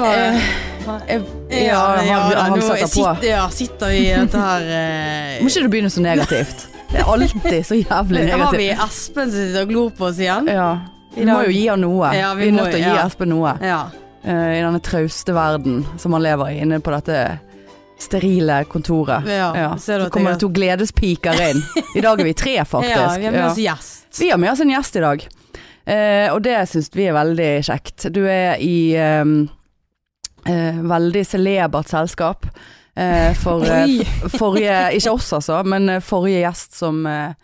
[0.00, 1.22] var Jeg,
[1.66, 2.88] ja, han, han nå setter på.
[2.94, 6.66] sitter, ja, sitter vi i dette her eh, Må ikke du begynne så negativt.
[6.90, 8.44] Det er alltid så jævlig negativt.
[8.46, 8.68] Har vi.
[8.86, 10.46] Espen som sitter og glor på oss igjen?
[10.52, 10.68] Ja.
[11.16, 12.10] Vi må jo gi han noe.
[12.14, 13.06] Ja, vi vi, er nødt til å gi ja.
[13.08, 13.54] Espen noe.
[13.64, 13.80] Ja.
[14.22, 17.18] eh, I denne trauste verden som han lever i, inne på dette
[17.98, 19.24] sterile kontoret.
[19.32, 19.48] ja.
[19.56, 19.70] Ja.
[19.80, 21.62] Så kommer det to gledespiker inn.
[21.96, 22.92] I dag er vi tre, faktisk.
[22.94, 23.50] Ja, vi har med Ja.
[23.50, 24.20] oss gjest.
[24.20, 25.26] Vi har med oss en gjest i dag.
[25.86, 28.08] Eh, og det syns vi er veldig kjekt.
[28.12, 29.46] Du er i ehm,
[30.48, 32.46] eh, veldig celebert selskap.
[32.96, 34.00] Eh, for eh,
[34.38, 37.34] forrige Ikke oss, altså, men eh, forrige gjest som eh,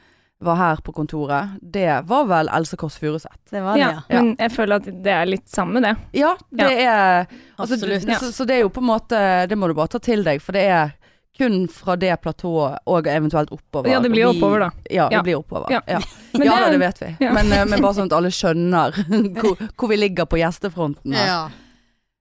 [0.43, 3.37] var her på kontoret, det var vel Else Kåss Furuseth.
[3.53, 4.23] Det var det, Ja, ja.
[4.23, 5.93] men jeg føler at det er litt samme, det.
[6.19, 8.09] Ja, det er altså, Absolutt.
[8.09, 8.17] Ja.
[8.19, 10.41] Så, så det er jo på en måte Det må du bare ta til deg,
[10.43, 10.97] for det er
[11.39, 13.89] kun fra det platået og eventuelt oppover.
[13.89, 14.71] Ja, det blir oppover, da.
[14.93, 15.23] Ja, det Ja.
[15.25, 15.71] blir oppover.
[15.73, 15.79] Ja.
[15.89, 16.01] Ja.
[16.33, 17.13] Men ja, det- da, det vet vi.
[17.25, 17.33] Ja.
[17.33, 18.99] Men, men bare sånn at alle skjønner
[19.41, 21.55] hvor, hvor vi ligger på gjestefronten her.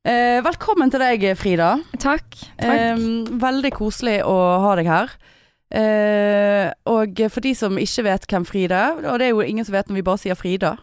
[0.02, 1.76] Eh, velkommen til deg, Frida.
[2.02, 2.26] Takk.
[2.58, 2.64] takk.
[2.66, 3.02] Eh,
[3.42, 5.12] veldig koselig å ha deg her.
[5.72, 9.64] Eh, og for de som ikke vet hvem Frida er, og det er jo ingen
[9.68, 10.74] som vet når vi bare sier Frida.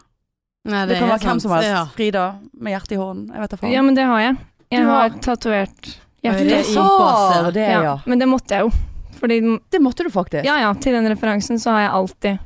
[0.69, 1.41] Nei, Det, det, kan være hvem sant.
[1.43, 1.67] som helst.
[1.69, 1.83] Ja.
[1.95, 3.27] Frida med hjertet i hånden.
[3.33, 3.73] Jeg vet da faen.
[3.75, 4.37] ja, men det har jeg.
[4.71, 7.51] Jeg Du har- har tatovert hjertet i hånden ja.
[7.51, 7.81] det, ja.
[7.83, 7.97] ja.
[8.05, 8.71] Men det måtte jeg jo.
[9.19, 10.45] Fordi Det måtte du faktisk.
[10.45, 12.39] Ja ja, til den referansen så har jeg alltid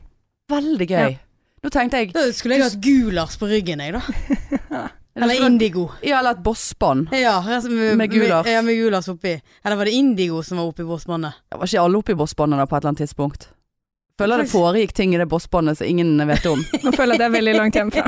[0.49, 1.11] Veldig gøy.
[1.11, 1.17] Ja.
[1.63, 4.89] Nå tenkte jeg Da skulle jeg hatt Gulas på ryggen, jeg, da.
[5.15, 5.89] Eller Indigo.
[6.01, 7.11] Ja, eller et bossbånd.
[7.13, 8.47] Ja, altså, med, Med Gulas.
[8.49, 9.41] Ja, med Gulas oppi.
[9.63, 11.33] Eller var det Indigo som var oppi bossbåndet?
[11.49, 13.49] Det var ikke alle oppi bossbåndet da på et eller annet tidspunkt.
[14.17, 16.59] Føler det foregikk ting i det bossbåndet som ingen vet om.
[16.83, 18.03] Nå føler jeg det er veldig langt hjemmefra.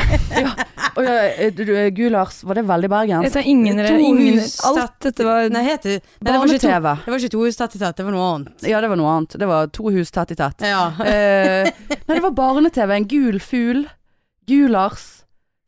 [0.95, 3.39] Og ja, eh, du, du, Gulars, var det veldig Jeg bergensk?
[3.41, 4.37] ingen, To ingen
[4.69, 7.01] Alt dette var Nei, het det Nei, det var ikke to, Barne-TV.
[7.05, 8.67] det var ikke to hus tett i tett, det var noe annet.
[8.69, 9.37] Ja, det var noe annet.
[9.41, 10.61] Det var to hus tett i tett.
[10.69, 10.85] Ja.
[11.01, 12.95] Eh, nei, det var barne-TV.
[12.99, 13.87] En gul fugl.
[14.45, 15.24] Gulars.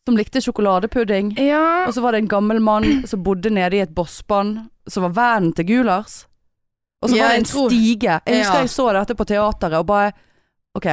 [0.08, 1.34] Som likte sjokoladepudding.
[1.44, 5.04] Ja, Og så var det en gammel mann som bodde nede i et bossbånd, som
[5.04, 6.22] var vennen til Gulars.
[7.04, 8.20] Og så Ja, var det en tror- stige.
[8.26, 8.60] Jeg husker Ja.
[8.62, 10.12] jeg så dette på teateret og bare
[10.76, 10.88] OK,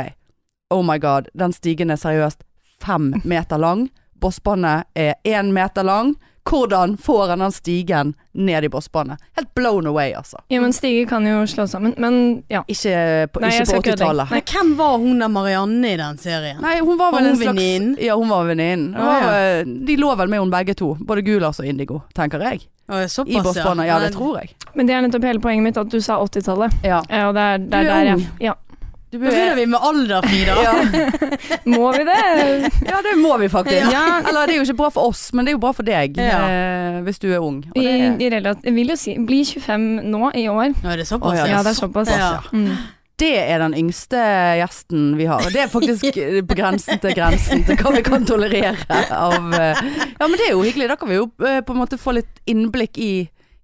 [0.71, 2.43] oh my god, den stigen er seriøst
[2.81, 3.89] fem meter lang.
[4.21, 6.17] Bossbåndet er én meter lang.
[6.50, 9.19] Hvordan får han den stigen ned i bossbåndet?
[9.37, 10.37] Helt blown away, altså.
[10.53, 11.94] ja, men stiger kan jo slå sammen.
[11.97, 12.19] Men
[12.53, 12.60] ja.
[12.69, 14.31] Ikke på, Nei, ikke på 80-tallet.
[14.31, 16.60] Men hvem var hun der Marianne i den serien?
[16.60, 17.97] Nei, hun var Var vel en hun slags venninnen?
[18.05, 18.91] Ja, hun var venninnen.
[18.94, 19.60] Hun Ah, var, ja.
[19.60, 20.91] eh, De lå vel med henne begge to.
[21.00, 22.66] Både Gulas og Indigo, tenker jeg.
[23.09, 23.87] Såpass, I bossbåndet.
[23.88, 24.53] Ja, det tror jeg.
[24.75, 26.76] Men det er nettopp hele poenget mitt, at du sa 80-tallet.
[26.84, 27.00] Ja.
[27.09, 28.26] Ja, og det er, det Du er er der jeg ung.
[28.44, 28.53] Ja.
[29.15, 30.55] Du Da begynner vi med alder, Frida.
[30.65, 30.73] ja.
[31.71, 32.71] Må vi det?
[32.89, 33.93] ja, det må vi faktisk.
[33.93, 34.01] Ja.
[34.27, 36.19] Eller det er jo ikke bra for oss, men det er jo bra for deg
[36.19, 36.41] Ja.
[36.51, 37.61] eh, hvis du er ung.
[37.77, 37.85] Og I,
[38.19, 40.75] det er, i jeg vil jo si bli 25 nå i år.
[40.83, 42.11] Nå er det såpass, Ja, det er såpass.
[42.11, 42.33] Ja.
[42.51, 42.75] Mm.
[43.23, 44.19] det er den yngste
[44.59, 45.47] gjesten vi har.
[45.47, 46.19] Og det er faktisk
[46.51, 48.75] på grensen til grensen til hva vi kan tolerere
[49.15, 49.79] av eh,
[50.19, 50.91] Ja, men det er jo hyggelig.
[50.91, 53.13] Da kan vi jo eh, på en måte få litt innblikk i,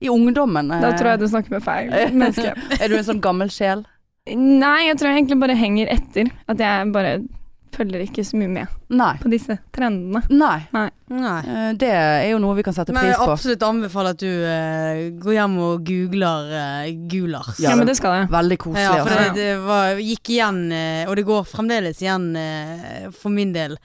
[0.00, 0.70] i ungdommen.
[0.70, 0.80] eh.
[0.86, 2.54] Da tror jeg du snakker med feil menneske.
[2.80, 3.82] Er du en sånn gammel sjel?
[4.28, 6.28] Nei, jeg tror jeg egentlig bare henger etter.
[6.50, 7.20] At jeg bare
[7.70, 9.12] følger ikke så mye med Nei.
[9.22, 10.20] på disse trendene.
[10.28, 10.58] Nei.
[10.74, 10.88] Nei.
[11.14, 11.68] Nei.
[11.78, 13.06] Det er jo noe vi kan sette pris på.
[13.06, 17.60] Men jeg absolutt anbefaler at du uh, går hjem og googler uh, Gulars.
[17.62, 18.28] Ja, men det skal jeg.
[18.34, 18.84] Veldig koselig.
[18.84, 19.30] Ja, for altså.
[19.38, 23.78] det, det var, gikk igjen, uh, og det går fremdeles igjen eh, for min del.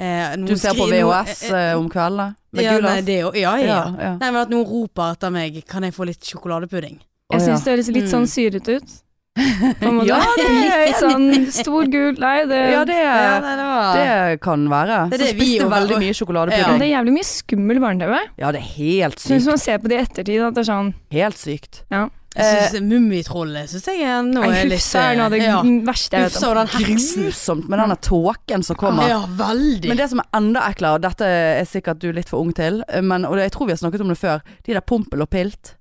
[0.00, 2.34] Eh, Du ser på VHS eh, eh, eh, om kveldene?
[2.56, 3.66] Med ja, nei, det, ja, ja, ja.
[3.68, 4.12] Ja, ja.
[4.16, 6.96] Nei, men at noen roper etter meg Kan jeg få litt sjokoladepudding?
[7.30, 8.10] Jeg syns det høres litt Mm.
[8.14, 8.94] sånn syrete ut.
[9.38, 13.98] Ja, det er litt sånn stor gul Nei, det, Ja, det, Ja, nei, det var
[14.00, 14.96] det kan være.
[15.10, 16.14] Det er Så det vi spiste veldig mye
[16.50, 16.70] Men Ja.
[16.74, 18.16] det er jævlig mye skummel barne-TV.
[18.42, 19.28] Ja, det er helt sykt.
[19.30, 21.84] Syns man ser på det i ettertid, at det er sånn Helt sykt.
[21.90, 22.08] Ja.
[22.30, 25.56] Jeg synes Mummitrollet syns jeg er noe er litt Hufsa er noe av det ja.
[25.86, 26.50] verste jeg vet Hufsa om.
[26.50, 27.24] og den heksen.
[27.26, 29.10] Grusomt med denne tåken som kommer.
[29.10, 29.90] Ja, veldig.
[29.90, 32.84] Men det som er enda eklere, og dette er sikkert du litt for ung til,
[33.02, 35.30] men, og det, jeg tror vi har snakket om det før, de der Pompel og
[35.30, 35.74] Pilt.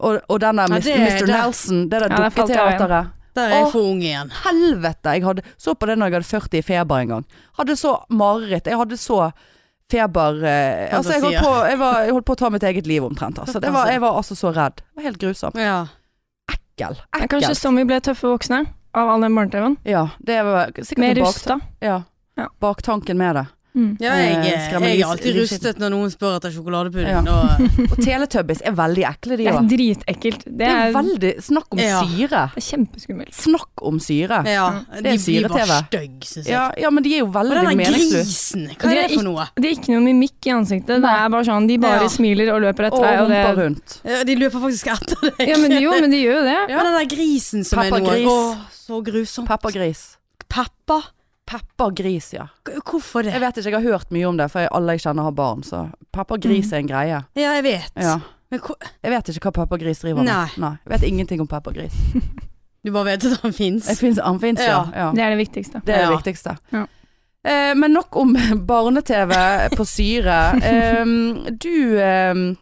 [0.00, 1.26] Og, og den der Ja, det- Mr.
[1.26, 3.12] Nelson Nei, det der Ja, dukketeateret.
[3.36, 4.30] Der er jeg for ung igjen.
[4.44, 5.12] Helvete!
[5.12, 7.24] Jeg hadde, så på det når jeg hadde 40 i feber en gang.
[7.58, 8.64] Hadde så mareritt.
[8.66, 9.32] Jeg hadde så
[9.92, 12.86] feber eh, Altså, jeg holdt, på, jeg, var, jeg holdt på å ta mitt eget
[12.86, 13.38] liv omtrent.
[13.38, 13.60] Altså.
[13.60, 14.76] Det var, jeg var altså så redd.
[14.80, 15.54] Det var helt grusomt.
[15.60, 15.86] Ja.
[16.50, 16.96] Ekkel.
[17.12, 17.60] Er kanskje Ekkelt.
[17.60, 18.62] sånn vi ble tøffe voksne,
[18.96, 19.76] av all den barne-TV-en.
[19.84, 21.60] Ja, det var sikkert Mer rusta.
[21.80, 22.02] ja,
[22.36, 22.48] Ja.
[22.60, 23.46] baktanken med det.
[23.76, 23.90] Mm.
[24.00, 27.12] Ja, jeg, jeg, skremmer jeg er alltid rustet når noen spør etter sjokoladepudding.
[27.12, 27.20] Ja.
[27.28, 30.44] Og, Og Teletubbies er veldig ekle, de Det er dritekkelt.
[30.46, 31.98] Det Det er er, veldig Snakk om Ja.
[32.08, 32.42] syre.
[32.54, 33.34] det er kjempeskummelt.
[33.36, 34.38] Snakk om syre.
[34.48, 36.54] Ja, Det de er blir bare stygge, syns jeg.
[36.56, 38.64] Ja, ja, men de er jo veldig meningsløse.
[38.80, 39.46] hva er er det for noe?
[39.60, 41.02] Det er ikke noe mimikk i ansiktet.
[41.04, 42.08] Det er bare sånn, De bare Ja.
[42.08, 43.20] smiler og løper etter deg.
[43.20, 44.00] Og humper rundt.
[44.04, 45.48] Ja, de løper faktisk etter deg.
[45.48, 46.58] ja, men, jo, men de gjør jo det.
[46.70, 46.76] Ja.
[46.80, 48.26] Men den der grisen som Peppa er noe Gris.
[48.32, 48.56] Å,
[48.86, 49.48] så grusomt.
[49.52, 50.16] Peppergris.
[50.48, 51.02] Peppa?
[51.46, 52.48] Pepper Gris, ja.
[52.84, 53.32] Hvorfor det?
[53.32, 55.32] Jeg vet ikke, jeg har hørt mye om det, for jeg- alle jeg kjenner har
[55.32, 57.20] barn, så peppergris er en greie.
[57.36, 57.92] Ja, jeg vet.
[57.96, 58.18] Ja.
[58.50, 60.26] Men hvor- Jeg vet ikke hva peppergris driver med.
[60.58, 60.78] Nei.
[60.86, 61.94] Jeg vet ingenting om peppergris.
[62.86, 63.86] Du bare vet at han fins?
[63.88, 64.66] Han fins, ja.
[64.68, 64.90] Ja.
[64.94, 65.06] ja.
[65.12, 65.80] Det er det viktigste.
[65.84, 66.16] Det er det Ja.
[66.16, 66.56] viktigste.
[66.72, 66.84] Ja.
[67.44, 68.32] Eh, men nok om
[68.66, 69.32] barne-TV
[69.74, 70.36] på syre.
[70.62, 71.04] Eh,
[71.50, 72.54] du eh,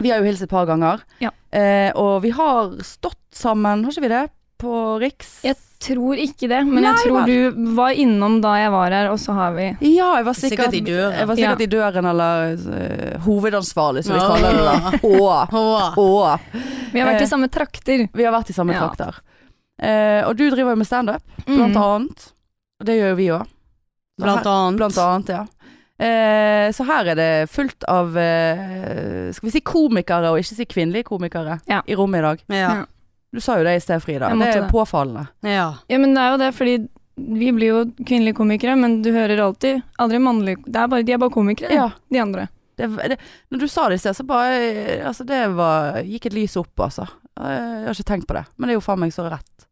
[0.00, 1.00] Vi har jo hilst et par ganger.
[1.20, 1.30] Ja.
[1.52, 4.28] Eh, og vi har stått sammen, har ikke vi det?
[4.58, 5.42] På Riks?
[5.44, 7.26] Jeg tror ikke det, men Nei, jeg tror vel.
[7.54, 10.50] du var innom da jeg var her, og så har vi Ja, jeg var sikkert,
[10.70, 11.12] Sikkert i døren.
[11.18, 11.64] Jeg var sikkert Ja.
[11.66, 15.00] i døren, eller uh, hovedansvarlig, som vi kaller det.
[15.04, 15.48] Å,
[15.96, 16.38] å.
[16.92, 18.08] Vi har vært Eh, i samme trakter.
[18.12, 18.86] Vi har vært i samme Ja.
[18.88, 19.18] trakter.
[19.82, 21.82] Uh, og du driver jo med standup, blant Mm.
[21.82, 22.32] annet.
[22.80, 23.46] Og det gjør jo vi òg.
[24.20, 24.78] Blant annet.
[24.78, 25.46] Blant annet, ja.
[25.98, 30.66] Eh, så her er det fullt av eh, Skal vi si komikere, og ikke si
[30.68, 31.80] kvinnelige komikere, Ja.
[31.88, 32.42] i rommet i dag.
[32.52, 32.84] Ja.
[33.36, 34.30] Du sa jo det i sted, Frida.
[34.32, 34.70] Det er det.
[34.72, 35.26] påfallende.
[35.44, 35.66] ja.
[35.92, 36.76] Ja, men det er jo det, fordi
[37.16, 41.12] vi blir jo kvinnelige komikere, men du hører alltid aldri mannlige Det er bare, De
[41.14, 41.90] er bare komikere, Ja.
[42.12, 42.48] de andre.
[42.76, 43.16] Det, det,
[43.50, 44.56] når du sa det i sted, så bare
[45.08, 47.06] Altså, det var Gikk et lys opp, altså.
[47.36, 48.44] Jeg har ikke tenkt på det.
[48.56, 49.66] Men det er jo faen meg så rett.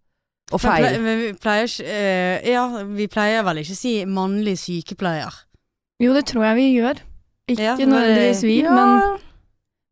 [0.53, 1.01] Og feil.
[1.01, 2.65] Men vi pleier ikke uh, Ja,
[2.97, 5.33] vi pleier vel ikke å si mannlig sykepleier.
[6.01, 7.01] Jo, det tror jeg vi gjør.
[7.49, 9.19] Ikke Ja, nødvendigvis vi, Ja, men,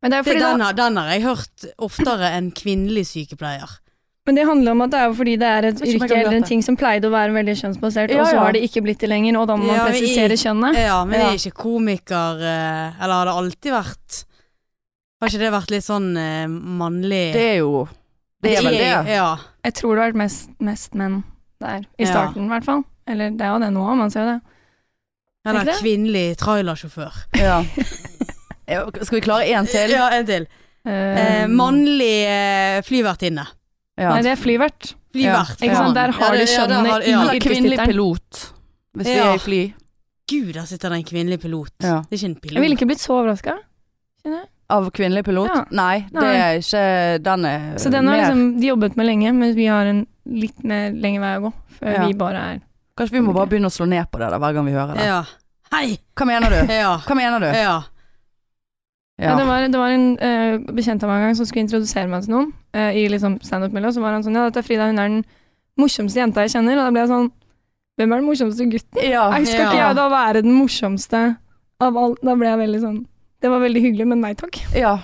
[0.03, 3.05] men det er Det, fordi den, det, har, den har jeg hørt oftere enn kvinnelig
[3.07, 3.79] sykepleier.
[4.27, 5.93] men det handler om at det er jo fordi det er et Vet ikke om
[5.93, 8.35] jeg yrke kan eller en ting som pleide å være veldig kjønnsbasert, Ja, og så
[8.35, 8.43] ja.
[8.43, 10.77] har det ikke blitt det lenger, og da må man Ja, men i- presisere kjønnet.
[10.79, 11.29] Ja, men Ja.
[11.31, 14.23] er ikke komiker eh, Eller har det alltid vært
[15.21, 17.87] Har ikke det vært litt sånn eh, mannlig det er jo
[18.43, 19.13] Det er vel det.
[19.15, 19.37] Ja.
[19.63, 21.23] Jeg tror det har vært mest, mest menn
[21.63, 22.11] der, i Ja.
[22.11, 22.83] starten i hvert fall.
[23.07, 24.41] Eller det er jo det nå, man ser jo det.
[25.45, 27.13] Eller kvinnelig trailersjåfør.
[27.39, 27.63] Ja.
[28.67, 29.91] Ja, Skal vi klare én til?
[29.91, 30.47] Ja, en til.
[30.87, 33.45] Eh, mannlig eh, flyvertinne.
[33.99, 34.09] Ja.
[34.15, 34.93] Nei, det er flyvert.
[35.13, 35.59] Flyvert.
[35.61, 35.93] Ikke sant?
[35.95, 37.39] Der har Ja, de det- ja, der i ja.
[37.39, 38.53] Kvinnelig pilot.
[38.97, 39.61] Hvis vi er i fly.
[40.29, 41.71] Gud, der sitter det en kvinnelig pilot.
[41.83, 42.01] Ja.
[42.09, 42.53] Det er ikke en pilot.
[42.55, 43.57] Jeg ville ikke blitt så overraska.
[44.73, 45.49] Av kvinnelig pilot?
[45.51, 45.63] Ja.
[45.75, 46.35] Nei, det Nei.
[46.39, 49.85] er ikke Den er Så den har liksom de jobbet med lenge, men vi har
[49.85, 51.53] en litt mer lenge vei å gå.
[51.79, 52.05] Før Ja.
[52.07, 52.61] vi bare er
[52.97, 54.93] Kanskje vi må bare begynne å slå ned på det da, hver gang vi hører
[54.95, 55.05] det.
[55.05, 55.23] Ja.
[55.73, 55.97] Hei!
[56.15, 56.67] Hva mener du?
[56.73, 56.97] Ja.
[56.99, 57.45] Hva mener du?
[57.57, 57.81] ja.
[59.21, 59.35] Ja.
[59.37, 62.25] det, var, det var en uh, bekjent av meg en gang som skulle introdusere meg
[62.25, 63.97] til noen uh, i liksom standup-miljøet.
[63.97, 65.23] Så var han sånn Ja, dette er Frida, hun er den
[65.79, 66.79] morsomste jenta jeg kjenner.
[66.79, 67.31] Og da ble jeg sånn
[67.93, 69.01] Hvem er den morsomste gutten?
[69.05, 69.27] Ja.
[69.37, 69.87] jeg skal ikke Ja.
[69.91, 71.23] jeg da være den morsomste
[71.83, 72.23] av alt?
[72.25, 72.99] Da ble jeg veldig sånn
[73.43, 74.57] Det var veldig hyggelig, men nei takk.
[74.83, 74.95] Ja.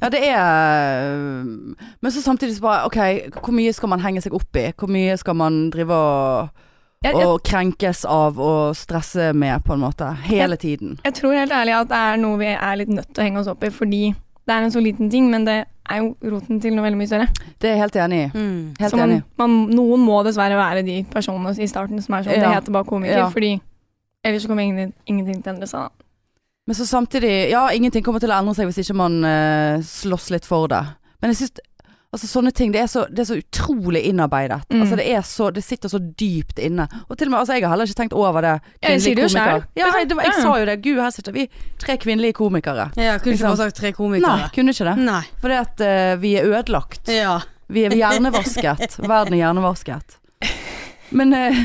[0.00, 3.00] ja, det er Men så samtidig så bare OK,
[3.36, 4.70] hvor mye skal man henge seg opp i?
[4.72, 6.64] Hvor mye skal man drive og,
[7.06, 10.08] Jeg, jeg, og krenkes av og stresse med, på en måte?
[10.26, 10.98] Hele tiden.
[11.04, 13.42] jeg tror helt ærlig at det er noe vi er litt nødt til å henge
[13.42, 14.02] oss opp i, fordi
[14.46, 15.56] det er en så liten ting, men det
[15.90, 17.28] er jo roten til noe veldig mye større.
[17.62, 18.26] Det er jeg helt enig i.
[18.34, 18.74] Mm.
[18.80, 19.22] Helt Så man, enig.
[19.38, 22.42] man, noen må dessverre være de personene i starten som er sånn Ja.
[22.46, 23.28] Det heter bare komiker, Ja.
[23.30, 23.60] fordi
[24.24, 25.80] ellers så kommer ingen, ingenting til å endre seg.
[25.86, 25.90] da.
[26.66, 30.30] Men så samtidig Ja, ingenting kommer til å endre seg hvis ikke man uh, slåss
[30.34, 30.82] litt for det.
[31.22, 31.60] Men jeg syns
[32.14, 34.60] Altså sånne ting, det er så, det er så utrolig innarbeidet.
[34.70, 34.80] Mm.
[34.84, 36.86] Altså det er så Det sitter så dypt inne.
[37.10, 38.52] Og til og med Altså jeg har heller ikke tenkt over det.
[38.84, 40.76] Jeg sier det jo Kvinnelig Ja, jeg, det var, jeg sa jo det.
[40.86, 41.48] Gud, her sitter vi
[41.82, 42.88] tre kvinnelige komikere.
[42.96, 44.38] Ja, kunne ikke bare sagt tre komikere.
[44.38, 44.96] Nei, kunne ikke det.
[45.10, 45.20] Nei.
[45.42, 47.10] Fordi at uh, vi er ødelagt.
[47.12, 47.40] Ja.
[47.68, 48.98] Vi er hjernevasket.
[49.10, 50.16] Verden er hjernevasket.
[51.10, 51.60] Men uh,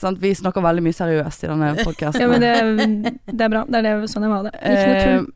[0.00, 2.20] sant, vi snakker veldig mye seriøst i denne podkasten.
[2.22, 3.64] Ja, men det, det er bra.
[3.68, 4.54] Det er det, sånn jeg må ha det.
[4.60, 5.28] Ikke noe Eh, tull.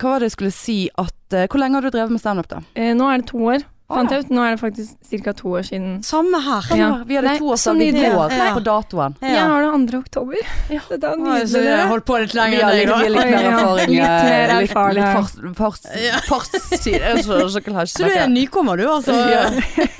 [0.00, 2.48] Hva var det jeg skulle si at eh, Hvor lenge har du drevet med standup,
[2.48, 2.62] da?
[2.74, 3.62] Eh, nå er det to år.
[3.90, 4.18] Ah, Fant ja.
[4.20, 4.30] jeg ut.
[4.36, 5.32] Nå er det faktisk ca.
[5.34, 5.96] to år siden.
[6.06, 6.66] Samme her.
[6.78, 6.88] Ja.
[7.08, 8.10] Vi hadde Nei, to år så siden i nydelig.
[8.14, 8.44] går Ja.
[8.54, 9.16] på datoen.
[9.20, 9.98] Jeg har det 2.
[9.98, 10.36] oktober.
[10.70, 10.80] Ja.
[10.92, 11.64] Dette er Oi, så nydelig.
[11.66, 13.08] jeg har holdt på litt Vi lenger har enn litt, deg, vi har da.
[13.10, 13.50] litt mer ja.
[13.50, 13.90] erfaring.
[13.90, 14.94] Litt eh, mer erfaring.
[14.94, 17.00] litt litt fart- fart- fartstid.
[17.02, 18.24] Jeg så- så klarer ikke Så du er snakke.
[18.30, 19.12] en nykommer, du, altså?
[19.26, 19.44] Ja.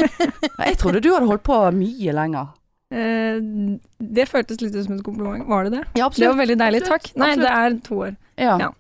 [0.71, 2.47] Jeg trodde du hadde holdt på mye lenger.
[2.95, 3.39] Eh,
[3.99, 5.47] det føltes litt ut som et kompliment.
[5.51, 5.85] Var det det?
[5.99, 6.83] Ja, Det var veldig deilig.
[6.87, 7.03] Absolutt.
[7.11, 7.17] Takk.
[7.17, 7.47] Nei, Absolutt.
[7.47, 8.17] det er to år.
[8.39, 8.55] Ja.
[8.59, 8.71] Ja.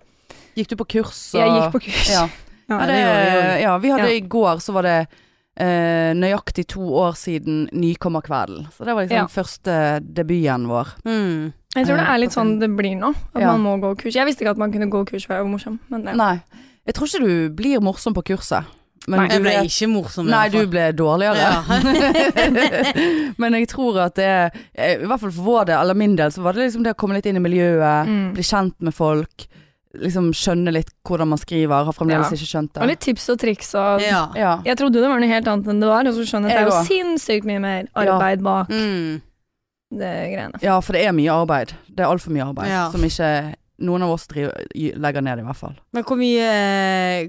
[0.60, 1.24] Gikk du på kurs?
[1.34, 2.06] Og, Jeg gikk på kurs.
[2.12, 2.28] Ja.
[2.70, 2.96] Ja, det
[3.64, 4.14] ja, vi hadde Ja.
[4.14, 4.98] i går, så var det
[5.60, 8.68] eh, nøyaktig to år siden Nykommerkvelden.
[8.76, 9.26] Så det var liksom Ja.
[9.26, 9.74] første
[10.14, 10.92] debuten vår.
[11.04, 11.52] Mm.
[11.74, 13.10] Jeg tror det Eh, er litt sånn det blir nå.
[13.34, 13.56] At Ja.
[13.56, 14.14] man må gå kurs.
[14.14, 16.40] Jeg visste ikke at man kunne gå kurs før jeg var morsom, men det Nei.
[16.86, 18.64] Jeg tror ikke du blir morsom på kurset.
[19.08, 20.26] Men Nei, du Jeg ble ikke morsom.
[20.28, 21.36] Nei, du ble dårligere.
[21.36, 21.62] Ja.
[23.38, 24.50] Men jeg tror at det er
[25.02, 26.98] I hvert fall for vår del, eller min del, så var det liksom det å
[27.00, 28.06] komme litt inn i miljøet.
[28.10, 28.32] Mm.
[28.36, 29.46] Bli kjent med folk.
[29.98, 31.84] Liksom skjønne litt hvordan man skriver.
[31.84, 32.36] Har fremdeles Ja.
[32.36, 32.82] ikke skjønt det.
[32.82, 34.28] Og litt tips og triks og ja.
[34.38, 34.52] Ja.
[34.64, 36.66] Jeg trodde det var noe helt annet enn det var, og så skjønner jeg at
[36.66, 39.20] det er jo sinnssykt mye mer arbeid bak Mm.
[39.90, 40.62] det greiene.
[40.62, 41.74] ja, for det er mye arbeid.
[41.90, 42.68] Det er altfor mye arbeid.
[42.70, 42.90] Ja.
[42.92, 45.74] Som ikke noen av oss driver, legger ned, i hvert fall.
[45.96, 46.48] Men hvor mye,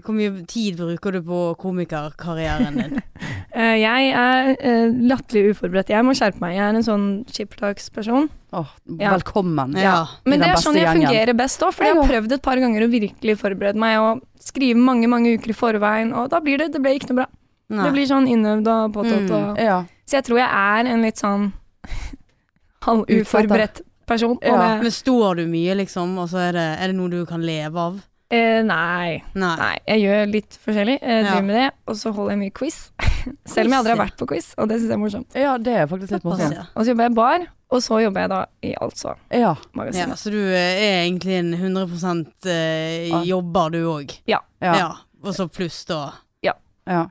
[0.03, 3.01] hvor mye tid bruker du på komikerkarrieren din?
[3.51, 5.89] Eh, jeg er uh, latterlig uforberedt.
[5.91, 6.53] Jeg må skjerpe meg.
[6.55, 8.29] Jeg er en sånn skippertaksperson.
[8.55, 9.12] Åh, Ja.
[9.12, 9.75] velkommen.
[9.75, 10.05] Ja.
[10.25, 11.10] Men det er sånn jeg gjengen.
[11.10, 14.24] fungerer best òg, for jeg har prøvd et par ganger å virkelig forberede meg og
[14.39, 17.27] skrive mange mange uker i forveien, og da blir det Det ble ikke noe bra.
[17.75, 17.84] Nei.
[17.84, 19.36] Det blir sånn innøvd og påtatt Mm.
[19.51, 19.77] og Ja.
[20.08, 21.51] Så jeg tror jeg er en litt sånn
[22.88, 23.81] halvuforberedt
[24.12, 24.38] person.
[24.46, 24.77] Ja.
[24.82, 27.80] Men står du mye, liksom, og så er det, er det noe du kan leve
[27.89, 28.00] av?
[28.32, 29.18] eh, nei.
[29.36, 29.56] Nei.
[29.60, 30.94] Nei, jeg gjør litt forskjellig.
[31.01, 31.32] Jeg Ja.
[31.34, 32.77] driver med det, og så holder jeg mye quiz.
[33.53, 35.36] Selv om jeg aldri har vært på quiz, og det syns jeg er morsomt.
[35.36, 36.56] ja, det er faktisk litt morsomt.
[36.56, 36.63] ja.
[36.75, 37.44] Og så jobber jeg i bar,
[37.75, 39.51] og så jobber jeg da i Altså Ja.
[39.91, 43.22] Ja, så du eh, er egentlig en 100 eh, Ja.
[43.34, 44.15] jobber, du òg?
[44.27, 44.39] ja.
[44.62, 44.94] Ja.
[45.24, 46.13] Og så pluss, da.
[46.41, 46.53] ja.
[46.88, 47.03] Ja,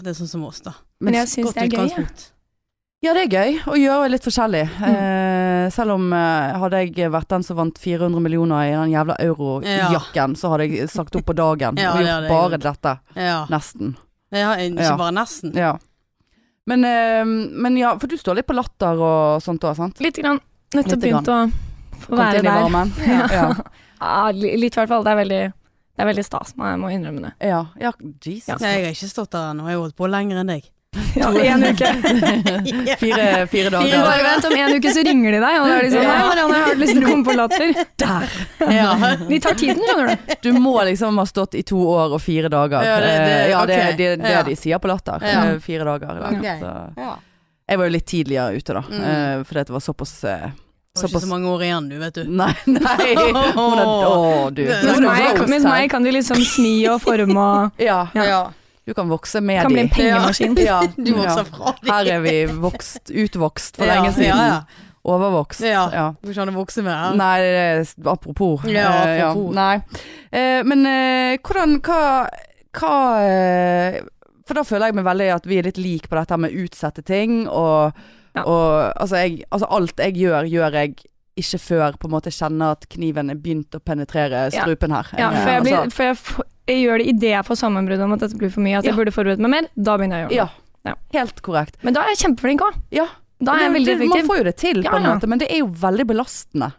[0.00, 0.72] det er sånn som oss, da.
[1.00, 2.06] Men jeg syns det er gøy.
[3.04, 3.12] Ja.
[3.14, 4.64] det er gøy å gjøre litt forskjellig.
[4.80, 4.86] Mm.
[4.90, 9.14] Eh, selv om eh, hadde jeg vært den som vant 400 millioner i den jævla
[9.22, 12.94] eurojakken, så hadde jeg sagt opp på dagen Ja, og gjort jeg bare dette.
[13.14, 13.38] Ja.
[13.52, 13.94] Nesten.
[14.34, 14.96] ja ikke Ja.
[14.98, 15.54] bare nesten.
[15.56, 15.76] Ja.
[16.68, 20.00] Men, eh, men ja, for du står litt på latter og sånt òg, sant?
[20.04, 20.40] Lite grann.
[20.76, 21.38] Nettopp begynt å
[22.02, 22.64] få Kommet være inn i der.
[22.66, 22.92] varmen.
[23.08, 23.28] Ja.
[23.32, 23.46] ja.
[23.98, 25.02] Ja, litt i hvert fall.
[25.06, 27.32] Det er veldig, det er veldig stas, men jeg må innrømme det.
[27.48, 27.90] Ja, ja
[28.22, 28.50] Jesus.
[28.52, 30.68] Ja, jeg har ikke stått der ennå, jeg har holdt på lenger enn deg.
[31.14, 31.86] Ja, en uke.
[32.98, 33.90] Fire, fire dager.
[33.90, 36.04] Fire bare vent, om en uke så ringer de deg, og da er de sånn
[36.06, 36.12] Ja.
[36.14, 37.72] Hei, Marianne, har du lyst til å komme på Latter?
[38.02, 38.36] Der!
[38.72, 38.92] Ja.
[39.28, 40.36] De tar tiden, skjønner du.
[40.46, 42.86] Du må liksom ha stått i to år og fire dager.
[42.86, 43.96] Ja, det- det- Eh, ja, det er ok.
[43.98, 44.42] det, det Ja.
[44.46, 45.18] de sier på latter.
[45.22, 45.44] Ja.
[45.52, 46.06] Eh, Fire dager.
[46.20, 46.30] da.
[46.32, 46.46] Ok.
[46.62, 47.18] Så.
[47.68, 49.02] Jeg var jo litt tidligere ute da, Mm.
[49.04, 52.24] eh, fordi det var såpass Det var ikke så mange år igjen, du, vet du.
[52.42, 53.12] Nei, nei.
[53.12, 54.64] Er, å, du.
[54.64, 58.50] Mens meg, mens meg kan de liksom smi og forme og Ja, Ja.
[58.88, 60.56] Du kan vokse med kan bli en pengemaskin.
[60.64, 61.90] Ja, Du vokser fra dem.
[61.92, 64.32] Her er vi vokst, utvokst for Ja, lenge siden.
[64.32, 64.84] Ja, ja.
[65.08, 65.60] Overvokst.
[65.64, 65.84] Ja.
[65.92, 66.06] Ja.
[66.20, 67.16] Du ikke vokse med.
[67.16, 68.64] Nei, det er apropos.
[68.68, 69.54] Ja, Eh, apropos.
[69.56, 69.74] Nei.
[70.32, 72.00] Eh, men eh, hvordan Hva,
[72.76, 72.94] hva
[74.48, 76.64] For da føler jeg meg veldig at vi er litt like på dette med å
[76.64, 77.92] utsette ting, og,
[78.36, 78.42] Ja.
[78.44, 80.94] og altså, jeg, altså alt jeg gjør, gjør jeg
[81.38, 84.62] ikke før på en måte kjenner at kniven er begynt å penetrere Ja.
[84.64, 85.06] strupen her.
[85.18, 86.16] Ja, for jeg, blir, altså, for jeg,
[86.68, 88.96] jeg gjør det idet jeg får sammenbrudd om at dette blir for mye, at jeg
[88.98, 89.68] burde forberedt meg mer.
[89.74, 90.52] Da begynner jeg å gjøre det.
[90.84, 90.94] ja, Ja.
[91.18, 91.80] helt korrekt.
[91.82, 92.76] Men da er jeg kjempeflink òg.
[92.94, 93.08] Ja.
[93.40, 94.14] Da er jeg veldig effektiv.
[94.14, 96.72] Man får jo det til, på en måte, men det er jo veldig belastende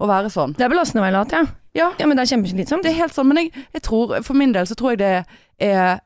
[0.00, 0.54] å være sånn.
[0.56, 1.42] Det er belastende å være lat, ja.
[1.76, 1.88] Ja.
[2.00, 2.06] ja.
[2.06, 2.82] Men det er kjempeslitsomt.
[2.82, 5.10] Det er helt sånn, men jeg, jeg tror, for min del så tror jeg det
[5.70, 6.00] er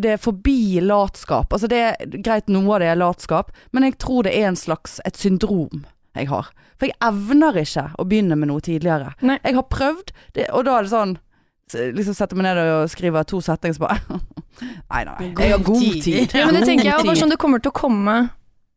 [0.00, 1.50] det er forbi latskap.
[1.52, 4.56] Altså det er greit, noe av det er latskap, men jeg tror det er en
[4.58, 5.82] slags et syndrom
[6.14, 6.50] jeg har.
[6.78, 9.12] For jeg evner ikke å begynne med noe tidligere.
[9.26, 9.38] Nei.
[9.44, 11.16] Jeg har prøvd, det, og da er det sånn
[11.74, 14.20] Liksom setter meg ned og skriver to setninger, så bare
[14.90, 15.30] Nei, nei.
[15.38, 16.34] Jeg har God god tid.
[16.36, 18.16] Ja, men det tenker jeg bare sånn, det kommer til å komme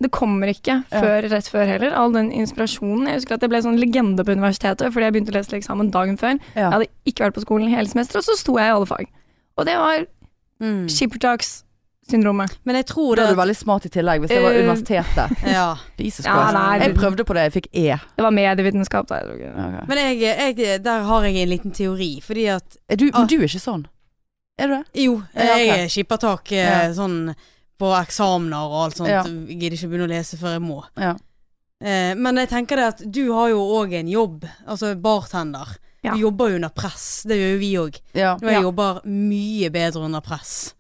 [0.04, 1.02] Det kommer ikke Ja.
[1.02, 1.94] før, rett før heller.
[1.96, 3.08] All den inspirasjonen.
[3.08, 5.60] Jeg husker at jeg ble sånn legende på universitetet fordi jeg begynte å lese til
[5.62, 6.40] eksamen dagen før.
[6.56, 6.68] Ja.
[6.70, 9.08] Jeg hadde ikke vært på skolen hele semesteret, og så sto jeg i alle fag.
[9.58, 10.06] Og det var
[10.62, 10.86] Mm.
[12.04, 12.58] Skippertakssyndromet.
[12.66, 14.64] Men jeg tror Da det er du veldig smart i tillegg, hvis det var Eh,
[14.64, 15.44] universitetet.
[15.54, 15.76] Ja.
[15.98, 16.54] Jesus Ja, Christ.
[16.54, 17.98] nei, jeg prøvde på det, jeg fikk E.
[18.18, 19.08] Det var medievitenskap.
[19.08, 19.66] Da, jeg tror ikke.
[19.82, 19.88] Ok.
[19.88, 23.20] Men jeg, jeg, der har jeg en liten teori, fordi at Er du, Ah.
[23.20, 23.86] men du er ikke sånn?
[24.60, 24.86] Er du det?
[25.04, 25.66] Jo, Ja, ok.
[25.66, 26.58] jeg skipper tak eh,
[26.88, 26.94] Ja.
[26.94, 27.36] sånn
[27.80, 29.10] på eksamener og alt sånt.
[29.10, 29.24] Ja.
[29.24, 30.84] Jeg gidder ikke begynne å lese før jeg må.
[30.98, 31.16] Ja.
[31.84, 35.68] Eh, men jeg tenker det at du har jo òg en jobb, altså bartender.
[36.04, 36.14] Ja.
[36.14, 37.98] Du jobber jo under press, det gjør jo vi òg.
[38.14, 38.34] Ja.
[38.36, 40.74] Og jeg jobber mye bedre under press.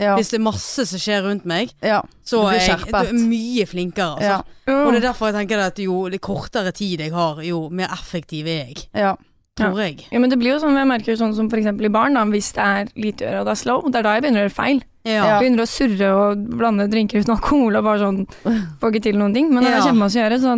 [0.00, 0.14] Ja.
[0.16, 2.00] Hvis det er masse som skjer rundt meg, ja.
[2.24, 4.16] så er jeg du er mye flinkere.
[4.16, 4.54] Altså.
[4.66, 4.76] Ja.
[4.80, 7.92] Og det er derfor jeg tenker at jo det kortere tid jeg har, jo mer
[7.92, 8.86] effektiv er jeg.
[8.94, 9.16] ja.
[9.60, 10.06] Tror jeg.
[10.08, 12.52] Ja, men det blir jo sånn jeg merker sånn som eksempel i barn, da, hvis
[12.56, 14.44] det er lite å gjøre og det er slow, det er da jeg begynner å
[14.46, 14.78] gjøre feil.
[15.04, 15.24] Ja.
[15.40, 18.22] Begynner å surre og blande drinker uten alkohol og bare sånn
[18.80, 19.50] får ikke til noen ting.
[19.50, 20.56] Men når det er kjempemasse å gjøre, så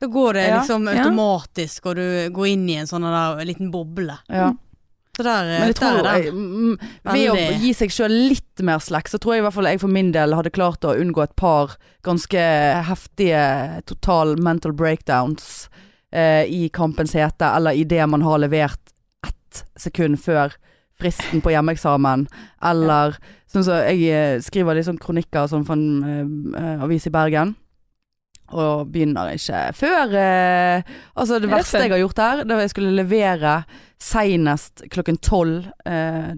[0.00, 1.02] Da går det liksom Ja.
[1.04, 4.16] automatisk, og du går inn i en sånn der liten boble.
[4.32, 4.52] ja.
[5.20, 6.24] Så der, Men jeg der tror er den.
[6.24, 6.78] jeg, mm,
[7.10, 9.82] Ved å gi seg sjøl litt mer slack, så tror jeg i hvert fall jeg
[9.82, 12.44] for min del hadde klart å unngå et par ganske
[12.88, 13.42] heftige
[13.90, 15.68] total mental breakdowns
[16.12, 18.94] eh, i kampens hete, eller i det man har levert
[19.26, 20.56] ett sekund før
[21.00, 22.26] fristen på hjemmeeksamen,
[22.64, 23.16] eller
[23.50, 27.54] sånn som jeg eh, skriver litt sånn kronikker sånn for en eh, avis i Bergen.
[28.50, 32.96] Og begynner ikke før eh, Altså, det verste jeg har gjort her, da jeg skulle
[32.96, 33.60] levere
[34.00, 36.32] seinest klokken tolv eh,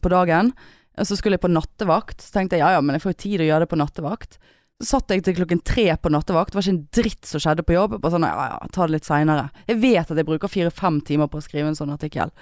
[0.00, 0.50] på dagen.
[0.98, 2.22] Og så skulle jeg på nattevakt.
[2.22, 4.38] Så tenkte jeg ja ja, men jeg får jo tid å gjøre det på nattevakt.
[4.82, 6.52] Så satt jeg til klokken tre på nattevakt.
[6.52, 7.98] Det var ikke en dritt som skjedde på jobb.
[8.02, 9.48] Bare sånn ja ja, ta det litt seinere.
[9.70, 12.34] Jeg vet at jeg bruker fire-fem timer på å skrive en sånn artikkel.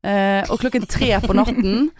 [0.00, 1.90] Eh, og klokken tre på natten,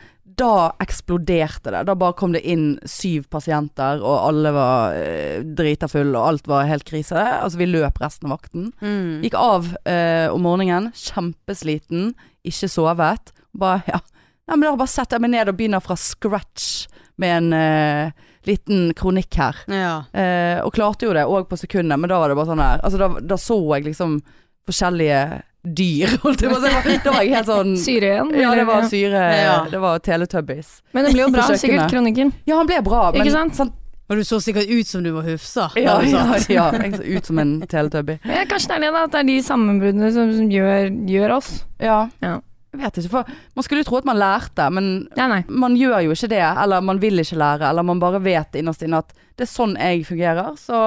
[0.40, 1.82] da eksploderte det.
[1.88, 6.48] Da bare kom det inn syv pasienter, og alle var eh, drita fulle, og alt
[6.50, 7.18] var helt krise.
[7.18, 8.70] Altså, vi løp resten av vakten.
[8.80, 9.20] Mm.
[9.26, 12.14] Gikk av eh, om morgenen, kjempesliten,
[12.46, 13.34] ikke sovet.
[13.60, 14.00] Bare, ja.
[14.48, 16.88] ja men da bare setter jeg meg ned og begynner fra scratch
[17.20, 19.56] med en, eh, liten kronikk her.
[19.68, 19.94] Ja.
[20.12, 22.80] Eh, og klarte jo det òg på sekundet, men da var det bare sånn her
[22.86, 24.20] Altså da, da så jeg liksom
[24.68, 25.20] forskjellige
[25.64, 26.94] dyr, holdt jeg på å si.
[27.04, 28.30] Da var jeg helt sånn Syre igjen.
[28.40, 29.56] Ja, det var syre Ja.
[29.70, 30.70] Det var Teletubbies.
[30.96, 32.32] Men det ble jo bra, sikkert, kronikken.
[32.48, 33.76] Ja, han ble bra, men Ikke sant?
[34.10, 35.68] Og du så sikkert ut som du var hufsa.
[35.78, 38.16] Ja, ja, ja, jeg så ut som en teletubby.
[38.26, 39.02] Ja, kanskje det er det, da.
[39.06, 41.50] At det er de sammenbruddene som, som gjør, gjør oss.
[41.78, 42.00] Ja.
[42.24, 42.38] Ja.
[42.74, 45.38] Jeg vet ikke, for man skulle jo tro at man lærte, men Nei, nei.
[45.62, 46.42] man gjør jo ikke det.
[46.42, 49.76] Eller man vil ikke lære, eller man bare vet innerst inne at det er sånn
[49.78, 50.82] jeg fungerer, så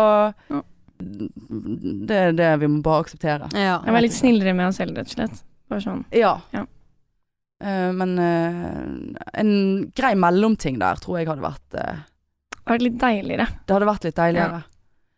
[0.52, 0.62] Ja.
[1.04, 3.50] Det er det vi må bare akseptere.
[3.56, 3.80] Ja.
[3.86, 5.44] Jeg var litt snillere med oss selv, rett og slett.
[5.72, 6.04] Bare sånn.
[6.16, 6.38] Ja.
[6.56, 6.66] Ja.
[7.64, 9.54] Uh, men uh, en
[9.96, 12.02] grei mellomting der tror jeg hadde vært uh,
[12.58, 13.48] Det var litt deiligere.
[13.64, 14.60] Det hadde vært litt deiligere.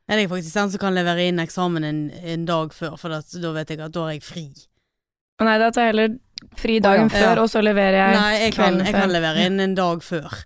[0.06, 0.20] Ja.
[0.20, 3.54] er faktisk den som kan levere inn eksamen en, en dag før, for at, da
[3.56, 4.46] vet jeg at da har jeg fri.
[5.42, 6.14] Nei, da tar jeg heller
[6.60, 7.16] fri dagen Ja.
[7.18, 10.38] før, og så leverer jeg Nei, jeg kan, jeg kan levere inn en dag før.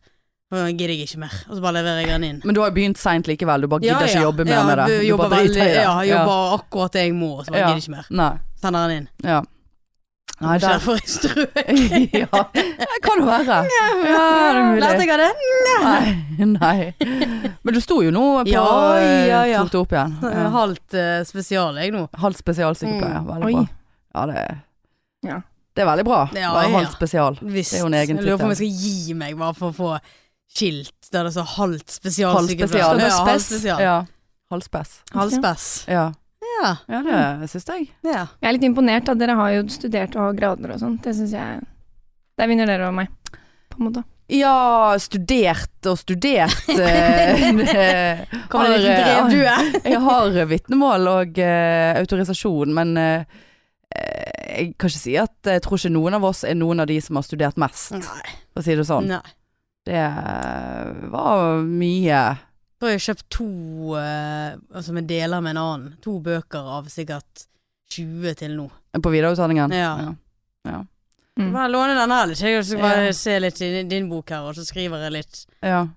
[0.50, 1.34] Da gidder jeg ikke mer.
[1.50, 2.42] Og så bare leverer jeg den inn.
[2.44, 4.78] Men du har jo begynt seint likevel, du bare gidder ikke jobbe mer ja, med
[4.82, 4.86] det.
[4.90, 5.84] du Jobber bare driter i det.
[5.84, 7.68] ja, jobber akkurat det jeg må, og så bare Ja.
[7.70, 8.08] gidder ikke mer.
[8.10, 8.32] Nei.
[8.64, 9.10] Sender den inn.
[9.30, 9.42] Ja.
[10.40, 11.52] Nei, der for jeg strøk.
[12.24, 13.58] ja, det kan jo være.
[13.76, 14.82] Ja, det er mulig.
[14.86, 15.32] Lærte jeg av det?
[15.84, 17.54] Nei, nei.
[17.68, 18.64] Men du sto jo nå på Ja,
[18.96, 19.60] eh, ja, ja.
[19.66, 20.16] Tok det opp igjen.
[20.24, 20.50] Jeg er Ja.
[20.56, 22.06] Halvt uh, spesial, jeg nå.
[22.24, 23.20] Halvt spesialsykepleier.
[23.20, 23.30] Mm.
[23.34, 23.66] Veldig bra.
[24.16, 24.46] Ja, det,
[25.28, 25.42] Ja.
[25.76, 26.22] det er veldig bra.
[26.34, 26.70] Ja, ja.
[26.78, 27.38] halvt spesial.
[27.44, 27.76] Visst.
[27.76, 29.74] Det er jo en egen jeg lurer på om jeg skal gi meg bare for
[29.74, 29.92] å få
[30.50, 32.82] skilt der det står halvt spesialsykepleier.
[32.82, 33.50] Ja, halvt Spes.
[33.50, 33.82] spesial.
[33.84, 33.98] Ja.
[34.50, 35.02] Halvspess.
[35.14, 35.66] Halvspess.
[35.88, 36.12] Ja.
[36.62, 36.76] Ja.
[36.88, 37.02] ja,
[37.40, 37.90] det syns jeg.
[38.04, 38.26] ja.
[38.42, 41.04] Jeg er litt imponert at dere har jo studert og har grader og sånt.
[41.06, 41.60] Det syns jeg
[42.40, 43.12] Der vinner dere over meg,
[43.70, 44.04] på en måte.
[44.30, 46.68] Ja, studert og studert.
[46.70, 49.72] eh, har, eh.
[49.94, 53.40] Jeg har vitnemål og eh, autorisasjon, men eh,
[53.96, 56.90] eh, jeg kan ikke si at jeg tror ikke noen av oss er noen av
[56.90, 58.34] de som har studert mest, Nei.
[58.54, 59.12] for å si det sånn.
[59.14, 59.22] Nei.
[59.90, 62.22] Det var mye
[62.80, 63.48] Da har jeg kjøpt to
[63.98, 65.94] eh, altså jeg deler med en annen.
[66.06, 67.48] To bøker av sikkert
[67.92, 68.68] 20 til nå.
[69.02, 69.74] på videreutdanningen.
[69.74, 69.96] Ja.
[71.40, 71.54] Mm.
[71.56, 72.40] Bare låne den her litt.
[72.44, 73.12] Jeg skal bare Ja.
[73.16, 75.46] se litt i din bok her, og så skriver jeg litt.
[75.64, 75.88] Ja.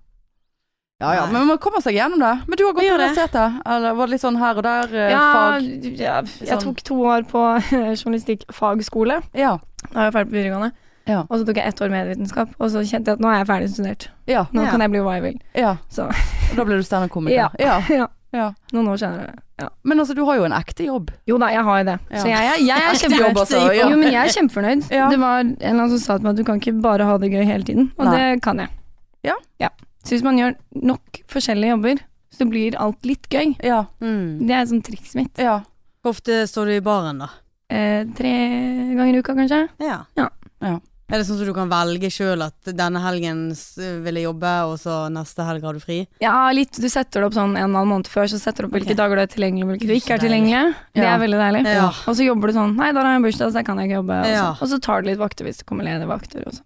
[1.03, 2.33] Ja ja, men man kommer seg gjennom det.
[2.47, 3.57] Men du har gått Jeg på universitetet?
[3.67, 5.67] Eller var det litt sånn her og der eh, Ja, fag?
[5.99, 6.47] ja, Sånn.
[6.47, 7.43] jeg tok to år på
[8.01, 9.21] journalistikkfagskole.
[9.35, 9.57] Ja.
[9.91, 10.73] Da var jeg ferdig på videregående.
[11.07, 11.21] Ja.
[11.29, 13.47] Og så tok jeg ett år medievitenskap, og så kjente jeg at nå er jeg
[13.49, 14.09] ferdig studert.
[14.31, 14.45] Ja.
[14.53, 14.71] Nå Ja.
[14.71, 15.39] kan jeg bli hva jeg vil.
[15.55, 15.77] ja.
[15.91, 17.35] Så Og da ble du standup-komiker?
[17.35, 17.49] Ja.
[17.59, 17.81] ja.
[18.01, 18.53] ja, ja.
[18.73, 19.35] noen år senere.
[19.59, 19.69] Ja.
[19.85, 21.11] Men altså, du har jo en ekte jobb.
[21.27, 21.99] Jo da, jeg har jo det.
[22.11, 22.19] Ja.
[22.23, 23.27] Så jeg, er- jeg er kjempefornøyd.
[23.29, 23.89] jobb, altså, ja.
[23.91, 24.87] Jo, men jeg er kjempefornøyd.
[24.99, 25.09] Ja.
[25.11, 27.19] Det var en eller annen som sa til meg at du kan ikke bare ha
[27.19, 28.17] det gøy hele tiden, og Nei.
[28.19, 28.69] det kan jeg.
[29.25, 29.37] Ja.
[30.05, 32.01] Så hvis man gjør nok forskjellige jobber,
[32.35, 33.53] så blir alt litt gøy.
[33.63, 33.85] Ja.
[34.03, 34.41] Mm.
[34.49, 35.39] Det er sånn trikset mitt.
[35.39, 35.61] Ja.
[36.03, 37.29] Hvor ofte står du i baren, da?
[37.71, 38.33] Eh, tre
[38.99, 39.61] ganger i uka, kanskje.
[39.79, 40.01] Ja.
[40.19, 40.27] Ja.
[41.11, 43.41] Er det sånn at du kan velge sjøl at denne helgen
[44.05, 45.99] vil jeg jobbe, og så neste helg har du fri?
[46.23, 46.79] Ja, litt.
[46.81, 48.79] Du setter det opp sånn en og en halv måned før, så setter du opp
[48.79, 49.01] hvilke okay.
[49.03, 50.63] dager du er tilgjengelig, og hvilke du ikke er tilgjengelig.
[50.97, 51.65] Det er veldig deilig.
[51.69, 51.91] Ja.
[52.09, 53.91] Og så jobber du sånn Nei, da har jeg en bursdag, så der kan jeg
[53.91, 54.23] ikke jobbe.
[54.23, 54.49] Og så, Ja.
[54.57, 56.47] og så tar du litt vakter hvis det kommer ledige vakter.
[56.49, 56.65] Og så.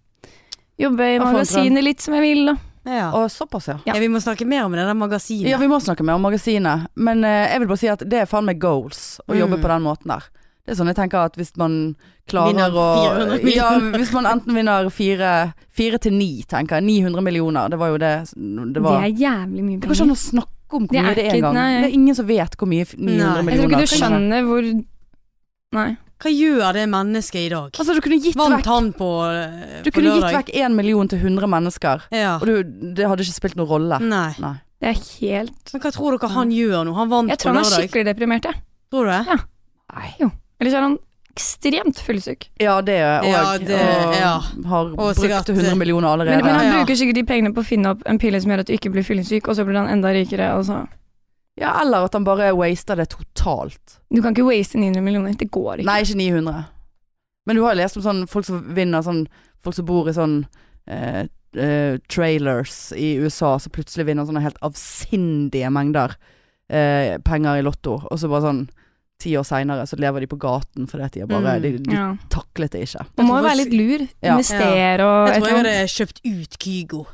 [0.79, 2.55] Jobbe i magasinet litt som jeg vil, da.
[2.87, 3.11] Ja.
[3.19, 3.79] Og såpass, ja.
[3.83, 3.93] Ja.
[3.95, 3.99] ja.
[3.99, 5.49] Vi må snakke mer om det der magasinet.
[5.51, 6.87] Ja, vi må snakke mer om magasinet.
[6.95, 9.63] Men uh, jeg vil bare si at det er faen meg goals å jobbe Mm.
[9.65, 10.29] på den måten der.
[10.67, 11.75] Det er sånn jeg tenker at hvis man
[12.27, 12.87] klarer Vinner å
[13.39, 15.29] 400 Ja, hvis man enten vinner fire,
[15.71, 16.83] fire til ni, tenker jeg.
[17.07, 17.69] 900 millioner.
[17.71, 18.97] Det var jo det det var.
[18.99, 20.03] Det er jævlig mye Det går ikke penger.
[20.03, 21.55] an å snakke om hvor Det mye det er engang.
[21.55, 23.45] Det er ingen som vet hvor mye 900 Nei.
[23.47, 23.55] millioner er.
[23.55, 24.69] Jeg tror ikke du skjønner hvor
[25.77, 25.87] Nei.
[26.17, 27.69] Hva gjør det mennesket i dag?
[27.77, 30.73] Altså, du kunne gitt Vant vekk han på, på Du kunne kunne gitt vekk én
[30.75, 32.35] million til 100 mennesker, Ja.
[32.41, 32.63] og du,
[32.97, 33.99] det hadde ikke spilt noen rolle.
[34.01, 34.31] Nei.
[34.41, 34.55] Nei.
[34.81, 36.93] Det er helt Men hva tror dere han gjør nå?
[36.97, 38.59] Han vant Jeg tror han er skikkelig deprimert, jeg.
[38.91, 39.39] Tror du det?
[39.93, 40.09] Nei.
[40.59, 40.97] Eller så er han
[41.37, 42.47] ekstremt fyllesyk.
[42.59, 43.25] Ja, det òg.
[43.29, 44.39] Ja, det- ja.
[44.65, 46.37] Har Og sikkert- brukt 100 millioner allerede.
[46.41, 46.71] Men, men han Ja.
[46.83, 48.91] bruker sikkert de pengene på å finne opp en pille som gjør at du ikke
[48.91, 50.87] blir fyllesyk, og så blir han enda rikere, og så
[51.59, 53.97] Ja, eller at han bare waster det totalt.
[54.13, 55.33] Du kan ikke waste 900 millioner.
[55.33, 55.85] Det går ikke.
[55.85, 56.65] Nei, ikke 900.
[57.47, 59.27] Men du har jo lest om sånn folk som vinner sånn
[59.63, 60.45] Folk som bor i sånn
[60.87, 61.25] eh,
[61.57, 66.15] eh, trailers i USA, som plutselig vinner sånne helt avsindige mengder
[66.69, 68.69] eh, penger i Lotto, og så bare sånn
[69.17, 71.61] Ti år seinere så lever de på gaten fordi at de har bare Mm.
[71.63, 72.07] De, de Ja.
[72.29, 73.05] taklet det ikke.
[73.17, 74.07] Man må jo være litt lur.
[74.21, 74.35] Ja.
[74.35, 77.05] Investere og Jeg tror jeg hadde kjøpt ut Kygo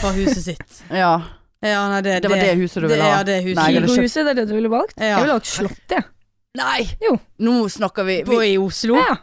[0.00, 0.82] fra huset sitt.
[0.90, 1.16] Ja,
[1.60, 3.24] Ja, nei, det, det var det huset du ville ha.
[3.26, 4.94] Ja, Kygo-huset, det er det du ville valgt?
[4.96, 5.16] Ja.
[5.18, 6.04] Jeg ville valgt Slottet, jeg.
[6.58, 6.84] Nei!
[7.02, 7.16] Jo.
[7.42, 8.94] Nå snakker vi, På i Oslo.
[9.02, 9.16] Ja.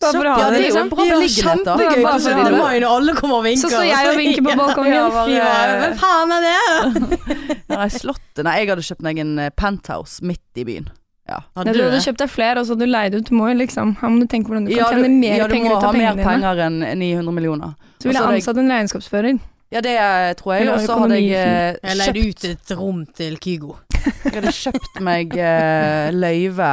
[0.00, 0.88] Bare for å ha det, liksom.
[0.92, 1.04] bra.
[1.24, 2.44] Kjempegøy på for å ha 17.
[2.52, 2.58] det.
[2.60, 3.62] mai når alle kommer og vinker.
[3.68, 4.92] Så står jeg og vinker på balkongen.
[5.36, 7.20] Ja, Hvem faen er det?
[7.76, 10.88] Nei, Slottet Nei, jeg hadde kjøpt meg en eh, penthouse midt i byen.
[11.26, 13.24] Hadde Nei, du du hadde kjøpt deg flere, og så hadde du leid ut.
[13.26, 15.46] Du må jo liksom Her må du tenke hvordan du kan Ja, tjene mer ja,
[15.48, 16.30] du penger må ut ha av mer pengene dine.
[16.30, 17.74] penger enn 900 millioner.
[17.98, 19.38] Så ville jeg ansatt en regnskapsfører.
[19.74, 19.96] Ja, det
[20.38, 20.68] tror jeg.
[20.70, 23.74] Og så hadde jeg eh, Jeg leide ut et rom til Kygo.
[24.06, 26.70] Jeg hadde kjøpt meg eh, løyve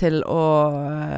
[0.00, 0.42] til å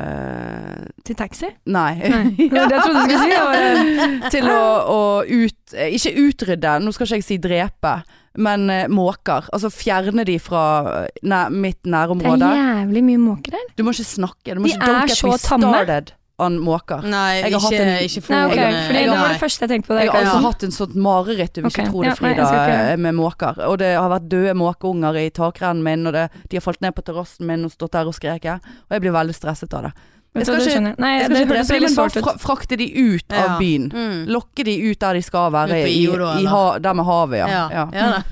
[0.02, 1.50] eh, Til taxi?
[1.66, 1.92] Nei.
[1.98, 2.22] Nei.
[2.52, 3.36] Det jeg trodde du skulle si.
[3.36, 4.62] Eh, til å,
[4.94, 7.94] å ut, eh, ikke utrydde, nå skal ikke jeg si drepe,
[8.34, 9.48] men eh, måker.
[9.52, 10.62] Altså fjerne de fra
[11.04, 13.68] eh, næ, mitt det er jævlig mye måker der.
[13.76, 14.54] Du må ikke snakke.
[14.54, 15.72] Du må De ikke don't er get så tamme.
[15.72, 17.02] started on måker.
[17.06, 19.60] Nei, Jeg har ikke, hatt en- ikke Nei, okay, fordi jeg det var det første
[19.62, 19.94] jeg tenkte på.
[19.94, 20.48] Det Jeg har altså ja.
[20.48, 21.84] hatt en sånt mareritt, du vil okay.
[21.84, 23.58] ikke tro det, ja, nei, Frida, jeg ikke- eh, med måker.
[23.68, 26.94] Og det har vært døde måkeunger i takrennen min, og det, de har falt ned
[26.94, 28.60] på terrassen min og stått der og skreket.
[28.64, 29.92] Og jeg blir veldig stresset av det.
[30.34, 33.32] Jeg skal ikke- Nei, Jeg skal ikke det, det, men bare fra, frakte de ut
[33.32, 33.58] av Ja.
[33.58, 33.90] byen.
[33.92, 34.26] Mm.
[34.32, 37.46] Lokke de ut der de skal være, i, i ha, der med havet, ja.
[37.48, 37.68] Ja.
[37.70, 37.88] ja.
[37.92, 38.22] Ja.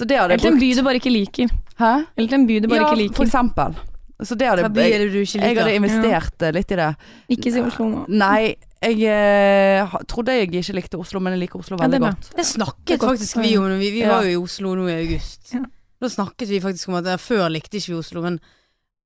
[0.00, 1.48] Så det hadde Eller til en by du bare ikke liker.
[1.76, 2.04] Hæ?
[2.16, 3.76] Eller til en by du bare ja, ikke for eksempel.
[4.22, 6.50] Så det hadde by er jeg, det du ikke jeg hadde investert ja.
[6.52, 6.88] litt i det.
[7.36, 8.04] Ikke si Oslo nå.
[8.08, 12.08] Nei, jeg eh, trodde jeg ikke likte Oslo, men jeg liker Oslo Ja, det veldig
[12.08, 12.30] godt.
[12.30, 13.10] Det Det snakket godt.
[13.10, 13.68] faktisk vi om.
[13.78, 14.14] Vi, vi Ja.
[14.16, 15.52] var jo i Oslo nå i august.
[15.52, 15.60] Ja.
[16.00, 18.40] Da snakket vi faktisk om at før likte ikke vi Oslo, men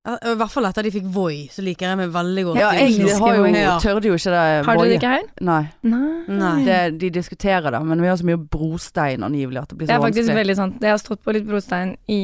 [0.05, 3.15] i hvert fall etter de fikk Voi, så liker jeg meg veldig godt Ja, jeg
[3.17, 3.45] har jo,
[3.81, 4.43] tørde jo ikke det.
[4.67, 5.23] Har dere det ikke her?
[5.49, 5.63] Nei.
[5.89, 6.11] Nei.
[6.29, 6.51] Nei.
[6.67, 9.95] Det, de diskuterer det, men vi har så mye brostein angivelig at det blir Det
[9.97, 10.41] er faktisk vanskelig.
[10.43, 10.77] veldig sant.
[10.85, 12.21] Jeg har stått på litt brostein i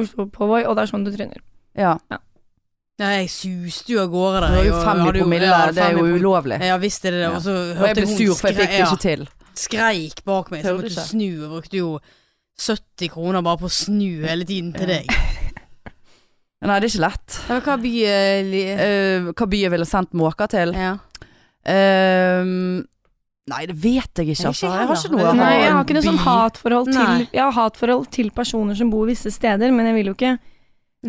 [0.00, 1.42] Oslo på Voi, og det er sånn du tryner.
[1.76, 1.98] Ja.
[3.00, 4.56] Ja, jeg suste jo av gårde Det der.
[4.56, 6.58] var jo fem i promille, ja, det er jo ulovlig.
[6.68, 7.30] Ja visst er det det.
[7.36, 9.28] Og så hørte jeg ble hun sur, for jeg fikk det ikke til.
[9.60, 11.28] skreik bak meg, så jeg du måtte snu.
[11.44, 11.92] Og brukte jo
[12.60, 15.08] 70 kroner bare på å snu hele tiden til deg.
[16.60, 17.36] Nei, det er ikke lett.
[17.48, 20.74] Ja, men hva by uh, Eh, hva by jeg ville sendt måker til?
[20.76, 20.96] ja.
[21.68, 22.80] Ehm,
[23.50, 24.70] nei, det vet jeg ikke, altså.
[24.70, 27.26] Jeg har ikke noe Nei, jeg har ikke noe sånn hatforhold til Nei.
[27.34, 30.38] Jeg har hatforhold til personer som bor visse steder, men jeg vil jo ikke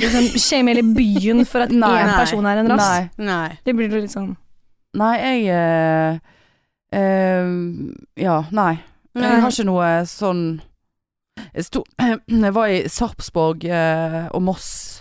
[0.01, 2.83] liksom shame hele byen for at én person er en rass.
[2.83, 3.27] Nei.
[3.27, 3.49] Nei.
[3.63, 4.33] Det blir jo litt sånn
[4.99, 6.19] Nei, jeg
[6.91, 7.51] uh,
[8.19, 8.73] Ja, nei.
[9.15, 9.23] Nei.
[9.23, 10.43] Jeg har ikke noe sånn
[11.53, 11.83] Jeg, sto,
[12.27, 15.00] jeg var i Sarpsborg eh, og Moss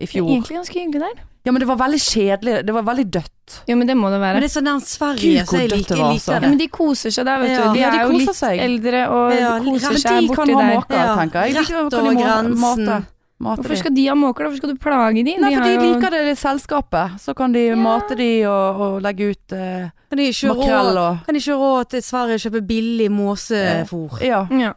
[0.00, 1.26] i Det er egentlig ganske hyggelig der.
[1.44, 2.54] Ja, men det var veldig kjedelig.
[2.66, 3.54] Det var veldig dødt.
[3.66, 4.34] Jo, men det må det være.
[4.36, 6.32] Men det er sånn nær Sverige, Gud, så jeg hvor dødt liker, det var, altså.
[6.34, 7.62] Ja, men de koser seg der, vet Ja.
[7.64, 7.72] du.
[7.72, 8.58] De Ja, de er jo litt seg.
[8.60, 10.74] eldre og Ja, koser Men seg de borti kan ha der.
[10.76, 11.16] måker, Ja.
[11.16, 11.54] tenker jeg.
[11.56, 12.84] Rett over må- grensen.
[12.84, 13.06] Mate,
[13.40, 14.44] mate Hvorfor skal de ha måker, da?
[14.50, 15.36] Hvorfor skal du plage de?
[15.40, 17.20] Nei, de for de jo- liker det, det selskapet.
[17.20, 17.74] Så kan de Ja.
[17.74, 21.88] mate de og, og legge ut eh, Kan makrell og kan de ikke ha råd
[21.88, 24.20] til Sverige og kjøpe billig måsefôr?
[24.22, 24.46] Ja.
[24.50, 24.72] Ja.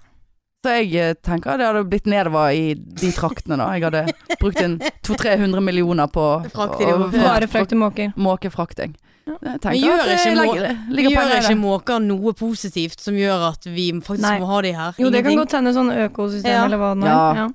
[0.63, 3.65] Så jeg eh, tenker det hadde blitt nedover i de traktene da.
[3.75, 4.03] Jeg hadde
[4.39, 6.23] brukt en 200-300 millioner på
[6.55, 8.13] frakte måker.
[8.15, 8.93] måkefrakting.
[9.27, 9.37] Ja.
[9.39, 10.53] Men gjør ikke må-
[10.95, 14.39] Vi gjør ikke måker noe positivt som gjør at vi faktisk Nei.
[14.39, 14.95] må ha de her?
[14.99, 16.65] Jo, det kan godt hende sånn økosystem Ja.
[16.65, 17.35] eller hva det nå er.
[17.43, 17.47] Ja.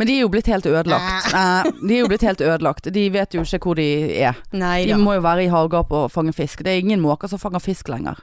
[0.00, 1.32] Men de er jo blitt helt ødelagt.
[1.32, 2.90] Nei, de er jo blitt helt ødelagt.
[2.92, 3.88] De vet jo ikke hvor de
[4.22, 4.36] er.
[4.52, 6.62] Nei De må jo være i havgap og fange fisk.
[6.64, 8.16] Det er ingen måker som fanger fisk lenger.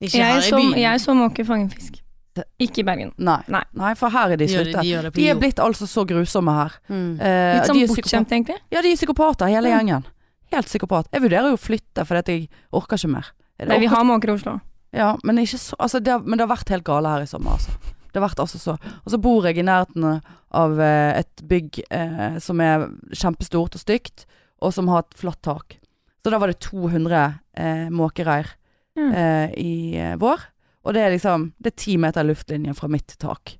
[0.00, 0.78] Ikke her Jeg, i så, byen.
[0.78, 1.98] jeg så måker fange fisk.
[2.58, 3.12] Ikke i Bergen.
[3.18, 3.40] Nei.
[3.48, 3.94] Nei.
[3.98, 4.80] for her er de de sluttet.
[4.82, 6.78] de gjør De er blitt altså så grusomme her.
[6.88, 7.20] Mm.
[7.20, 8.56] Eh, Litt de sånn bortskjemt, egentlig.
[8.70, 10.06] Ja, de er psykopater, hele gjengen.
[10.52, 11.10] Helt psykopat.
[11.12, 13.30] Jeg vurderer jo å flytte fordi at jeg orker ikke mer.
[13.68, 14.60] Nei, vi har måker i Oslo.
[14.94, 17.26] Ja, men ikke så altså det, har- Men det har vært helt gale her i
[17.26, 17.70] sommer, altså.
[18.08, 21.82] Det har vært altså så Og så bor jeg i nærheten av eh, et bygg
[21.90, 24.24] eh, som er kjempestort og stygt,
[24.62, 25.76] og som har et flatt tak.
[26.24, 28.48] Så da var det 200 eh, måkereir
[28.96, 29.12] mm.
[29.12, 30.40] eh, i eh, vår.
[30.84, 33.56] Og det er liksom Det er ti meter luftlinje fra mitt tak.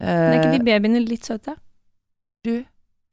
[0.00, 1.56] Eh, Men er ikke de babyene litt søte?
[2.44, 2.64] Du?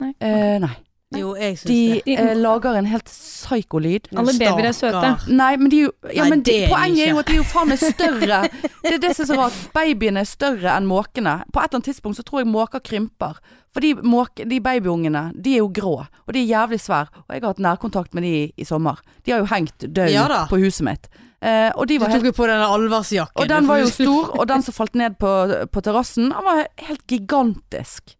[0.03, 0.11] Nei.
[0.19, 0.75] eh, nei.
[1.15, 2.15] Jo, jeg syns De det.
[2.19, 4.09] eh, lager en helt psyko-lyd.
[4.17, 5.11] Alle babyer er søte.
[5.31, 5.79] Nei, men de
[6.13, 8.39] Ja, men de, det er poenget er jo at de er jo faen meg større.
[8.85, 9.59] Det er det som er så rart.
[9.73, 11.37] Babyene er større enn måkene.
[11.53, 13.39] På et eller annet tidspunkt så tror jeg måker krymper.
[13.73, 17.09] For de, måke, de babyungene, de er jo grå, og de er jævlig svære.
[17.27, 18.99] Og jeg har hatt nærkontakt med de i, i sommer.
[19.25, 21.09] De har jo hengt døgn Ja på huset mitt.
[21.41, 23.41] Eh, og de Du tok jo på den alvorsjakken.
[23.41, 25.31] og den var jo stor, og den som falt ned på,
[25.71, 28.15] på terrassen, den var helt gigantisk.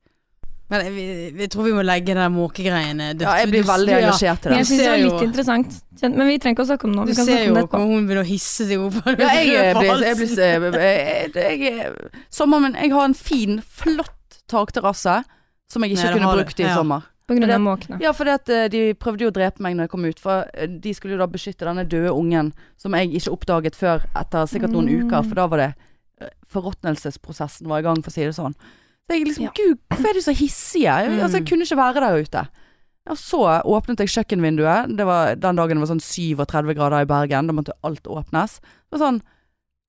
[0.70, 3.28] Men jeg, jeg tror vi må legge den måkegreiene dødt.
[3.28, 4.00] Ja, jeg blir veldig ja.
[4.02, 4.56] engasjert i den.
[4.56, 4.58] det.
[4.58, 5.76] jeg syns det var litt interessant.
[6.02, 7.04] Men vi trenger ikke å snakke om det.
[7.06, 8.98] Du Vi kan ser jo hvordan hun begynner å hisse seg opp.
[9.06, 10.40] Ja, jeg, blir, jeg, blir,
[12.82, 15.20] jeg, har en fin, flott takterrasse
[15.72, 16.74] som jeg ikke Nei, kunne brukt i Ja.
[16.80, 17.06] sommer.
[17.28, 17.98] På grunn av måkene.
[18.02, 20.94] Ja, for de prøvde jo å drepe meg når jeg kom ut, for eh, de
[20.94, 24.86] skulle jo da beskytte denne døde ungen som jeg ikke oppdaget før etter sikkert noen
[24.92, 25.08] Mm.
[25.08, 25.76] uker, for da var det
[26.22, 28.54] eh, forråtnelsesprosessen var i gang, for å si det sånn.
[29.10, 29.52] Så jeg liksom, Ja.
[29.56, 30.86] gud, hvorfor er de så hissige?
[31.02, 31.20] Jeg, Mm.
[31.24, 32.48] altså, jeg kunne ikke være der ute.
[33.08, 37.06] Og så åpnet jeg kjøkkenvinduet, det var den dagen det var sånn 37 grader i
[37.06, 38.60] Bergen, da måtte alt åpnes.
[38.60, 39.22] Det var sånn,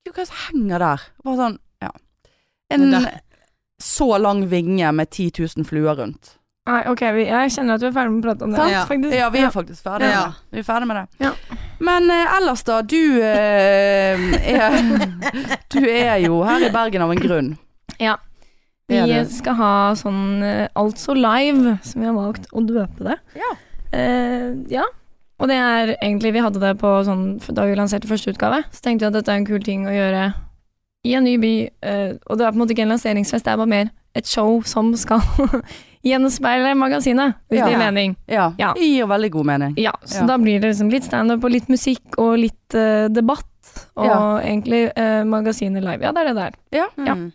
[0.05, 1.01] gud, hva som henger der?
[1.23, 1.91] Bare sånn, ja.
[2.69, 3.07] En
[3.81, 6.36] så lang vinge med 10 000 fluer rundt.
[6.67, 8.67] Nei, ok, vi, jeg kjenner at vi er ferdig med å prate om det.
[8.73, 8.83] Ja.
[8.89, 9.15] Faktisk.
[9.15, 10.09] Ja, vi er faktisk ferdig.
[10.11, 10.23] Ja.
[10.27, 10.57] med det.
[10.57, 11.05] Vi er med det.
[11.23, 11.59] Ja.
[11.87, 14.75] Men eh, ellers da, du eh, er
[15.73, 17.53] Du er jo her i Bergen av en grunn.
[18.01, 18.17] Ja.
[18.87, 18.99] Vi
[19.35, 23.17] skal ha sånn eh, Altså Live, som vi har valgt å døpe det.
[23.39, 23.53] Ja.
[23.95, 24.83] Eh, ja.
[25.37, 28.63] Og det er egentlig Vi hadde det på sånn da vi lanserte første utgave.
[28.73, 30.25] Så tenkte vi at dette er en kul ting å gjøre
[31.07, 31.53] i en ny by.
[31.87, 34.27] eh, og det er på en måte ikke en lanseringsfest, det er bare mer et
[34.27, 35.21] show som skal
[36.05, 38.15] gjenspeile magasinet, hvis det gir mening.
[38.29, 38.51] Ja.
[38.59, 38.73] Ja.
[38.77, 39.73] Det gir veldig god mening.
[39.81, 43.47] Ja, så da blir det liksom litt standup og litt musikk og litt uh, debatt.
[43.97, 46.05] Og egentlig uh, magasinet live.
[46.05, 46.55] Ja, det er det der.
[46.75, 46.87] Ja.
[46.97, 47.27] Mm.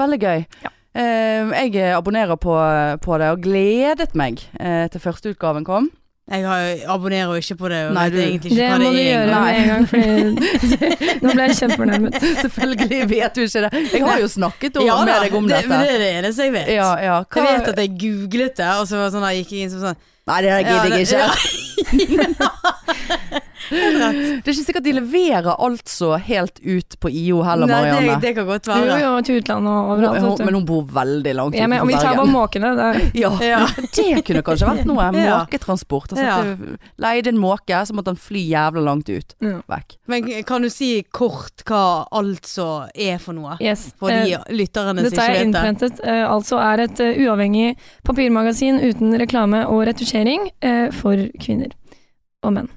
[0.00, 0.46] Veldig gøy.
[0.64, 0.72] Ja.
[0.94, 2.54] Uh, jeg abonnerer på,
[3.02, 5.90] på det og gledet meg uh, til første utgaven kom.
[6.24, 9.58] Jeg har, abonnerer jo ikke på det, Nei, du- ikke Det må du gjøre med
[9.60, 10.08] en gang, fordi
[11.24, 12.16] nå ble jeg kjempefornærmet.
[12.46, 13.82] Selvfølgelig vet du ikke det.
[13.92, 15.68] Jeg har jo snakket om, Ja da, med deg om det, dette.
[15.68, 16.70] men det er det eneste jeg vet.
[16.78, 17.18] ja, ja.
[17.28, 19.74] Hva, Jeg vet at jeg googlet det, og så var sånn, da gikk jeg inn
[19.76, 21.28] som sånn Nei, det der gidder jeg Ja,
[21.92, 22.48] ikke.
[23.70, 24.18] Helt rett.
[24.44, 28.20] Det er ikke sikkert de leverer altså helt ut på IO heller, Nei, det, Marianne.
[28.22, 28.98] det kan godt Jo, være.
[29.02, 30.20] jo, til utlandet og overalt.
[30.24, 32.32] hun, men hun bor veldig langt Ja, men om vi tar bare Bergen.
[32.34, 33.60] måkene, det er Ja, Ja.
[33.94, 35.08] det kunne kanskje vært noe.
[35.20, 36.12] Måketransport.
[36.12, 36.78] Altså, Ja.
[36.98, 39.34] Leide en måke, så måtte han fly jævla langt ut.
[39.40, 39.60] Ja.
[39.68, 39.96] Vekk.
[40.08, 43.56] Men kan du si kort hva altså er for noe?
[43.60, 43.92] Yes.
[43.98, 45.44] For de Eh, lytterne som Dette er ikke vet det.
[45.46, 51.72] innprentet, eh, altså er et uh, uavhengig papirmagasin uten reklame og retusjering eh, for kvinner
[52.44, 52.68] og menn.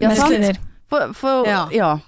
[0.00, 0.58] Ja, Mest kvinner.
[0.90, 1.66] For, for ja.
[1.72, 1.98] Ja.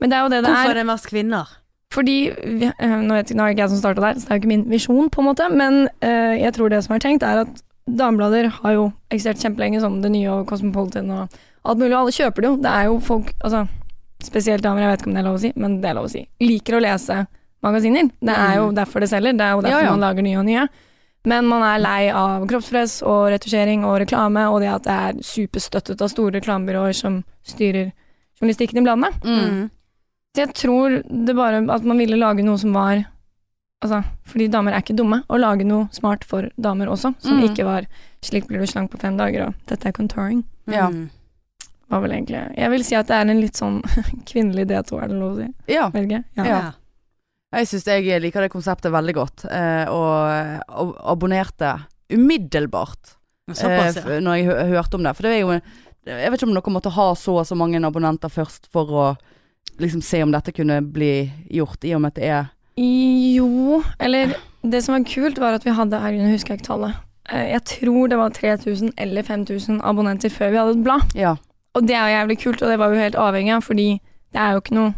[0.00, 0.74] Men det er jo det det Hvorfor er.
[0.74, 1.46] er det mest kvinner?
[1.92, 2.16] Fordi
[2.60, 4.30] vi, eh, nå, vet jeg, nå er det ikke jeg som starta der, så det
[4.30, 7.02] er jo ikke min visjon, på en måte, men uh, jeg tror det som er
[7.02, 11.28] tenkt, er at dameblader har jo eksistert kjempelenge, som Det Nye og Cosmopolitan og
[11.66, 12.56] alt mulig, og alle kjøper det jo.
[12.62, 13.64] Det er jo folk, altså
[14.22, 16.06] spesielt damer, jeg vet ikke om det er lov å si, men det er lov
[16.06, 17.18] å si, liker å lese
[17.66, 18.10] magasiner.
[18.20, 18.74] Det er jo Mm.
[18.78, 19.90] derfor det selger, det er jo derfor Ja, ja.
[19.96, 20.68] man lager nye og nye.
[21.24, 25.18] Men man er lei av kroppspress og retusjering og reklame, og det at det er
[25.22, 27.92] superstøttet av store reklamebyråer som styrer
[28.40, 29.10] journalistikken i bladene.
[29.22, 29.70] Mm.
[30.34, 33.04] Så jeg tror det bare at man ville lage noe som var
[33.82, 35.22] Altså, fordi damer er ikke dumme.
[35.32, 37.46] Å lage noe smart for damer også, som Mm.
[37.48, 37.86] ikke var
[38.20, 40.90] 'slik blir du slank på fem dager', og 'dette er contouring', Ja.
[40.90, 41.08] Mm.
[41.88, 43.80] var vel egentlig Jeg vil si at det er en litt sånn
[44.26, 45.54] kvinnelig D2, er det lov å si?
[45.66, 45.88] Ja.
[45.88, 46.24] Velge?
[46.36, 46.44] Ja.
[46.44, 46.72] Ja.
[47.50, 51.72] Jeg syns jeg liker det konseptet veldig godt, eh, og, og abonnerte
[52.14, 53.16] umiddelbart
[53.50, 54.20] Såpass, eh, ja.
[54.22, 55.14] når jeg hørte om det.
[55.18, 55.56] For det er jo
[56.06, 59.06] Jeg vet ikke om dere måtte ha så og så mange abonnenter først for å
[59.82, 62.48] liksom se om dette kunne bli gjort, i og med at det er
[62.80, 66.68] Jo, eller Det som var kult, var at vi hadde Herregud, nå husker jeg ikke
[66.70, 66.96] tallet.
[67.32, 71.14] Eh, Jeg tror det var 3000 eller 5000 abonnenter før vi hadde et blad.
[71.16, 71.34] Ja.
[71.74, 73.88] Og det er jo jævlig kult, og det var vi jo helt avhengig av, fordi
[74.30, 74.94] det er jo ikke noe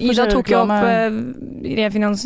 [0.00, 1.10] Ida tok jo opp eh,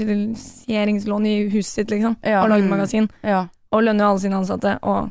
[0.01, 2.43] refinansieringslån i huset sitt, liksom, Ja.
[2.43, 2.71] og lagde Mm.
[2.71, 3.09] magasin.
[3.23, 3.47] Ja.
[3.73, 5.11] Og lønner jo alle sine ansatte, og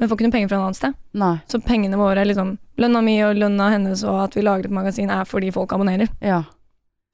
[0.00, 0.94] men får ikke noe penger fra noe annet sted.
[1.14, 1.40] Nei.
[1.48, 5.08] Så pengene våre, liksom, lønna mi og lønna hennes og at vi lager et magasin,
[5.10, 6.08] er fordi folk abonnerer.
[6.20, 6.42] Ja.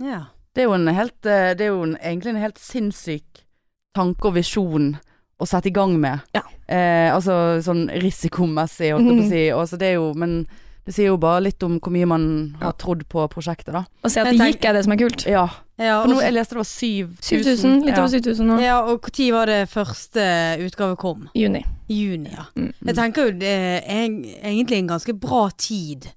[0.03, 0.25] Ja.
[0.55, 3.45] Det er jo en helt eh, Det er jo en, egentlig en helt sinnssyk
[3.95, 4.99] tanke og visjon
[5.41, 6.21] å sette i gang med.
[6.35, 6.41] Ja.
[6.69, 9.51] Eh, altså sånn risikomessig, holdt jeg på å si.
[9.53, 10.47] Og så det er jo, men
[10.87, 12.25] det sier jo bare litt om hvor mye man
[12.61, 13.85] har trodd på prosjektet, da.
[14.05, 15.27] Og se at det gikk, er det som er kult.
[15.29, 15.49] Ja.
[15.81, 17.19] Ja, For og, nå, jeg leste det var 7000.
[17.25, 18.57] 7000, litt over 7000 nå.
[18.61, 20.25] ja, og når var det første
[20.67, 21.29] utgave kom?
[21.35, 21.63] Juni.
[21.89, 22.45] Juni, ja.
[22.55, 22.73] Mm.
[22.85, 26.11] Jeg tenker jo det er egentlig en ganske bra tid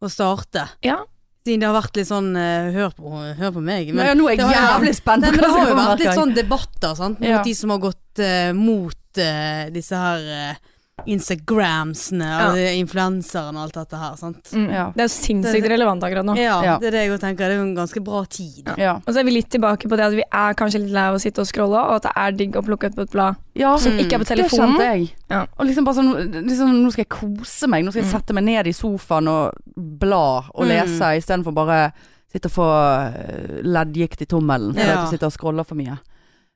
[0.00, 0.64] å starte.
[0.86, 1.02] Ja.
[1.44, 3.92] Siden det har vært litt sånn eh, Hør på, hør på meg.
[3.96, 6.34] Men, ja, nå er jeg jævlig spent Nei, men det har jo vært litt sånn
[6.36, 7.20] debatter sant?
[7.20, 7.40] mot Ja.
[7.44, 10.69] de som har gått uh, mot uh, disse her uh,
[11.06, 12.70] Instagramsene og Ja.
[12.78, 14.16] influenserne og alt dette her.
[14.16, 14.42] Sant?
[14.52, 14.68] Mm.
[14.70, 14.84] Ja.
[14.94, 16.36] Det er jo sinnssykt Det- relevant akkurat nå.
[16.36, 16.78] Ja, Ja.
[16.78, 17.48] det er det jeg tenker.
[17.48, 18.68] Det er jo en ganske bra tid.
[18.68, 21.14] Og så er vi litt tilbake på det at vi er kanskje litt lei av
[21.14, 23.76] å sitte og scrolle, og at det er digg å plukke opp et blad ja.
[23.76, 23.98] som Mm.
[24.00, 24.76] ikke er på Det telefonen.
[24.76, 25.14] kjente jeg.
[25.30, 25.46] Ja.
[25.58, 27.84] Og liksom bare sånn liksom, Nå skal jeg kose meg.
[27.84, 28.20] Nå skal jeg Mm.
[28.20, 30.68] sette meg ned i sofaen og bla og Mm.
[30.68, 31.92] lese istedenfor bare
[32.32, 35.04] sitte og få eh, leddgikt i tommelen fordi Ja.
[35.04, 35.98] du sitter og scroller for mye.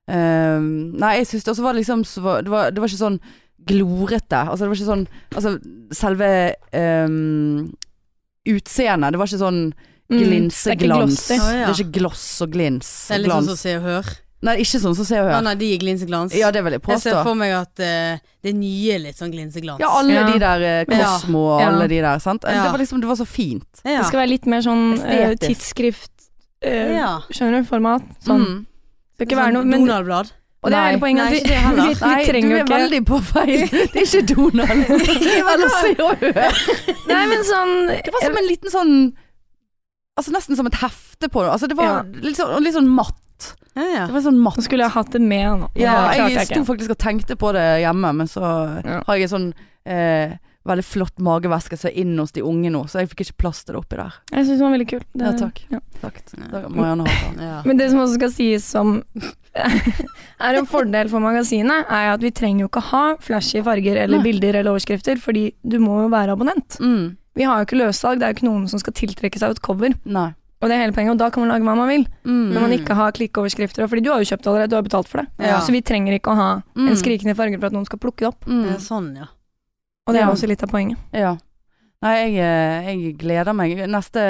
[0.07, 2.03] Um, nei, jeg syns det også var liksom
[2.45, 3.21] det, var, det var ikke sånn
[3.67, 4.41] glorete.
[4.49, 5.53] Altså det var ikke sånn Altså
[5.95, 7.73] selve um,
[8.47, 9.13] utseendet.
[9.15, 9.65] Det var ikke sånn
[10.05, 10.19] Mm.
[10.21, 11.17] glinseglans.
[11.29, 11.67] Det er ikke ja.
[11.67, 12.89] Det er ikke gloss og glins.
[13.09, 13.47] Det er litt sånn glans.
[13.49, 14.11] som Se og Hør.
[14.45, 15.43] Nei, ikke sånn som Se og Ja, Hør.
[15.47, 16.35] nei, de er glinseglans.
[16.37, 19.33] Ja, det vil jeg jeg ser for meg at uh, det nye er litt sånn
[19.33, 19.81] glinseglans.
[19.81, 20.27] Ja, alle Ja.
[20.31, 21.69] de der Cosmo Kosmo og Ja.
[21.71, 22.19] alle de der.
[22.21, 22.43] Sant?
[22.43, 23.81] Det var liksom Det var så fint.
[23.83, 24.03] Ja.
[24.03, 26.11] Det skal være litt mer sånn uh, tidsskrift
[26.61, 27.21] eh, ja.
[27.33, 27.65] Skjønner du?
[27.65, 28.03] Format.
[28.23, 28.45] Sånn.
[28.45, 28.67] Mm.
[29.17, 30.33] Det skal ikke være noe Donald-blad.
[30.65, 30.91] Og det er Nei.
[30.95, 31.85] hele poenget Nei, ikke det heller.
[31.89, 33.65] vi, vi Nei, trenger du er ikke veldig på feil.
[33.93, 34.85] Det er ikke Donald.
[35.53, 36.63] Eller Se og Hør.
[37.11, 38.95] Nei, men sånn Det var som en liten sånn
[40.17, 41.51] Altså nesten som et hefte på det.
[41.53, 42.01] Altså det var Ja.
[42.23, 43.51] litt, sånn, litt sånn matt.
[43.75, 44.03] Ja, ja.
[44.07, 44.57] Det var sånn matt.
[44.61, 45.69] Nå skulle jeg hatt det med nå.
[45.75, 48.45] Ja, jeg jeg sto faktisk og tenkte på det hjemme, men så
[48.87, 49.01] Ja.
[49.09, 49.49] har jeg en sånn
[49.85, 53.37] eh, veldig flott magevæske som er inn hos de unge nå, så jeg fikk ikke
[53.43, 54.15] plass til det oppi der.
[54.33, 55.03] Jeg syns den var veldig kul.
[55.13, 55.61] Det- Ja, takk.
[55.75, 55.81] ja.
[56.01, 56.23] Takk.
[56.53, 57.43] Da må Marianne ha den.
[57.45, 57.59] Ja.
[57.67, 59.03] Men det som også skal sies som
[59.55, 64.19] er en fordel for magasinet, er at vi trenger jo ikke ha flashy farger eller
[64.21, 64.25] Nei.
[64.27, 66.79] bilder eller overskrifter, fordi du må jo være abonnent.
[66.83, 67.17] Mm.
[67.35, 69.63] Vi har jo ikke løssalg, det er jo ikke noen som skal tiltrekke seg et
[69.65, 69.95] cover.
[70.05, 70.33] Nei.
[70.63, 72.05] Og det er hele poenget, og da kan man lage hva man vil.
[72.25, 72.45] Mm.
[72.55, 75.21] Når man ikke har klikkoverskrifter, fordi du har jo kjøpt allerede, du har betalt for
[75.21, 75.27] det.
[75.45, 75.59] Ja.
[75.61, 76.89] Så vi trenger ikke å ha Mm.
[76.89, 78.47] en skrikende farge for at noen skal plukke det opp.
[78.47, 78.63] Mm.
[78.73, 79.27] er Sånn, ja.
[80.07, 80.99] Og det er også litt av poenget.
[81.13, 81.35] Ja.
[82.05, 83.77] Nei, jeg, eh, jeg gleder meg.
[83.89, 84.21] Neste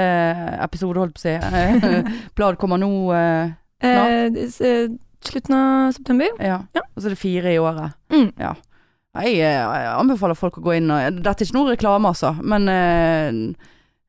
[0.62, 1.34] episode, holdt på å si.
[1.38, 2.90] eh, Blad kommer nå.
[3.14, 3.52] eh,
[3.84, 4.30] Eh,
[4.64, 4.88] eh,
[5.30, 6.28] slutten av september.
[6.42, 6.60] Ja.
[6.76, 6.82] Ja.
[6.94, 7.94] Og så er det fire i året.
[8.12, 8.30] Mm.
[8.40, 8.54] Ja.
[9.14, 12.32] Jeg, eh, jeg anbefaler folk å gå inn og Dette er ikke noe reklame, altså,
[12.42, 13.28] men eh,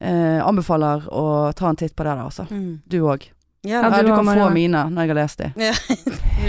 [0.01, 2.47] eh, anbefaler å ta en titt på det der, altså.
[2.49, 2.80] Mm.
[2.89, 3.28] Du òg.
[3.65, 5.47] Ja, Ja, du du kan få mine når jeg har lest de.
[5.67, 5.73] ja.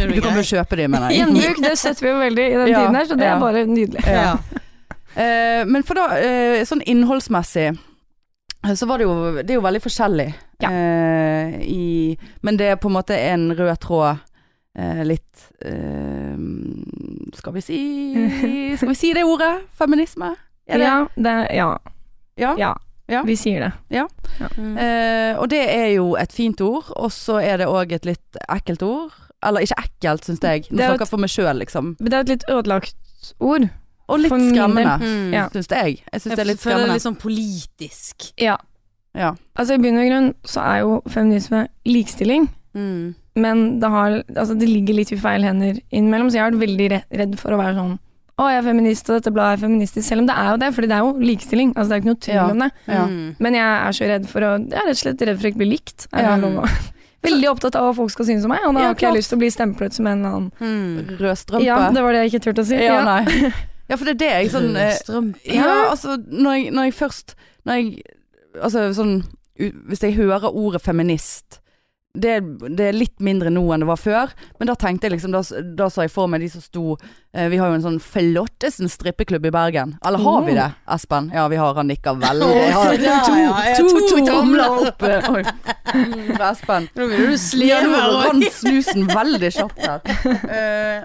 [0.07, 1.23] Du kan jo bare kjøpe de, mener jeg.
[1.23, 3.35] Gjenbruk, det setter vi jo veldig i den Ja, tiden her, så det ja.
[3.37, 4.07] er bare nydelig.
[4.07, 4.37] Ja.
[5.17, 9.63] Eh, men for da, eh, sånn innholdsmessig eh, så var det jo Det er jo
[9.65, 10.27] veldig forskjellig.
[10.61, 10.69] Ja.
[10.69, 11.87] Eh, i,
[12.45, 14.21] men det er på en måte en rød tråd.
[14.77, 16.37] Eh, litt eh,
[17.37, 17.79] Skal vi si
[18.79, 19.55] Skal vi si det ordet?
[19.79, 20.35] Feminisme?
[20.67, 20.87] Er det?
[20.89, 21.71] Ja, det, ja.
[22.37, 22.55] Ja.
[22.59, 22.75] ja.
[23.09, 23.21] Ja.
[23.23, 24.01] Vi sier det.
[24.59, 24.73] Mm.
[24.83, 28.39] Eh, og det er jo et fint ord, og så er det òg et litt
[28.51, 29.13] ekkelt ord.
[29.47, 30.65] Eller ikke ekkelt, syns jeg.
[30.73, 31.93] Nå er snakker jeg for meg sjøl, liksom.
[32.01, 33.69] Men det er et litt ødelagt ord.
[34.11, 35.31] Og litt skremmende, Mm.
[35.37, 35.45] Ja.
[35.55, 36.01] syns jeg.
[36.03, 36.89] Jeg syns det er litt skremmende.
[36.89, 38.27] det er litt sånn politisk.
[38.43, 38.57] Ja.
[39.15, 39.31] Ja.
[39.55, 43.15] Altså I bunn og grunn så er jo feminisme likestilling, Mm.
[43.37, 46.65] Men det, har, altså, det ligger litt i feil hender innimellom, så jeg har vært
[46.67, 46.89] veldig
[47.21, 47.95] redd for å være sånn
[48.37, 50.05] å, jeg er feminist, og dette bladet er feministisk.
[50.11, 51.71] Selv om det er jo det, fordi det er jo likestilling.
[51.73, 52.49] Altså, det er jo ikke noe tvil Ja.
[52.53, 52.67] om det.
[52.93, 53.05] Ja.
[53.09, 53.31] Mm.
[53.41, 55.51] Men jeg er så redd for å Jeg er rett og slett redd for å
[55.55, 56.05] ikke bli likt.
[56.13, 56.35] Er Ja.
[56.37, 56.69] lov å-
[57.27, 59.33] Veldig opptatt av hva folk skal synes om meg, og da har ikke jeg lyst
[59.33, 61.17] til å bli stemplet som en eller annen Mm.
[61.17, 61.65] Rød strømpe.
[61.65, 62.77] Ja, det var det jeg ikke turte å si.
[62.85, 63.25] Ja, nei.
[63.89, 65.39] Ja, for det er det jeg sånn Rød Strømpe.
[65.57, 68.03] Ja, altså når jeg, når jeg først Når jeg
[68.61, 69.23] Altså sånn
[69.89, 71.61] Hvis jeg hører ordet feminist
[72.17, 72.33] det,
[72.79, 75.43] det er litt mindre nå enn det var før, men da tenkte jeg liksom Da,
[75.77, 76.85] da så jeg for meg de som sto
[77.35, 79.93] eh, Vi har jo en sånn flottesen strippeklubb i Bergen.
[80.07, 81.29] Eller har vi det, Espen?
[81.37, 81.75] Ja, vi har.
[81.77, 82.49] Han nikker veldig.
[82.77, 84.89] Har Ja, to, ja, ja, to, to to tomler.
[84.89, 85.03] opp.
[85.07, 85.43] eh, Oi.
[85.93, 86.89] Mm, Espen.
[86.97, 90.01] Nå blir du Ja, nå rant snusen veldig kjapt her.
[90.47, 91.05] Uh,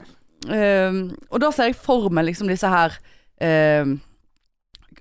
[0.52, 2.96] uh, og da ser jeg for meg liksom disse her
[3.44, 3.92] uh,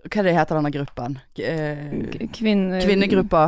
[0.00, 1.18] Hva er det heter denne gruppen?
[1.38, 3.46] Eh, K- Kvinner kvinnegruppa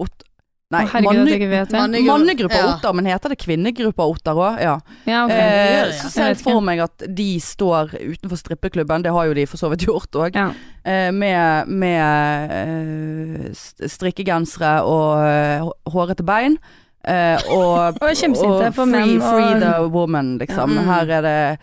[0.00, 0.22] Ot
[0.70, 1.78] Nei, oh, herregud, manne, vet det.
[1.80, 2.66] Manne- mannegruppa Ja.
[2.76, 4.60] Otter, men heter det kvinnegruppa Otter òg?
[4.62, 4.76] Ja.
[5.04, 5.32] Ja, ok.
[5.34, 5.86] Eh, ja.
[5.98, 9.58] så ser jeg for meg at de står utenfor strippeklubben, det har jo de for
[9.58, 10.52] så vidt gjort òg, Ja.
[10.86, 13.50] eh, med, med eh,
[13.90, 16.56] strikkegensere og eh, hå- hårete bein.
[17.02, 20.70] Eh, og Og og free, free the woman, liksom.
[20.76, 20.82] Ja.
[20.82, 20.88] Mm.
[20.92, 21.58] Her er det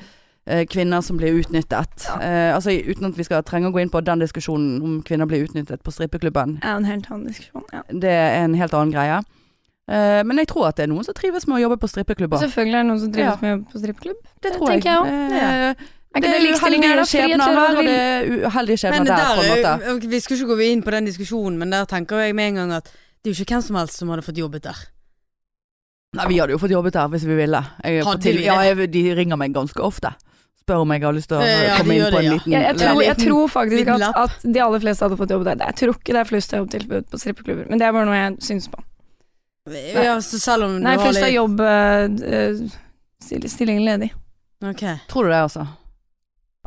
[0.71, 2.07] kvinner som blir utnyttet.
[2.21, 5.27] Eh, altså Uten at vi skal trenge å gå inn på den diskusjonen om kvinner
[5.27, 6.59] blir utnyttet på strippeklubben.
[6.63, 7.65] er en helt annen diskusjon.
[7.73, 7.81] Ja.
[7.91, 9.19] Det er en helt annen greie.
[9.89, 12.39] Eh, men jeg tror at det er noen som trives med å jobbe på strippeklubber.
[12.43, 13.37] Selvfølgelig er det noen som trives Ja.
[13.41, 14.17] med på strippeklubb.
[14.41, 14.83] Det det tror jeg.
[14.83, 14.97] jeg.
[15.07, 15.75] Eh,
[16.15, 19.05] Er ikke det det er uheldige er å skjebner her, og det er uheldige skjebner
[19.05, 20.03] der, der, på en måte.
[20.03, 22.55] er- vi skulle ikke gå inn på den diskusjonen, men der tenker jeg med en
[22.55, 22.83] gang at
[23.23, 24.75] det er jo ikke hvem som helst som hadde fått jobbet der.
[26.15, 27.59] Nei, vi hadde jo fått jobbet der hvis vi ville.
[27.83, 30.13] Jeg, til, ja, jeg, de ringer meg ganske ofte.
[30.67, 32.33] Spør om jeg har lyst til å Eh, ja, komme inn på det, en ja.
[32.35, 35.45] liten Jeg, jeg, tror, jeg tror faktisk at, at de aller fleste hadde fått jobb
[35.47, 35.61] der.
[35.63, 38.09] Jeg tror ikke det er flust å jobbe tilbud på strippeklubber, men det er bare
[38.09, 38.83] noe jeg syns på.
[39.95, 42.77] Ja, så selv om Nei, du har flust av litt jobb uh,
[43.23, 44.11] still, Stillingen ledig.
[44.63, 44.99] Okay.
[45.07, 45.63] Tror du det, altså?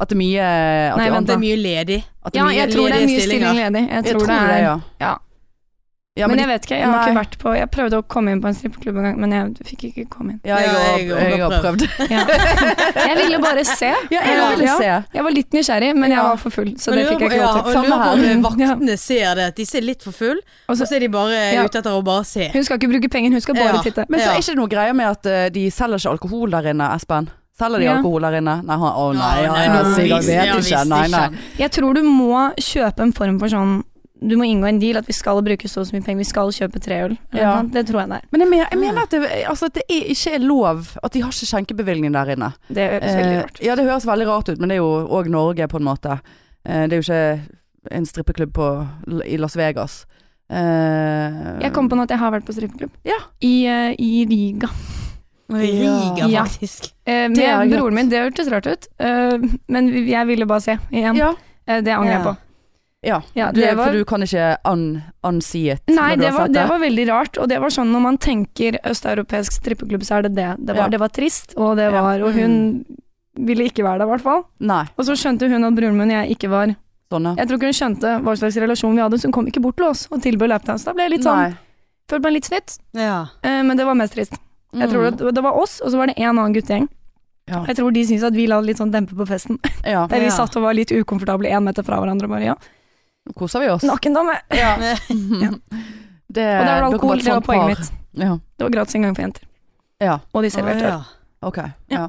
[0.00, 2.00] At det er mye at Nei, vent, Det er mye ledig.
[2.24, 3.82] at det er Ja, jeg tror det er mye stilling ledig.
[3.84, 4.76] Jeg Jeg tror, det er ja.
[5.04, 5.14] ja.
[6.18, 7.02] Ja men, men jeg vet ikke, jeg har Nei.
[7.06, 9.66] ikke vært på Jeg prøvde å komme inn på en strippeklubb en gang, men jeg
[9.68, 10.40] fikk ikke komme inn.
[10.44, 11.06] ja, jeg,
[11.38, 11.84] har, prøvd.
[12.10, 12.24] Ja.
[13.06, 13.92] Jeg ville bare se.
[14.10, 14.74] Ja, jeg ville Ja.
[14.80, 14.90] se.
[15.14, 17.46] Jeg var litt nysgjerrig, men jeg var for full, så Men det fikk jeg ikke
[17.46, 17.72] lov til.
[17.78, 18.42] Samme her.
[18.48, 21.64] vaktene ser det, at de ser litt for full, Og så, er de bare Ja.
[21.64, 22.50] ute etter å bare se.
[22.52, 23.82] hun skal ikke bruke penger, hun skal bare Ja.
[23.86, 24.04] titte.
[24.08, 26.50] Men så er er ikke det noe greie med at uh, de selger ikke alkohol
[26.50, 27.30] der inne, Espen?
[27.60, 27.96] Selger de Ja.
[27.98, 28.58] alkohol der inne?
[28.66, 29.62] Nei, han, oh, nei, ja, ja,
[29.94, 30.84] jeg vet ikke.
[30.88, 31.28] Nei, nei.
[31.60, 33.84] Jeg tror du må kjøpe en form for sånn
[34.20, 36.24] Du må inngå en deal at vi skal bruke så og så mye penger, vi
[36.28, 37.14] skal kjøpe tre øl.
[37.32, 37.62] Ja.
[37.62, 38.26] Det tror jeg det er.
[38.30, 41.12] Men jeg mener, jeg mener at, det, altså, at det er, ikke er lov At
[41.12, 42.52] de har ikke skjenkebevilgning der inne.
[42.68, 43.64] Det høres veldig Eh, rart ut.
[43.64, 46.20] ja, det høres veldig rart ut, men det er jo òg Norge, på en måte.
[46.66, 48.68] Eh, det er jo ikke en strippeklubb på,
[49.24, 50.04] i Las Vegas.
[50.50, 52.90] Uh, Jeg kom på noe at jeg har vært på strippeklubb.
[53.06, 53.16] Ja.
[53.40, 54.68] I, uh, I Riga.
[55.50, 56.44] Riga, Ja.
[56.44, 56.90] faktisk.
[57.08, 58.08] Uh, med broren min.
[58.10, 59.38] Det hørtes rart ut, eh,
[59.68, 61.16] men vi- jeg ville bare se igjen.
[61.16, 61.32] Ja.
[61.66, 62.32] Det angrer jeg Ja.
[62.32, 62.36] på.
[63.02, 63.22] Ja.
[63.34, 66.78] Ja, Du, var- For du kan ikke un, unsee it Nei, det var, det var
[66.82, 67.38] veldig rart.
[67.38, 70.50] Og det var sånn når man tenker østeuropeisk strippeklubb, så er det det.
[70.58, 70.88] Det var, Ja.
[70.88, 72.84] det var trist, og det var Og hun
[73.36, 74.44] ville ikke være der, i hvert fall.
[74.60, 74.84] Nei.
[74.98, 76.76] Og så skjønte hun at broren min og jeg ikke var
[77.10, 77.34] Sånn, ja.
[77.40, 79.76] Jeg tror ikke hun skjønte hva slags relasjon vi hadde, så hun kom ikke bort
[79.80, 80.84] til oss og tilbød lapdance.
[80.84, 81.56] Da ble jeg litt sånn,
[82.08, 83.26] følte meg litt snytt, Ja.
[83.42, 84.36] eh, men det var mest trist.
[84.72, 86.86] Jeg tror det, det var oss, og så var det en annen guttegjeng.
[86.86, 87.50] Mm.
[87.50, 87.64] Ja.
[87.66, 89.58] Jeg tror de syntes at vi la litt sånn dempe på festen.
[89.84, 90.30] Ja, Der vi Ja.
[90.36, 92.54] satt og var litt ukomfortable én meter fra hverandre Maria bare ja,
[93.28, 93.82] nå koser vi oss.
[93.86, 94.38] nakendame.
[94.54, 94.76] Ja.
[95.44, 95.50] Ja.
[96.30, 97.88] Det, Og det var alkohol, et det var poenget mitt.
[98.22, 98.36] Ja.
[98.56, 99.42] Det var gratis inngang for jenter.
[100.00, 100.18] ja.
[100.32, 100.92] Og de serverte øl.
[100.92, 101.00] ja.
[101.42, 101.56] Ok.
[101.90, 101.96] Ja.
[101.96, 102.06] Ja.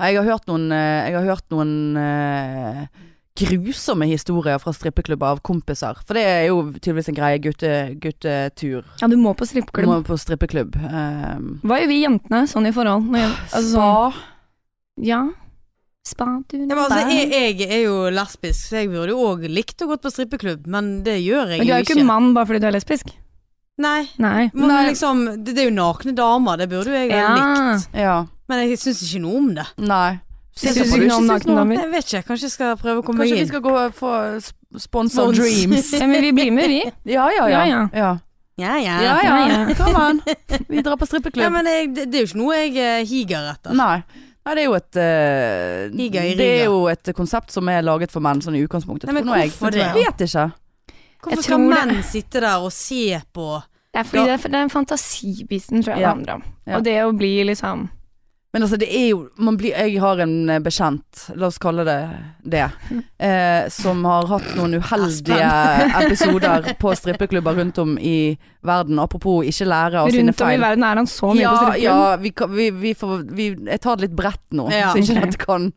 [0.00, 2.86] Jeg har hørt noen, eh, jeg har hørt noen uh,
[3.36, 5.98] grusomme historier fra strippeklubber av kompiser.
[6.08, 7.38] For det er jo tydeligvis en greie.
[7.44, 8.82] Gutte, guttetur.
[9.02, 9.86] Ja, du må på strippeklubb.
[9.92, 10.74] Må på strippeklubb.
[10.80, 13.06] Um, Hva gjør vi jentene sånn i forhold?
[13.12, 13.30] Når jeg,
[13.60, 14.18] altså sånn,
[15.04, 15.20] ja.
[16.10, 19.82] Spa, du, Ja, altså, jeg, jeg er jo lesbisk, så jeg burde jo òg likt
[19.84, 21.64] å gå på strippeklubb, men det gjør jeg ikke.
[21.64, 21.98] Men du er jo ikke.
[22.00, 23.12] ikke mann bare fordi du er lesbisk.
[23.80, 24.00] Nei.
[24.20, 24.50] Nei.
[24.52, 24.80] Men Nei.
[24.90, 27.36] liksom, det, det er jo nakne damer, det burde jo jeg ha Ja.
[27.72, 27.94] likt.
[27.96, 28.16] Ja.
[28.50, 29.66] Men jeg syns ikke noe om det.
[29.78, 30.18] Nei.
[30.60, 31.78] Syns du ikke noe om nakne damer?
[31.78, 33.94] Jeg vet ikke, kanskje jeg skal prøve å komme Kanskje meg vi skal gå for
[34.00, 35.38] få sponsor Spons.
[35.38, 35.92] dreams.
[35.96, 36.82] Ja, men vi blir med, vi.
[37.14, 37.62] Ja, ja, ja.
[37.62, 37.86] Ja, ja.
[37.94, 38.10] ja.
[38.60, 38.96] Ja, ja.
[39.00, 39.60] ja, Ja, ja.
[39.70, 39.74] ja.
[39.78, 40.18] Kom an.
[40.68, 41.46] Vi drar på strippeklubb.
[41.46, 43.72] Ja, men jeg, det, det er jo ikke noe jeg eh, higer etter.
[43.78, 44.02] Nei.
[44.46, 47.82] Nei, det er jo et uh, Higa i Det er jo et konsept som er
[47.84, 49.06] laget for menn, sånn i utgangspunktet.
[49.10, 49.50] Nei, men tror nå jeg.
[49.52, 50.46] hvorfor Jeg vet ikke.
[51.20, 53.62] Hvorfor skal menn det- sitte der og se på
[53.92, 54.36] Det er fordi Ja.
[54.36, 56.06] det, er, det er en fantasibiten, tror jeg Ja.
[56.06, 56.42] det handler om.
[56.66, 56.76] Ja.
[56.76, 57.88] Og det å bli liksom
[58.52, 61.84] Men altså, det er jo man blir, Jeg har en eh, bekjent, la oss kalle
[61.86, 61.98] det
[62.42, 62.64] det,
[63.28, 65.50] eh, som har hatt noen uheldige
[66.00, 68.36] episoder på strippeklubber rundt om i
[68.66, 68.98] verden.
[68.98, 70.34] Apropos ikke lære av sine feil.
[70.34, 71.84] Rundt om i verden er han så mye ja, på strippeklubb.
[71.84, 74.90] ja, vi, vi, vi får vi, Jeg tar det litt bredt nå, Ja.
[74.94, 75.70] så ikke dette kan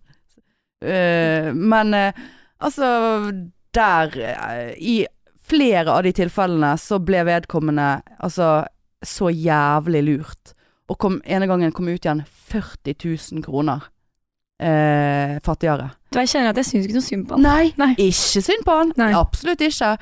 [0.84, 2.14] Eh, Men eh,
[2.60, 3.32] altså
[3.74, 5.06] Der eh, I
[5.48, 8.66] flere av de tilfellene så ble vedkommende altså
[9.04, 10.54] så jævlig lurt.
[10.92, 12.96] Og kom, ene gangen kom ut igjen 40
[13.36, 13.86] 000 kroner
[14.64, 15.92] eh, fattigere.
[16.12, 17.46] Du, jeg kjenner at jeg syns ikke noe synd på han.
[17.46, 17.94] Nei, Nei.
[18.10, 18.92] ikke synd på han.
[19.00, 19.12] Nei.
[19.18, 19.94] Absolutt ikke.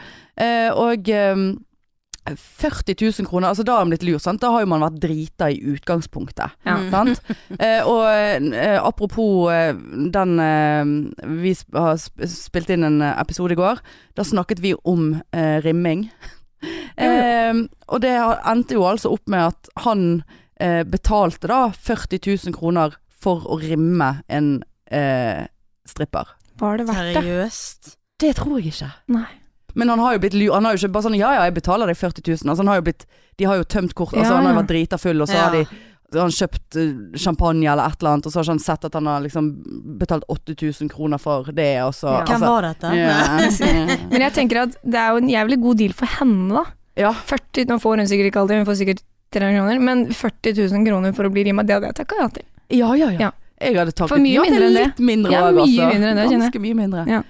[0.41, 1.43] Eh, og eh,
[2.31, 4.41] 40 000 kroner, altså da har han blitt lurt, sant?
[4.43, 6.53] Da har jo man vært drita i utgangspunktet.
[6.67, 6.75] Ja.
[6.93, 7.21] Sant?
[7.57, 9.73] Eh, og eh, apropos eh,
[10.13, 10.91] den eh,
[11.41, 13.81] Vi sp har sp spilt inn en eh, episode i går.
[14.17, 16.07] Da snakket vi om eh, rimming.
[16.61, 17.57] Eh,
[17.89, 20.21] og det endte jo altså opp med at han
[20.61, 24.53] eh, betalte da 40 000 kroner for å rimme en
[24.91, 25.45] eh,
[25.87, 26.35] stripper.
[26.61, 27.21] Var det verdt det?
[27.21, 27.93] Seriøst?
[28.21, 28.91] Det tror jeg ikke.
[29.17, 29.27] Nei.
[29.73, 30.35] Men han har jo blitt.
[30.51, 32.49] Han har jo ikke bare sånn Ja ja, jeg betaler deg 40 000.
[32.51, 33.05] Altså, han har jo blitt
[33.39, 34.11] De har jo tømt kort.
[34.13, 35.47] Altså, Ja, han har jo vært drita full, og så Ja.
[35.47, 35.65] har de
[36.19, 38.95] han kjøpt eh, champagne eller et eller annet, og så har ikke han sett at
[38.97, 39.45] han har liksom
[40.01, 42.25] betalt 8000 kroner for det, og så Ja.
[42.25, 42.91] Hvem altså, var dette?
[42.99, 44.01] Yeah.
[44.11, 46.65] Men jeg tenker at det er jo en jævlig god deal for henne, da.
[46.99, 47.13] ja.
[47.13, 50.85] 40, Nå får hun sikkert ikke alltid, hun får sikkert 300 kroner, men 40 000
[50.87, 52.47] kroner for å bli rima, det hadde jeg takka ja til.
[52.71, 53.19] Ja, ja, ja.
[53.27, 53.31] Ja.
[53.61, 55.91] Jeg hadde takket mye ja til litt mindre Ja, òg, mye altså.
[55.93, 56.51] mindre enn det, kjenner jeg.
[56.51, 57.05] Ganske mye mindre.
[57.07, 57.21] Ja.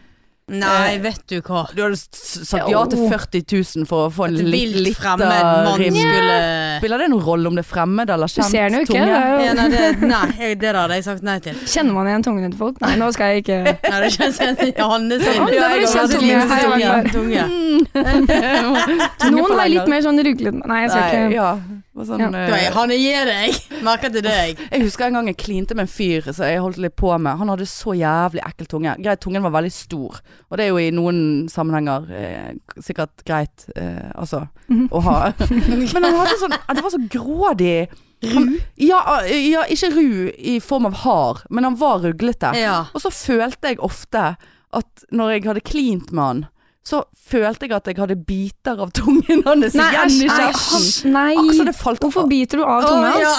[0.52, 1.62] Nei, vet du hva.
[1.72, 3.08] Du hadde sagt ja til Jo.
[3.08, 3.44] 40
[3.80, 5.96] 000 for å få en Et litt fremmed mann rim.
[5.96, 6.40] skulle
[6.82, 8.98] Spiller det noen rolle om det er fremmed eller Du ser den jo ikke.
[9.00, 11.56] ja, nei, det, nei, jeg- det hadde jeg sagt nei til.
[11.56, 12.82] Kjenner man igjen tungene til folk?
[12.82, 15.40] Nei, nå skal jeg ikke Nei, det kjennes igjen Johanne sin.
[15.56, 17.16] Ja, jeg har kjent tunge.
[17.16, 17.44] tunge.
[19.32, 21.52] Noen har litt mer sånn ruglete Nei, jeg skal ikke ja.
[21.92, 22.30] Sånn, Ja.
[22.32, 22.96] Du, jeg- Hanne,
[23.28, 23.56] deg!
[23.84, 24.58] Merker til deg.
[24.72, 27.38] Jeg husker en gang jeg klinte med en fyr som jeg holdt litt på med.
[27.38, 28.96] Han hadde så jævlig ekkel tunge.
[29.04, 33.68] Greit, tungen var veldig stor, og det er jo i noen sammenhenger eh, sikkert greit,
[33.76, 34.88] eh, altså, Mhm.
[34.90, 35.34] å ha.
[35.40, 37.90] Men han hadde sånn Det var så grådig
[38.24, 38.60] Ru?
[38.78, 42.54] Ja, eh, ja, ikke ru i form av hard, men han var ruglete.
[42.56, 42.86] Ja.
[42.94, 44.38] Og så følte jeg ofte
[44.72, 46.44] at når jeg hadde klint med han,
[46.84, 51.12] så følte jeg at jeg hadde biter av tungen hans igjen i kjeften.
[51.14, 51.36] nei.
[51.36, 51.44] nei.
[51.44, 51.64] Altså,
[52.02, 53.22] Hvorfor biter du av tungen hans?
[53.22, 53.34] ja.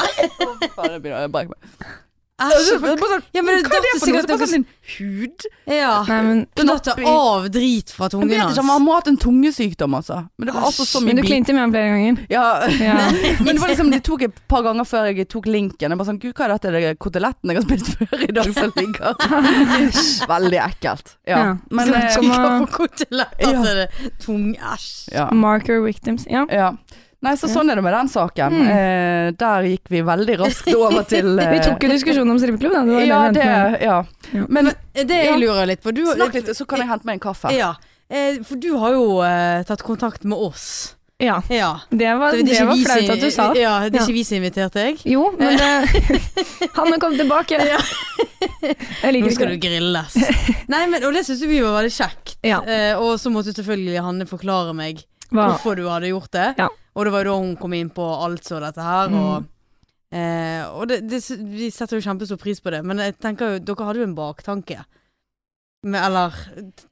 [2.43, 2.69] Æsj.
[3.33, 4.23] Ja, Hva er det datt for noe?
[4.27, 4.65] bare sånn
[4.99, 5.45] hud?
[5.71, 5.93] Ja.
[6.09, 8.57] Nei, men, datt av drit fra tungen hans.
[8.59, 10.19] Han må ha hatt en tungesykdom, altså.
[10.39, 12.27] Men det var altså så men du klinte med ham flere ganger.
[12.33, 12.47] Ja.
[12.81, 12.97] Ja.
[13.45, 15.91] Men det var liksom, det tok et par ganger før jeg tok linken.
[15.95, 16.73] Jeg bare sånn, Gud, hva er dette?
[16.75, 21.17] Det er koteletten jeg har spist før i dag som ligger Veldig ekkelt.
[21.27, 21.39] Ja.
[21.39, 21.57] Ja.
[21.71, 23.63] Men Så- eh, som å- På kotelett, altså.
[23.63, 25.13] det er Tung æsj.
[25.15, 25.29] ja.
[25.33, 26.27] Marker victims.
[26.31, 26.47] Ja.
[26.51, 26.73] ja.
[27.23, 28.55] Nei, så sånn er det med den saken.
[28.59, 28.71] Mm.
[28.75, 32.73] Eh, der gikk vi veldig raskt over til eh, Vi tok jo diskusjonen om strippeklubb,
[32.75, 32.83] da.
[32.89, 33.45] Det var Ja, det.
[33.47, 34.01] Ja.
[34.33, 34.47] Ja.
[34.49, 35.37] Men Det jeg Ja.
[35.39, 37.53] lurer litt på du, snakk litt, så kan jeg hente meg en kaffe.
[37.55, 37.75] Ja.
[38.11, 40.97] Eh, For du har jo eh, tatt kontakt med oss.
[41.23, 41.37] Ja.
[41.55, 41.69] Ja.
[41.95, 43.45] Det var, det, det var flaut at du sa.
[43.55, 45.05] Ja, det er ikke vi som inviterte deg.
[45.07, 45.69] Jo, men det
[46.81, 47.61] Han har kommet tilbake.
[47.63, 47.79] Ja.
[49.05, 50.17] Jeg liker Nå skal du grilles.
[50.73, 52.35] Nei, men, og det syntes vi var veldig kjekt.
[52.43, 52.59] Ja.
[52.67, 55.53] Eh, og så måtte selvfølgelig Hanne forklare meg Hva?
[55.53, 56.49] hvorfor du hadde gjort det.
[56.59, 56.67] Ja.
[56.95, 59.09] Og det var da hun kom inn på alt så dette her.
[59.09, 59.21] Mm.
[59.23, 59.45] Og,
[60.13, 61.23] eh, og det, det,
[61.55, 62.83] vi setter jo kjempestor pris på det.
[62.85, 64.83] Men jeg tenker jo, dere hadde jo en baktanke.
[65.83, 66.31] Eller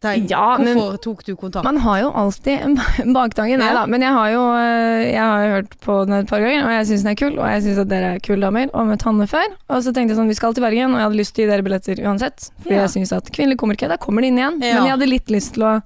[0.03, 1.63] tenk, Ja, men- hvorfor tok du kontakt?
[1.63, 3.85] Man har jo alltid en baktanke, nei da.
[3.87, 6.87] Men jeg har jo eh, jeg har hørt på den et par ganger, og jeg
[6.89, 7.39] syns den er kul.
[7.39, 9.47] Og jeg syns at dere er kule damer, og møtt Hanne før.
[9.71, 11.47] Og så tenkte jeg sånn, vi skal til Bergen, og jeg hadde lyst til å
[11.47, 12.49] gi dere billetter uansett.
[12.65, 12.81] For Ja.
[12.83, 14.59] jeg syns at kvinnelige ikke Da kommer de inn igjen.
[14.61, 14.75] Ja.
[14.81, 15.83] Men jeg hadde litt lyst til å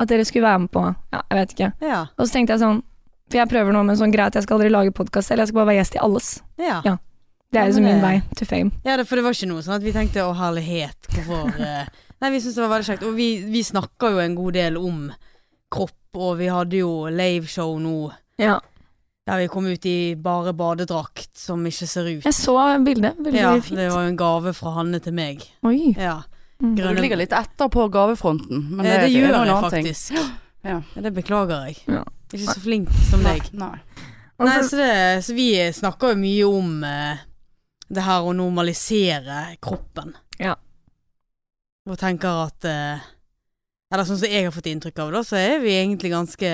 [0.00, 1.72] at dere skulle være med på Ja, jeg vet ikke.
[2.16, 2.82] Og så tenkte jeg sånn
[3.32, 5.40] For jeg prøver nå med en sånn greie at jeg skal aldri lage podkast selv,
[5.40, 6.26] jeg skal bare være gjest i alles.
[6.60, 6.78] Ja.
[6.84, 6.98] Ja.
[7.52, 8.70] Det er Ja, liksom min vei to fame.
[8.84, 11.86] ja, det, for det var ikke noe sånn at vi tenkte å herlighet, hvorfor eh,
[12.22, 13.02] Nei, vi syntes det var veldig kjekt.
[13.08, 14.98] Og vi, vi snakker jo en god del om
[15.74, 18.60] kropp, og vi hadde jo liveshow nå Ja.
[19.26, 22.22] der vi kom ut i bare badedrakt som ikke ser ut.
[22.24, 22.54] Jeg så
[22.84, 23.16] bildet.
[23.18, 23.76] Veldig Ja, fint.
[23.80, 25.42] det var jo en gave fra Hanne til meg.
[25.64, 25.94] Oi.
[25.96, 26.20] Ja,
[26.62, 26.76] Mm.
[26.76, 30.12] Du ligger litt etter på gavefronten, men det, det, det, er gjør jeg faktisk.
[30.14, 30.26] Ja.
[30.94, 31.76] Ja, det beklager jeg.
[31.90, 32.04] Ja.
[32.32, 33.48] Ikke så flink som deg.
[33.52, 33.74] Nei.
[34.42, 37.20] Nei, så- så, det, så vi snakker jo mye om eh,
[37.92, 40.14] det her å normalisere kroppen.
[40.40, 40.54] Ja.
[41.90, 43.02] Og tenker at eh,
[43.92, 46.50] Eller sånn som jeg har fått inntrykk av, det, så er vi egentlig ganske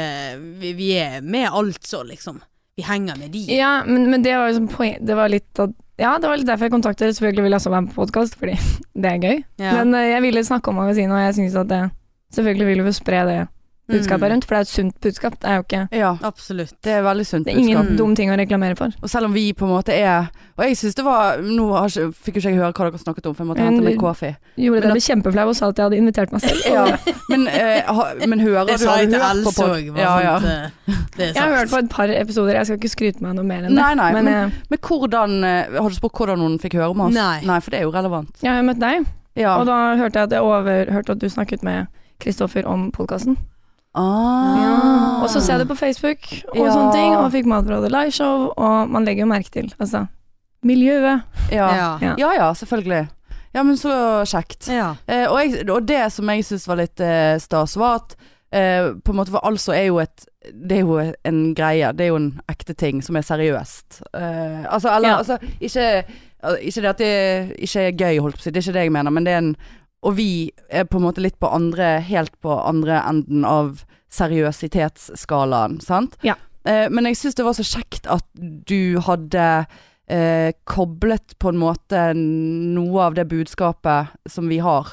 [0.60, 2.40] Vi, vi er med alt så, liksom.
[2.78, 3.42] Vi henger med de.
[3.56, 6.46] Ja, men, men det var liksom poeng Det var litt at Ja, det var litt
[6.48, 7.14] derfor jeg kontaktet dere.
[7.18, 8.56] Selvfølgelig vil jeg også være med på podkast, fordi
[9.02, 9.38] det er gøy.
[9.60, 9.72] Ja.
[9.80, 11.84] Men eh, jeg ville snakke om magasinet, og jeg syns at det
[12.36, 13.38] Selvfølgelig vil vi spre det
[13.88, 14.32] budskapet Mm.
[14.32, 15.38] rundt, for det er et sunt budskap.
[15.40, 16.72] Det er jo ikke Ja, Absolutt.
[16.84, 17.96] det er veldig sunt Det er ingen budskap.
[17.96, 18.90] dum ting å reklamere for.
[19.02, 20.28] Og selv om vi på en måte er
[20.58, 22.98] Og jeg syns det var Nå har ikke, fikk jo ikke jeg høre hva dere
[22.98, 24.36] snakket om, for jeg måtte Men hente meg kaffe.
[24.58, 26.62] Gjorde det, jeg ble kjempeflau og sa at jeg hadde invitert meg selv.
[26.76, 26.96] Ja,
[27.30, 29.62] men, eh, ha, men hører Det du sa har jeg du til hørt på Else
[29.62, 29.96] pod- òg.
[29.96, 30.38] Ja, ja.
[31.16, 33.44] Det er Jeg har hørt på et par episoder, jeg skal ikke skryte meg noe
[33.44, 33.74] mer enn det.
[33.78, 36.90] Nei, nei, men, men, eh, men hvordan eh, Har du spurt hvordan hun fikk høre
[36.90, 37.14] om oss?
[37.14, 37.60] Nei.
[37.60, 38.28] for det er jo relevant.
[38.42, 39.56] jeg har jo møtt deg, Ja.
[39.60, 41.86] og da hørte jeg at jeg overhørte at du snakket med
[42.20, 43.36] Kristoffer om podkasten.
[43.94, 45.22] Ah.
[45.22, 46.72] Og så ser jeg det på Facebook og Ja.
[46.72, 50.06] sånne ting, og fikk mat fra det liveshow, og man legger jo merke til altså,
[50.64, 51.22] miljøet.
[51.50, 51.68] Ja.
[51.74, 51.98] Ja.
[52.02, 52.14] Ja.
[52.18, 53.08] ja ja, selvfølgelig.
[53.54, 54.68] Ja, men så kjekt.
[54.68, 54.94] Ja.
[55.08, 58.16] Eh, og, jeg, og det som jeg syns var litt eh, stas, var at
[58.52, 61.92] eh, på en måte For altså er jo et Det er jo en greie.
[61.92, 64.02] Det er jo en ekte ting som er seriøst.
[64.14, 65.16] Eh, altså, eller Ja.
[65.18, 66.04] altså Ikke,
[66.62, 68.50] ikke det at det ikke er gøy, holdt på å si.
[68.50, 69.56] Det er ikke det jeg mener, men det er en
[70.02, 75.80] Og vi er på en måte litt på andre Helt på andre enden av seriøsitetsskalaen,
[75.80, 76.16] sant?
[76.22, 76.34] Ja.
[76.64, 79.44] Eh, men jeg syns det var så kjekt at du hadde
[80.08, 84.88] eh, koblet på en måte noe av det budskapet som vi har,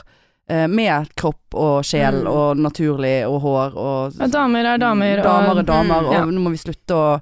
[0.50, 2.28] eh, med kropp og sjel Mm.
[2.32, 6.26] og naturlig og hår og Ja, damer er damer, Damer er damer, Mm, og ja.
[6.26, 7.22] nå må vi slutte å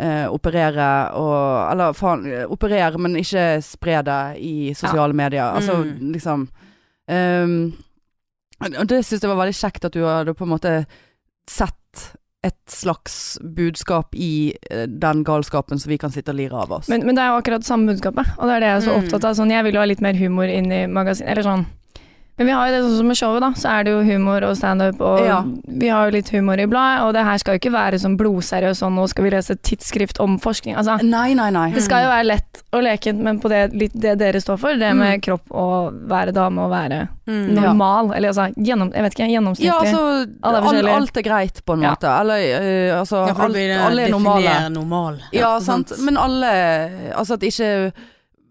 [0.00, 5.42] eh, operere og Eller faen, operere, men ikke spre det i sosiale medier.
[5.54, 6.12] Altså Mm.
[6.12, 6.48] liksom
[7.08, 7.72] ehm,
[8.60, 10.72] Og det syns jeg var veldig kjekt at du hadde på en måte
[11.48, 11.74] sett
[12.46, 16.88] et slags budskap i eh, den galskapen som vi kan sitte og lire av oss.
[16.90, 18.92] Men, men det er jo akkurat samme budskapet, og det er det jeg er så
[18.94, 19.02] Mm.
[19.04, 19.34] opptatt av.
[19.38, 21.64] Sånn, jeg vil jo ha litt mer humor inn i magasinet, eller sånn.
[22.38, 24.44] Men vi har jo det sånn som med showet, da, så er det jo humor
[24.46, 25.42] og standup, og Ja.
[25.66, 28.16] vi har jo litt humor i bladet, og det her skal jo ikke være sånn
[28.16, 30.76] blodseriøst sånn, nå skal vi lese tidsskrift om forskning.
[30.78, 31.72] Altså, Nei, nei, nei.
[31.74, 34.76] det skal jo være lett og lekent, men på det, litt det dere står for,
[34.78, 37.54] det med kropp og være dame og være Mm.
[37.54, 37.60] Ja.
[37.60, 39.66] normal, eller altså, gjennom, jeg vet ikke, gjennomsnittlig.
[39.68, 41.90] Ja, altså Alle er alt, alt er greit, på en Ja.
[41.90, 42.08] måte.
[42.20, 42.38] Eller
[42.94, 44.70] uh, altså Ja, alt, Alle er normale.
[44.72, 45.18] normal.
[45.32, 45.92] Ja, sant.
[46.00, 46.46] Men alle
[47.14, 47.92] Altså at ikke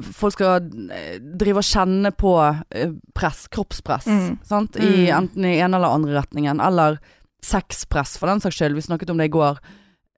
[0.04, 2.34] folk skal eh, drive og kjenne på
[2.72, 4.38] eh, press, kroppspress, Mm.
[4.46, 4.76] sant.
[4.78, 5.18] I, Mm.
[5.18, 6.60] enten i ene eller andre retningen.
[6.62, 7.00] Eller
[7.44, 8.76] sexpress, for den saks skyld.
[8.76, 9.58] Vi snakket om det i går.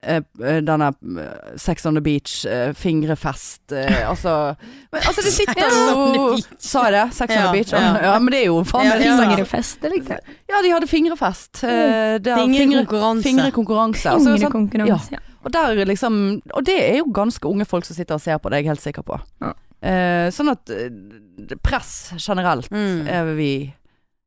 [0.02, 0.22] Eh,
[0.64, 0.94] denne
[1.60, 4.56] Sex on the beach, eh, fingrefest eh, Altså
[4.94, 6.46] men, Altså, det sitter on jo beach.
[6.58, 7.14] Sa jeg det?
[7.18, 7.74] Sex on Ja, the beach?
[7.74, 8.02] Ja.
[8.06, 8.20] ja.
[8.20, 9.18] men det er jo faen Ja, meg ja.
[9.20, 10.20] Fingrefest, likte.
[10.48, 11.52] Ja, de hadde fingrefest.
[11.60, 12.24] Fingrekonkurranse.
[12.24, 13.24] er Fingerkonkurranse.
[13.28, 14.14] fingrekonkurranse.
[14.14, 15.20] Altså, sånn.
[15.44, 18.50] Og der liksom Og det er jo ganske unge folk som sitter og ser på
[18.50, 19.20] det, er jeg helt sikker på.
[19.42, 19.52] Ja.
[19.82, 20.90] Eh, sånn at eh,
[21.64, 23.08] press generelt Mm.
[23.08, 23.74] er vi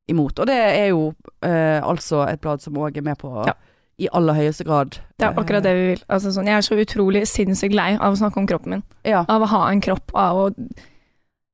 [0.08, 0.38] imot.
[0.40, 3.52] Og det er jo eh, altså et blad som òg er med på Ja.
[3.98, 4.98] i aller høyeste grad.
[5.18, 6.00] Det er akkurat det vi vil.
[6.08, 8.82] Altså, sånn, jeg er så utrolig sinnssykt lei av å snakke om kroppen min.
[9.04, 9.24] Ja.
[9.28, 10.54] Av å ha en kropp, av å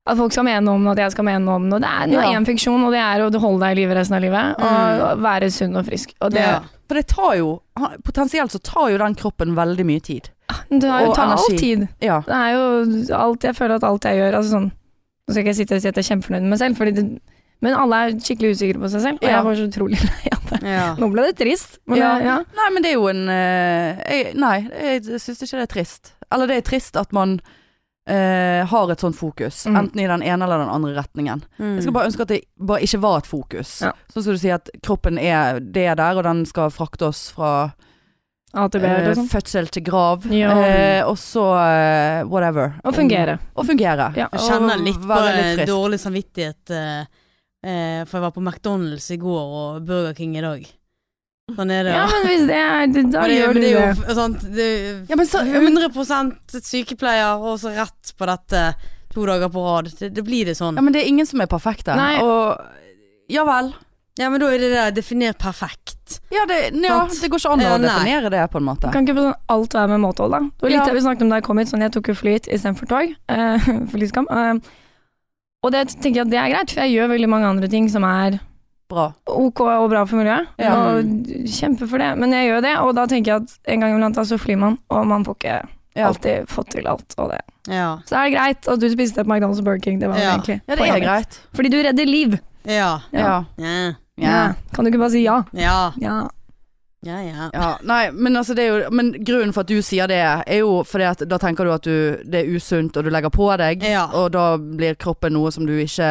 [0.09, 1.81] at folk skal mene om den, at jeg skal mene om den.
[1.81, 2.33] Det er, Ja.
[2.33, 4.55] én funksjon, og det er å holde deg i live resten av livet.
[4.57, 6.15] Og være sunn og frisk.
[6.21, 6.61] Og det, Ja.
[6.87, 7.61] For det tar jo
[8.03, 10.29] Potensielt så tar jo den kroppen veldig mye tid.
[10.69, 11.87] Det har jo tar all tid.
[12.01, 12.21] Ja.
[12.25, 15.51] Det er jo alt Jeg føler at alt jeg gjør altså sånn, Nå skal ikke
[15.53, 17.03] jeg sitte og si at jeg er kjempefornøyd med meg selv, det,
[17.61, 19.35] men alle er skikkelig usikre på seg selv, og Ja.
[19.35, 20.59] jeg var så utrolig lei av det.
[20.63, 20.85] Ja.
[20.97, 21.77] Nå ble det trist.
[21.85, 22.11] Men Ja.
[22.17, 22.55] det-.
[22.57, 26.13] Nei, men det er jo en jeg, Nei, jeg syns ikke det er trist.
[26.31, 27.35] Eller det er trist at man
[28.09, 29.65] eh, har et sånt fokus.
[29.69, 29.75] Mm.
[29.83, 31.43] Enten i den ene eller den andre retningen.
[31.59, 31.75] Mm.
[31.75, 33.75] Jeg skal bare ønske at det bare ikke var et fokus.
[33.83, 37.27] Sånn som du sier at kroppen er det er der, og den skal frakte oss
[37.35, 37.71] fra
[38.53, 39.27] A til B, eh, liksom.
[39.29, 40.23] fødsel til grav.
[40.33, 40.53] Ja.
[40.57, 42.79] Eh, og så uh, whatever.
[42.83, 43.37] Og fungere.
[43.55, 44.11] Og fungere.
[44.17, 44.29] Ja.
[44.33, 47.03] Jeg kjenner litt på litt eh, dårlig samvittighet eh,
[47.59, 50.67] Eh, for jeg var på McDonald's i går og Burger King i dag.
[51.57, 51.95] Sånn er det.
[51.97, 53.81] Ja, men hvis det er det- Da det, gjør du det det.
[53.81, 58.75] er jo sant, det er Ja, men så, 100 sykepleier, og så rett på dette
[59.11, 59.91] to dager på rad.
[59.99, 60.75] Det, det blir det sånn.
[60.75, 61.95] ja, men det er ingen som er perfekte.
[61.95, 62.21] Nei.
[62.21, 62.61] Og
[63.27, 63.73] ja vel.
[64.19, 66.19] Ja, men da er det det definert perfekt.
[66.33, 68.91] Ja, det, ja, det går ikke an å Ja, definere det, på en måte.
[68.91, 70.39] Kan ikke på sånn alt være med måtehold, da.
[70.43, 70.85] Det var litt Ja.
[70.89, 73.15] det vi snakket om da jeg kom hit, sånn jeg tok jo flyt istedenfor tog.
[73.31, 73.57] Uh,
[73.93, 74.27] flyskam.
[74.27, 74.27] Lyskam.
[74.29, 74.59] Eh,
[75.63, 77.89] og det tenker jeg at det er greit, for jeg gjør veldig mange andre ting
[77.91, 78.39] som er
[78.89, 79.09] Bra.
[79.27, 80.47] ok og bra for miljøet.
[80.57, 80.75] Ja.
[80.97, 81.03] Og
[81.45, 82.17] kjempe for det.
[82.17, 84.79] Men jeg gjør det, og da tenker jeg at en gang iblant så flyr man,
[84.89, 85.57] og man får ikke
[85.95, 86.07] Ja.
[86.07, 87.13] alltid fått til alt.
[87.17, 87.41] Og det.
[87.67, 87.99] Ja.
[88.07, 89.99] Så er det greit at du spiste på McDonald's og Burger King.
[89.99, 90.35] Det var Ja.
[90.37, 91.39] egentlig ja, det er greit.
[91.53, 92.39] Fordi du redder liv.
[92.65, 92.99] Ja.
[93.11, 93.43] Ja.
[94.21, 94.53] Ja.
[94.75, 95.39] Kan du ikke bare si ja?
[95.53, 95.91] Ja.
[96.01, 96.17] Ja.
[97.01, 97.45] Ja, ja.
[97.55, 100.57] Ja, nei, men altså det er jo Men grunnen for at du sier det, er
[100.59, 103.47] jo fordi at da tenker du at du, det er usunt, og du legger på
[103.61, 104.09] deg, Ja.
[104.11, 106.09] og da blir kroppen noe som du ikke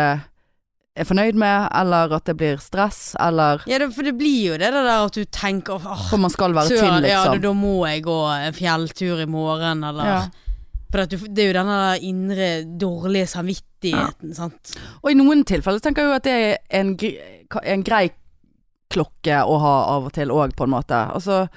[0.98, 4.56] er fornøyd med, eller at det blir stress, eller ja det, for det blir jo
[4.58, 7.34] det der at du tenker åh, For man skal være tynn, liksom.
[7.36, 10.20] ja, da, må jeg gå en fjelltur i morgen, eller Ja.
[10.90, 12.46] For at du, det er jo denne indre
[12.80, 14.72] dårlige samvittigheten, sant.
[15.04, 16.94] Og i noen tilfeller tenker jeg jo at det er en,
[17.64, 18.10] en grei
[18.90, 20.94] klokke å ha av og til òg, på en måte.
[21.14, 21.48] Altså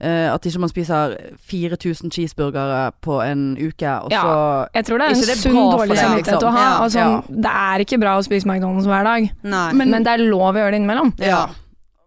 [0.00, 1.12] Uh, at ikke man spiser
[1.44, 4.22] 4000 cheeseburgere på en uke, og Ja.
[4.22, 6.48] så Jeg tror det er en det sunn dårlig samvittighet liksom?
[6.48, 6.84] å ha.
[6.84, 7.20] Altså, ja.
[7.28, 9.30] Det er ikke bra å spise McDonald's hver dag.
[9.42, 11.12] Men- men det er lov å gjøre det innimellom.
[11.20, 11.48] Ja.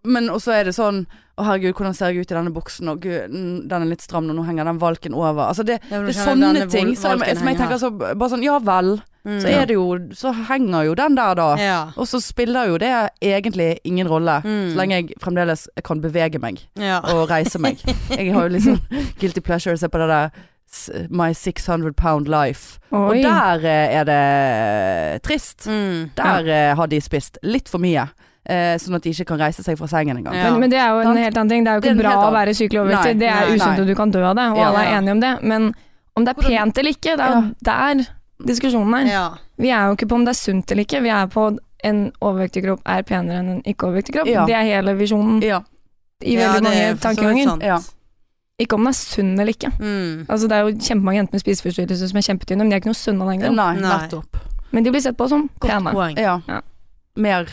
[0.04, 2.86] Men også er det sånn Å herregud, hvordan ser jeg ut i denne buksen?
[2.92, 5.48] Og gud, den er litt stram og nå henger den valken over.
[5.48, 8.44] Altså det, Ja, det er sånne ting som, jeg, som jeg tenker så Bare sånn,
[8.46, 9.00] ja vel.
[9.24, 9.40] Mm.
[9.40, 11.48] Så er det jo Så henger jo den der, da.
[11.58, 11.78] Ja.
[11.96, 12.92] Og så spiller jo det
[13.24, 14.36] egentlig ingen rolle.
[14.44, 14.70] Mm.
[14.70, 17.00] Så lenge jeg fremdeles kan bevege meg Ja.
[17.02, 17.82] og reise meg.
[18.14, 18.78] Jeg har jo liksom
[19.20, 20.44] guilty pleasure, se på det der
[21.10, 22.78] My 600 pound life.
[22.90, 25.66] Og der eh, er det trist.
[25.66, 26.10] Mm.
[26.18, 28.08] Der eh, har de spist litt for mye.
[28.44, 30.34] Eh, sånn at de ikke kan reise seg fra sengen engang.
[30.36, 30.50] Ja.
[30.50, 31.64] Men, men det er jo en helt annen ting.
[31.64, 33.18] Det er jo ikke bra å være sykelig overvektig.
[33.22, 34.66] Det er usunt, og du kan dø av det, og Ja.
[34.68, 35.30] alle er enige om det.
[35.42, 35.74] Men
[36.16, 38.02] om det er pent eller ikke, det er jo der
[38.44, 39.06] diskusjonen er.
[39.10, 39.24] Ja.
[39.56, 41.46] Vi er jo ikke på om det er sunt eller ikke, vi er på
[41.84, 44.28] en overvektig kropp er penere enn en ikke-overvektig kropp.
[44.28, 44.44] Ja.
[44.48, 45.62] Det er hele visjonen Ja.
[46.22, 47.62] i veldig mange er tankeganger.
[47.64, 47.78] Ja.
[48.60, 49.72] Ikke om den er sunn eller ikke.
[49.80, 50.26] Mm.
[50.28, 52.92] Altså Det er jo kjempemange jenter med spiseforstyrrelser som er kjempetynne, men de er ikke
[52.92, 53.56] noe sunne av den grunn.
[53.56, 53.90] Nei, Nei.
[54.04, 54.36] nettopp.
[54.72, 56.14] Men de blir sett på som pene.
[56.20, 56.40] Ja.
[56.48, 56.60] Ja.
[57.16, 57.46] Mer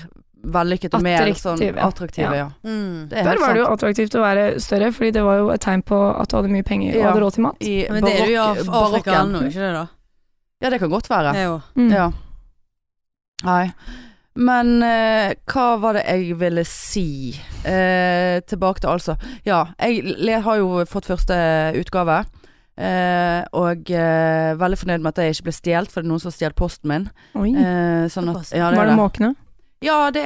[0.43, 2.33] vellykket og mer sånn Attraktive.
[2.35, 2.47] Ja.
[2.47, 2.49] ja.
[2.65, 3.07] Mm.
[3.11, 5.83] Det Før var det jo attraktivt å være større, fordi det var jo et tegn
[5.85, 7.65] på at du hadde mye penger og hadde råd til mat.
[7.65, 9.87] I Men det er jo Af Afrika ennå, ikke det da?
[10.61, 11.33] Ja, det kan godt være.
[11.33, 11.91] Det er jo Mm.
[11.91, 12.11] Ja.
[13.43, 13.73] Nei.
[14.35, 17.33] Men eh, hva var det jeg ville si?
[17.67, 19.17] Eh, tilbake til altså.
[19.45, 21.35] Ja, jeg le, har jo fått første
[21.75, 22.21] utgave.
[22.81, 26.23] Eh, og eh, veldig fornøyd med at jeg ikke ble stjålet, for det er noen
[26.23, 27.09] som har stjålet posten min.
[27.35, 27.51] Oi.
[27.51, 28.97] Eh, sånn at, ja, det var det.
[28.99, 29.33] måkene?
[29.81, 30.23] Ja, det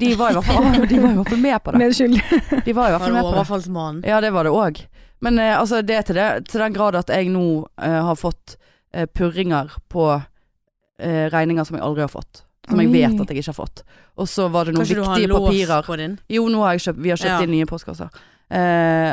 [0.00, 1.80] de var fall De var i hvert fall med på det.
[1.82, 2.22] Medskyldig.
[2.64, 3.34] De var i hvert fall med på det.
[3.36, 4.04] overfallsmannen?
[4.08, 4.80] Ja, det var det òg.
[5.24, 7.44] Men eh, altså, det er til, det, til den grad at jeg nå
[7.82, 8.56] eh, har fått
[8.94, 12.42] eh, purringer på eh, regninger som jeg aldri har fått.
[12.68, 13.82] Som jeg vet at jeg ikke har fått.
[14.16, 16.14] Og så var det noen Kanskje du har en lås på din?
[16.32, 17.40] Jo, nå har jeg kjøpt, vi har kjøpt Ja.
[17.44, 18.22] inn nye postkasser.
[18.54, 19.12] Eh,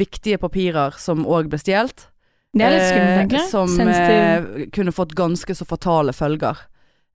[0.00, 2.06] viktige papirer som òg ble stjålet.
[2.56, 3.44] Det er litt skummelt, eh, egentlig.
[3.50, 6.56] Som eh, kunne fått ganske så fatale følger.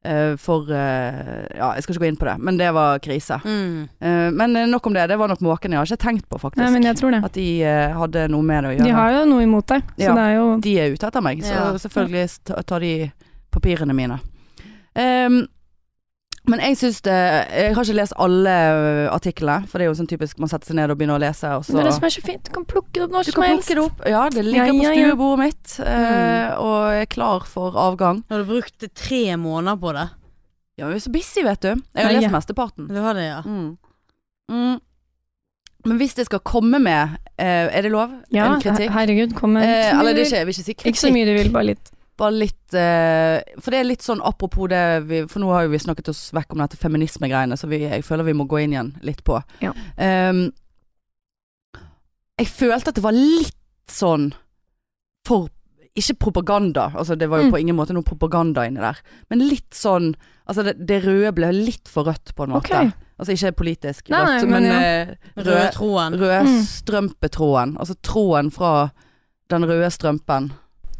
[0.04, 3.38] Eh, for uh, Ja, jeg skal ikke gå inn på det, men det var krise.
[3.46, 3.84] Mm.
[4.02, 5.08] Uh, men nok om det.
[5.12, 6.64] Det var nok måkene jeg har ikke tenkt på, faktisk.
[6.64, 7.22] Nei, men jeg tror det.
[7.28, 7.48] At de
[8.00, 8.90] hadde noe med det å gjøre.
[8.90, 10.16] De har jo noe imot deg, så Ja.
[10.18, 11.72] det er jo De er ute etter meg, så Ja.
[11.78, 13.12] selvfølgelig tar de
[13.52, 14.20] papirene mine.
[14.96, 15.48] Ehm,
[16.50, 18.54] men jeg syns det Jeg har ikke lest alle
[19.14, 21.52] artiklene, for det er jo sånn typisk man setter seg ned og begynner å lese,
[21.58, 22.44] og så Det er det som er så fint.
[22.48, 23.68] Du kan plukke det opp når Du som kan helst.
[23.70, 24.02] plukke det opp.
[24.10, 28.24] Ja, det ligger Ja, på ja, på stuebordet mitt, eh, og er klar for avgang.
[28.30, 30.08] Har du brukt tre måneder på det?
[30.82, 31.68] Ja, vi er så busy, vet du.
[31.94, 32.88] Jeg har Ja, lest mesteparten.
[32.90, 33.42] Du har det, ja.
[33.46, 33.78] Mm.
[34.50, 34.80] Mm.
[35.86, 38.12] Men hvis det skal komme med eh, Er det lov?
[38.32, 38.92] Ja, en kritikk?
[38.92, 40.88] herregud, kom med Eh, eller det er ikke, jeg vil ikke si kritikk.
[40.96, 41.91] Ikke så mye du vil, bare litt.
[42.22, 45.72] Bare litt eh, For det er litt sånn apropos det vi, For nå har jo
[45.74, 48.76] vi snakket oss vekk om dette feminismegreiene, så vi, jeg føler vi må gå inn
[48.76, 49.40] igjen litt på.
[49.64, 49.72] Ja.
[49.98, 50.44] Um,
[52.42, 53.58] jeg følte at det var litt
[53.92, 54.32] sånn
[55.28, 55.50] for
[55.98, 57.52] Ikke propaganda, altså det var jo Mm.
[57.52, 58.96] på ingen måte noe propaganda inni der,
[59.30, 60.14] men litt sånn
[60.48, 62.66] Altså det, det røde ble litt for rødt, på en måte.
[62.72, 62.92] Okay.
[63.20, 64.80] Altså ikke politisk Nei, rødt, nei, men men, ja.
[64.82, 66.16] eh, Røde rød, troen.
[66.20, 66.62] rød Mm.
[66.66, 67.76] strømpetråden.
[67.78, 68.72] Altså tråden fra
[69.50, 70.50] den røde strømpen.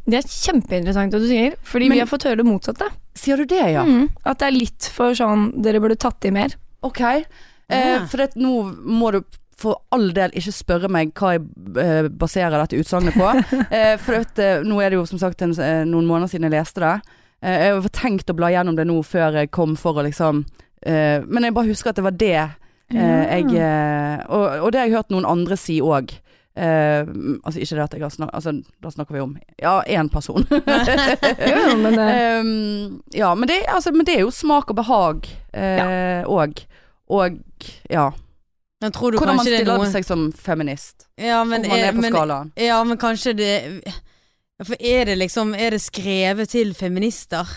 [0.08, 2.88] Det er kjempeinteressant det du sier, fordi Men- vi har fått høre det motsatte.
[3.16, 3.84] Sier du det, ja?
[3.86, 6.56] Mm, at det er litt for sånn Dere burde tatt i mer.
[6.84, 7.02] Ok.
[7.02, 7.24] Eh,
[7.70, 8.06] Ja.
[8.06, 9.22] for det, nå må du
[9.56, 11.42] for all del ikke spørre meg hva jeg
[11.78, 13.28] eh, baserer dette utsagnet på.
[13.72, 16.50] eh, for at, eh, nå er det jo som sagt en, eh, noen måneder siden
[16.50, 17.02] jeg leste det.
[17.44, 20.46] Eh, jeg har tenkt å bla gjennom det nå før jeg kom for å liksom
[20.84, 22.50] eh, Men jeg bare husker at det var det
[22.90, 23.46] eh, jeg
[24.30, 26.10] og, og det har jeg hørt noen andre si òg.
[26.52, 27.08] Eh,
[27.46, 28.52] altså ikke det at jeg har snakket Altså
[28.84, 30.44] da snakker vi om ja, én person.
[31.52, 32.10] Jo, jo, men det
[32.42, 36.60] Um, ja, men det, altså, men det er jo smak og behag eh, og,
[37.08, 37.40] og
[37.90, 38.10] ja.
[38.82, 41.08] Men tror du Hvordan man er stiller noe seg som feminist.
[41.16, 42.54] Ja, men, Hvor man er på men, skalaen.
[42.58, 43.56] ja, men kanskje det
[44.66, 47.48] For er det liksom Er det skrevet til feminister?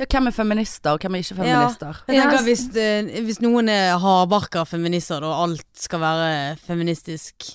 [0.00, 2.00] Ja, hvem er feminister, og hvem er ikke feminister?
[2.10, 6.32] Jeg tenker hvis, eh, hvis noen er hardbarka feminister, da alt skal være
[6.66, 7.54] feministisk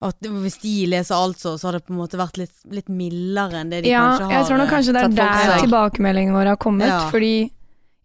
[0.00, 2.88] At Hvis de leser alt så, så har det på en måte vært litt, litt
[2.88, 5.16] mildere enn det de Ja, kanskje har Ja, jeg tror nok eh, kanskje det er
[5.18, 5.64] der seg.
[5.66, 6.88] tilbakemeldingen vår har kommet.
[6.88, 7.00] Ja.
[7.12, 7.32] Fordi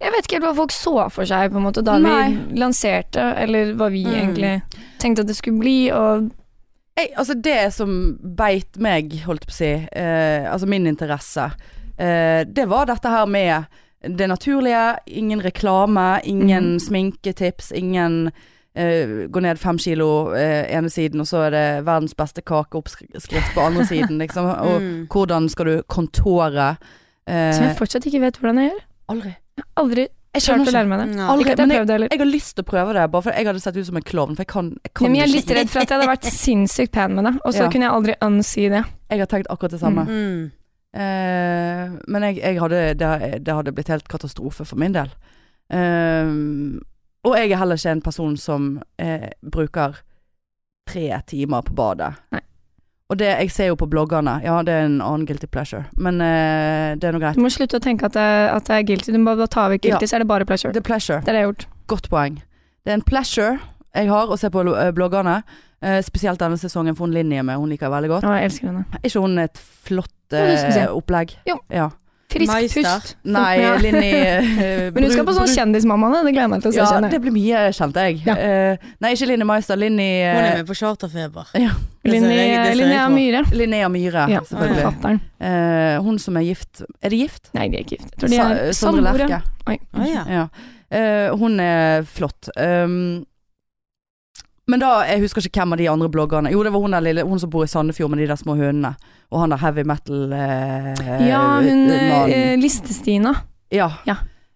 [0.03, 2.15] jeg vet ikke helt hva folk så for seg på en måte da Nei.
[2.27, 4.17] vi lanserte, eller hva vi Mm.
[4.19, 5.77] egentlig tenkte at det skulle bli.
[5.91, 6.31] Og
[6.97, 11.51] Jeg, altså det som beit meg, holdt på å si, eh, altså min interesse,
[11.97, 13.65] eh, det var dette her med
[14.01, 16.79] det naturlige, ingen reklame, ingen mm.
[16.79, 18.31] sminketips, ingen
[18.75, 23.53] eh, gå ned fem kilo eh, ene siden, og så er det verdens beste kakeoppskrift
[23.55, 24.45] på andre siden, liksom.
[24.69, 25.07] Og mm.
[25.11, 26.75] hvordan skal du kontore
[27.27, 28.85] eh, som jeg fortsatt ikke vet hvordan jeg gjør.
[29.15, 29.33] Aldri.
[29.55, 31.07] Jeg har aldri klart å lære meg det.
[31.15, 31.27] No.
[31.31, 33.77] Aldri, jeg jeg- Jeg har lyst til å prøve det, bare for jeg hadde sett
[33.77, 34.35] ut som en klovn.
[34.35, 36.27] For jeg kan, jeg kan Men jeg er litt redd for at jeg hadde vært
[36.43, 37.69] sinnssykt pen med det, og så Ja.
[37.71, 38.83] kunne jeg aldri unsee det.
[39.09, 40.03] Jeg har tenkt akkurat det samme.
[40.05, 40.51] Mm.
[40.95, 45.09] Eh, men jeg, jeg hadde, det, det hadde blitt helt katastrofe for min del.
[45.71, 46.27] Eh,
[47.25, 48.67] og jeg er heller ikke en person som
[49.01, 49.97] eh, bruker
[50.89, 52.13] tre timer på badet.
[52.35, 52.41] Nei.
[53.09, 56.17] Og det, jeg ser jo på bloggerne, ja det er en annen guilty pleasure, men
[56.25, 57.37] eh, det er noe greit.
[57.37, 59.13] Du må slutte å tenke at det, at det er guilty.
[59.13, 60.73] Du må bare ta vekk guilty, så er det bare pleasure.
[60.73, 61.21] Det er pleasure.
[61.21, 61.67] Det er det jeg har gjort.
[61.93, 62.39] Godt poeng.
[62.85, 63.59] Det er en pleasure
[63.95, 65.37] jeg har å se på eh, bloggerne.
[65.85, 67.59] Eh, spesielt denne sesongen, for hun Linni med.
[67.61, 68.25] Hun liker jeg veldig godt.
[68.27, 68.83] Ja, jeg elsker henne.
[68.97, 71.35] Er ikke hun et flott eh, opplegg?
[71.49, 71.59] Jo.
[71.73, 71.91] Ja.
[72.35, 72.85] Frisk Meister.
[72.85, 73.15] pust.
[73.23, 73.73] Nei, Ja.
[73.81, 74.49] Linni uh,
[74.95, 76.81] Men du skal på sånn Kjendismammaene, det gleder jeg meg til å se.
[76.83, 77.11] Ja, kjenne.
[77.13, 78.21] det blir mye, kjente jeg.
[78.27, 78.37] Ja.
[78.37, 79.79] Uh, nei, ikke Linni Meister.
[79.79, 81.51] Linni Hun er uh, med på Charterfeber.
[81.59, 81.75] Ja.
[82.11, 83.09] Linnea.
[83.09, 83.43] Myhre.
[83.51, 85.19] Linnea Myhre, Ja, selvfølgelig.
[85.39, 87.49] Eh, hun som er gift Er de gift?
[87.53, 88.11] Nei, de er ikke gift.
[88.13, 89.25] Jeg tror de er samboere.
[89.25, 89.41] Lerche.
[89.69, 89.77] Oi.
[90.11, 90.23] Ja.
[90.29, 90.45] Ja.
[90.95, 92.49] Eh, hun er flott.
[92.55, 93.25] Um,
[94.67, 97.03] men da, jeg husker ikke hvem av de andre bloggerne Jo, det var hun der
[97.05, 98.95] lille Hun som bor i Sandefjord med de der små hundene.
[99.29, 103.35] Og han der heavy metal eh, Ja, hun eh, eh, Liste-Stina.
[103.73, 103.91] Ja.
[104.07, 104.15] ja.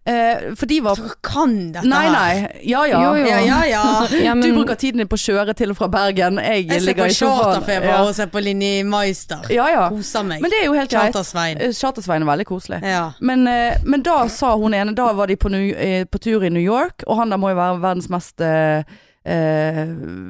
[0.09, 2.13] Eh, for de var Dere kan dette Nei, her.
[2.15, 2.61] nei.
[2.71, 3.01] Ja ja.
[3.03, 3.25] Jo, jo.
[3.27, 3.81] Ja, ja, ja.
[4.25, 6.39] Ja, men, Du bruker tiden din på å kjøre til og fra Bergen.
[6.41, 7.43] Jeg, Jeg ser ligger på i sofaen.
[7.43, 7.99] Charterfeber Ja.
[8.07, 9.45] og ser på Linni Meister.
[9.53, 9.83] ja ja.
[9.93, 10.41] Koser meg.
[10.41, 11.13] Men det er jo helt greit.
[11.13, 11.61] Chartersvein.
[11.61, 12.81] Eh, er veldig koselig.
[12.81, 13.11] Ja.
[13.21, 16.43] Men, eh, men da sa hun ene Da var de på, New, eh, på tur
[16.43, 18.83] i New York, og han der må jo være verdens mest eh,
[19.25, 19.83] eh,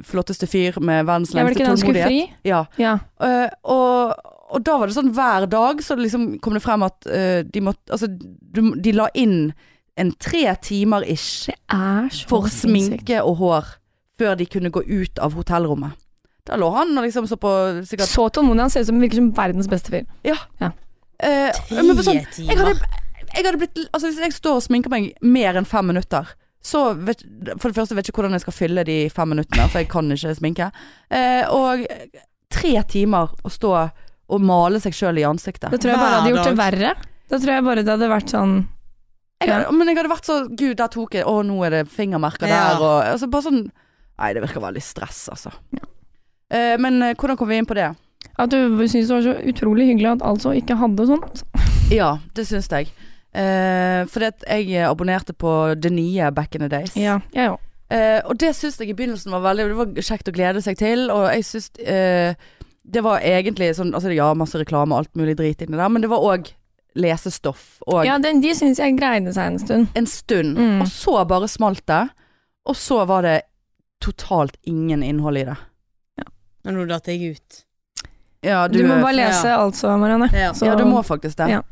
[0.06, 2.06] flotteste fyr med verdens ja, lengste tålmodighet.
[2.06, 2.20] fri?
[2.48, 2.64] Ja.
[2.80, 2.98] Ja.
[3.22, 4.14] Uh, og,
[4.50, 7.64] og da var det sånn hver dag så liksom kom det frem at uh, de
[7.64, 9.52] måtte Altså, du, de la inn
[10.00, 13.74] en tre timer ish Det er så for sminke og hår
[14.20, 15.96] før de kunne gå ut av hotellrommet.
[16.44, 17.50] Da lå han og liksom så på
[17.88, 18.60] sikkert Så tålmodig.
[18.66, 20.04] Han ser ut som virker som verdens beste fyr.
[20.24, 20.36] Ja.
[20.60, 23.00] men på sånn, Tre jeg hadde, timer.
[23.34, 26.80] jeg hadde blitt Altså Hvis jeg står og sminker meg mer enn fem minutter Så
[27.06, 27.22] vet,
[27.56, 29.88] For det første vet jeg ikke hvordan jeg skal fylle de fem minuttene For jeg
[29.88, 30.66] kan ikke sminke
[31.08, 31.86] eh, Og
[32.52, 33.70] tre timer å stå
[34.28, 36.90] Og male seg selv i ansiktet Da tror jeg bare hadde gjort det verre.
[37.32, 38.54] Da tror jeg bare det hadde vært sånn
[39.40, 41.82] jeg hadde, Men jeg hadde vært så Gud, der tok jeg Å, nå er det
[41.94, 42.60] fingermerker Ja.
[42.74, 43.62] der og, altså, Bare sånn
[44.20, 45.54] Nei, det virker veldig stress altså
[46.52, 47.88] eh, Men eh, hvordan kom vi inn på det?
[48.36, 51.40] At du syntes det var så utrolig hyggelig at altså ikke hadde sånt.
[51.92, 52.90] Ja, det synes jeg
[53.34, 57.58] eh, Fordi at jeg abonnerte på det nye back in the days Ja, jeg òg.
[57.90, 60.76] Uh, og det syns jeg i begynnelsen var veldig Det var kjekt å glede seg
[60.78, 62.34] til, og jeg syns uh,
[62.86, 66.02] det var egentlig sånn Altså ja, masse reklame og alt mulig drit inni der, men
[66.04, 66.52] det var òg
[66.94, 69.88] lesestoff og Ja, den, de syns jeg greide seg en stund.
[69.94, 70.56] en stund.
[70.58, 70.80] Mm.
[70.82, 72.08] Og så bare smalt det,
[72.66, 73.36] og så var det
[74.02, 75.58] totalt ingen innhold i det.
[76.66, 77.60] Og nå datt jeg ut.
[78.44, 80.28] Ja, Du, må bare lese altså, Marianne.
[80.32, 80.52] Ja.
[80.52, 81.48] Så- Ja, du må faktisk det.
[81.50, 81.62] Ja.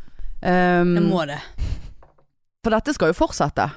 [0.43, 1.39] Um, Jeg må det.
[2.65, 3.69] For dette skal jo fortsette.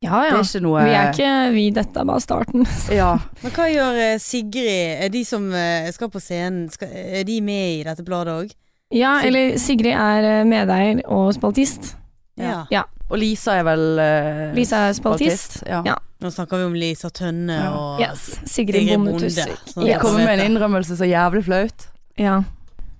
[0.00, 0.36] Ja, Det ja.
[0.38, 2.64] er ikke noe Vi er ikke vi, dette er bare starten.
[3.00, 3.10] Ja.
[3.42, 5.04] Men hva gjør eh, Sigrid?
[5.04, 6.88] Er de som eh, skal på scenen, skal,
[7.20, 8.54] er de med i dette bladet òg?
[8.96, 11.92] Ja, Sig- eller Sigrid er eh, medeier og spaltist.
[12.40, 12.86] Ja.
[13.10, 15.58] Og Lisa er vel uh, Lisa er spaltist.
[15.68, 15.82] Ja.
[15.84, 15.96] Ja.
[16.22, 17.70] Nå snakker vi om Lisa Tønne Ja.
[17.76, 18.22] og Yes.
[18.48, 19.52] Sigrid Sigrid Bonde Bonde, Tusser.
[19.68, 21.88] sånn Jeg kommer med en innrømmelse så jævlig flaut.
[22.16, 22.38] Ja.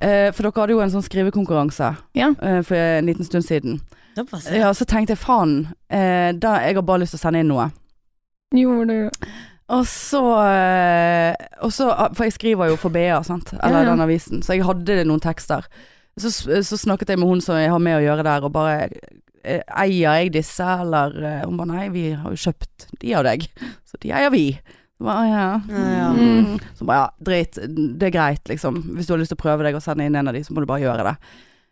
[0.01, 2.31] Eh, for dere hadde jo en sånn skrivekonkurranse Ja.
[2.43, 3.81] eh, for en liten stund siden.
[4.17, 7.49] Ja, så tenkte jeg faen, eh, da, jeg har bare lyst til å sende inn
[7.53, 7.71] noe.
[8.55, 9.11] Gjorde du
[9.71, 10.19] Og så,
[10.51, 13.53] eh, og så For jeg skriver jo for BA, sant.
[13.63, 14.43] Eller Ja, den avisen.
[14.43, 15.65] Så jeg hadde noen tekster.
[16.19, 16.33] Så,
[16.67, 18.89] så snakket jeg med hun som jeg har med å gjøre der, og bare
[19.45, 23.47] eier jeg disse, eller Hun bare nei, vi har jo kjøpt de av deg,
[23.87, 24.59] så de eier vi.
[25.01, 25.45] Så ja.
[25.73, 26.09] Ja, ja.
[26.13, 26.59] Mm.
[26.77, 27.57] Så bare ja, drit,
[27.99, 28.83] det er greit, liksom.
[28.99, 30.53] Hvis du har lyst til å prøve deg og sende inn en av de, så
[30.53, 31.17] må du bare gjøre det.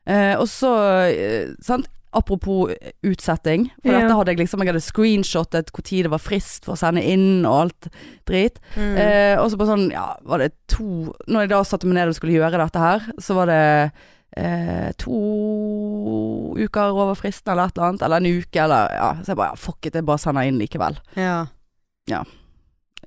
[0.09, 0.73] Eh, og så,
[1.13, 1.87] eh, sant.
[2.17, 2.71] Apropos
[3.05, 3.99] utsetting, for Ja.
[4.01, 7.45] dette hadde jeg liksom Jeg hadde screenshotet tid det var frist for å sende inn
[7.45, 7.89] og alt
[8.25, 8.57] drit.
[8.75, 8.97] Mm.
[8.97, 12.09] Eh, og så bare sånn, ja, var det to Når jeg da satte meg ned
[12.09, 13.93] og skulle gjøre dette her, så var det
[14.39, 19.11] eh, to uker over fristen eller et eller annet, eller en uke, eller ja.
[19.23, 20.97] Så jeg bare ja, fuck it, jeg bare sender inn likevel.
[21.15, 21.47] ja.
[22.09, 22.23] Ja,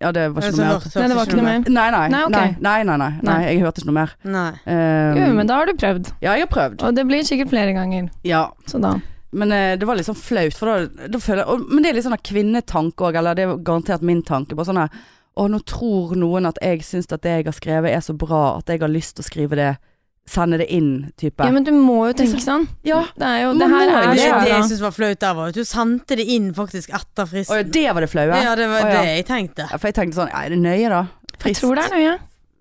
[0.10, 0.88] det var ikke noe mer.
[0.98, 1.60] Nei, det var ikke noe mer.
[1.70, 2.56] Nei nei, Nei, okay.
[2.58, 3.40] nei, nei, nei, nei, nei, Nei.
[3.52, 4.16] jeg hørte ikke noe mer.
[4.26, 4.50] Nei.
[4.66, 6.12] Eh, Jo, men da har du prøvd.
[6.26, 6.82] ja, jeg har prøvd.
[6.88, 8.10] Og det blir sikkert flere ganger.
[8.26, 8.98] Ja, Så da
[9.32, 11.90] men uh, det var litt sånn flaut, for da, da føler jeg og, Men det
[11.92, 14.58] er litt sånn kvinnetanke òg, eller det er garantert min tanke.
[14.60, 14.90] Bare sånn her
[15.40, 18.58] Å, nå tror noen at jeg syns at det jeg har skrevet er så bra
[18.58, 19.70] at jeg har lyst til å skrive det,
[20.28, 21.44] sende det inn, type.
[21.44, 22.68] Ja, men du må jo tenke sånn.
[22.88, 23.02] Ja.
[23.18, 24.42] Det er jo Det her jo er Det, det.
[24.46, 27.58] det jeg syntes var flaut der, var at du sendte det inn faktisk etter Å
[27.58, 28.42] ja, det var det flaue?
[28.44, 29.02] Ja, det var Å, ja.
[29.02, 29.68] det jeg tenkte.
[29.68, 31.02] Ja, For jeg tenkte sånn, ja, er det nøye da?
[31.42, 32.14] Jeg tror det er nøye.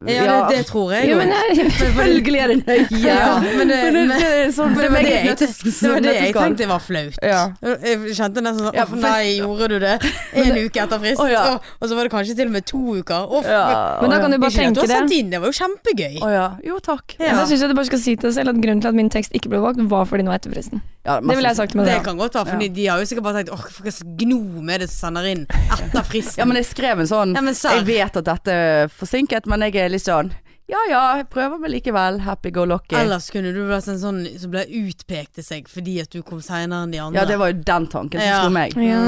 [0.08, 1.16] Ja, det, det tror jeg jo.
[1.20, 1.28] men
[1.80, 3.00] Selvfølgelig er det nøye.
[3.04, 6.32] Ja, men det, Men men, det er sånn det var det jeg, det var jeg
[6.36, 7.18] tenkte var flaut.
[7.20, 7.42] Ja.
[7.60, 9.98] Jeg kjente nesten sånn Ja, Å nei, gjorde du det?
[10.40, 11.20] En uke etter frist.
[11.20, 11.42] Oh, ja.
[11.60, 13.28] og, så var det kanskje til og med to uker.
[13.44, 13.60] Ja,
[14.00, 15.20] Men da kan du bare tenke det.
[15.34, 16.16] det var jo kjempegøy.
[16.24, 16.46] Oh, ja.
[16.64, 17.18] Jo, takk.
[17.20, 17.34] Ja.
[17.36, 19.12] Da syns jeg du bare skal si til deg selv at grunnen til at min
[19.12, 20.80] tekst ikke ble valgt, var fordi den var etter fristen.
[21.04, 22.04] Ja, Det ville jeg sagt med Det det.
[22.04, 24.88] kan godt være, for de har jo sikkert bare tenkt Åh, hva gno med det
[24.92, 26.40] som sender inn etter fristen.
[26.42, 27.44] Ja, men jeg skrev en sånn Ja.
[27.80, 30.30] Jeg vet at dette er forsinket, men jeg er litt sånn
[30.70, 32.20] Ja ja, jeg prøver meg likevel.
[32.22, 32.94] Happy go lucky.
[32.94, 36.38] Ellers kunne du vært en sånn som ble utpekt til seg fordi at du kom
[36.46, 37.18] seinere enn de andre.
[37.18, 38.38] Ja, det var jo den tanken som Ja.
[38.44, 38.76] slo meg.
[38.78, 39.00] Ja.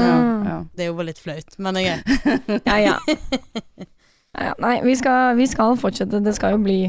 [0.49, 0.57] ja.
[0.75, 2.03] Det er jo bare litt flaut, men jeg
[2.67, 2.97] Ja, ja.
[3.07, 4.53] ja, ja.
[4.59, 6.19] Nei, vi skal, vi skal fortsette.
[6.25, 6.79] Det skal jo bli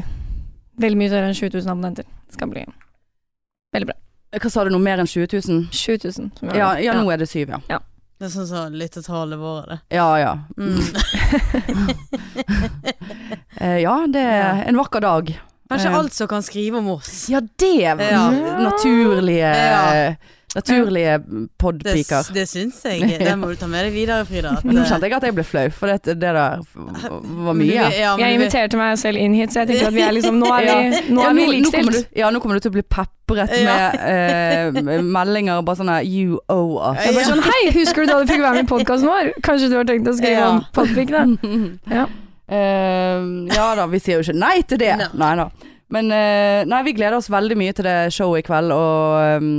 [0.83, 2.03] veldig mye større enn 7000 abonnenter.
[2.27, 2.65] Det skal bli
[3.75, 3.99] veldig bra.
[4.35, 5.67] Hva sa du, noe mer enn 20 000?
[5.71, 6.31] 7000.
[6.35, 7.79] som Ja, ja, nå er det syv, ja.
[8.17, 9.79] Det er sånn som tale våre, det.
[9.97, 10.33] Ja ja.
[10.57, 10.79] Mm.
[13.55, 15.29] Eh, ja, det er en vakker dag.
[15.71, 15.95] Kanskje Eh.
[15.97, 17.29] alt som kan skrive om oss.
[17.31, 18.29] Ja, det Ja.
[18.59, 20.15] naturlige Ja.
[20.55, 22.29] Naturlige Det, podpiker.
[22.33, 23.17] det syns jeg.
[23.19, 24.53] Det må du ta med deg videre, Frida.
[24.57, 26.61] At, Nå eh, kjente jeg at jeg ble flau, for det, det der
[27.45, 27.89] var mye.
[27.91, 30.51] ja, Jeg inviterte meg selv inn hit, så jeg tenkte at vi er liksom Nå
[30.55, 32.07] er vi, nå Ja, er vi likestilt.
[32.15, 36.39] ja, nå kommer du til å bli pepret med eh, med meldinger bare sånn You
[36.47, 37.03] owe us.
[37.03, 39.31] Jeg bare sånn, Hei, husker du da du fikk være med i podkasten vår?
[39.45, 40.51] Kanskje du har tenkt å skrive Ja.
[40.55, 41.79] om podpikene?
[41.99, 42.05] Ja.
[42.45, 44.91] Uh, ja da, vi sier jo ikke nei til det.
[44.99, 45.07] Nei.
[45.17, 45.47] Nei da.
[45.95, 49.57] Men uh, nei, vi gleder oss veldig mye til det showet i kveld, og ehm,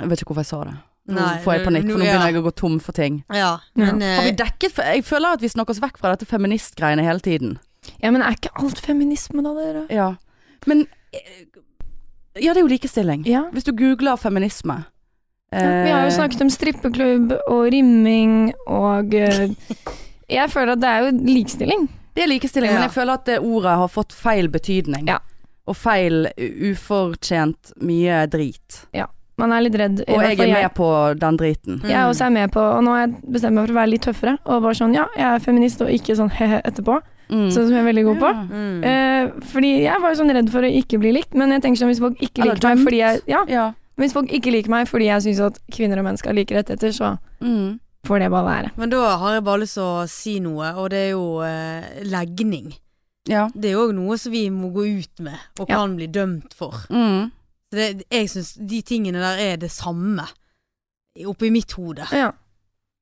[0.00, 0.76] jeg vet ikke hvorfor jeg sa det.
[1.06, 2.12] Nå Nei, får jeg panikk, for nå ja.
[2.16, 3.20] begynner jeg å gå tom for ting.
[3.30, 6.10] Ja, men Har vi eh, dekket for, Jeg føler at vi snakker oss vekk fra
[6.16, 7.58] dette feministgreiene hele tiden.
[8.02, 9.84] ja, men er ikke alt feminisme da, dere?
[9.94, 10.08] Ja.
[10.66, 11.46] Men eh,
[12.42, 13.22] Ja, det er jo likestilling.
[13.26, 13.44] Ja.
[13.54, 14.80] Hvis du googler feminisme
[15.54, 19.54] Ja, vi har jo eh, snakket om strippeklubb og rimming og eh,
[20.28, 21.86] Jeg føler at det er jo likestilling.
[22.16, 22.80] Det er likestilling, Ja.
[22.80, 25.06] men jeg føler at det ordet har fått feil betydning.
[25.06, 25.20] Ja.
[25.70, 26.26] Og feil
[26.66, 28.82] ufortjent mye drit.
[29.38, 29.98] Man er litt redd.
[30.08, 30.86] Og jeg er med på
[31.20, 31.80] den driten.
[31.84, 33.90] Jeg er også er med på, og nå har jeg bestemt meg for å være
[33.92, 34.38] litt tøffere.
[34.46, 37.00] Og bare sånn, ja, jeg er feminist, og ikke sånn he-he etterpå.
[37.28, 37.48] Mm.
[37.50, 38.30] Sånn som jeg er veldig god på.
[38.32, 38.42] Ja.
[38.48, 38.84] mm.
[38.84, 41.82] Eh, fordi jeg var jo sånn redd for å ikke bli likt, men jeg tenker
[41.82, 43.72] sånn hvis folk ikke Eller liker meg fordi jeg Ja, Ja.
[43.98, 46.54] hvis folk ikke liker meg fordi jeg syns at kvinner og menn skal ha like
[46.54, 47.80] rettigheter, så Mm.
[48.06, 48.70] får det bare være.
[48.78, 51.82] Men da har jeg bare lyst til å si noe, og det er jo eh,
[52.04, 52.72] legning.
[53.28, 53.48] ja.
[53.54, 55.76] Det er jo òg noe som vi må gå ut med, og Ja.
[55.76, 56.72] kan bli dømt for.
[56.90, 57.32] Mm.
[57.70, 60.26] Så det, jeg syns de tingene der er det samme
[61.26, 62.06] oppi mitt hode.
[62.12, 62.30] Ja.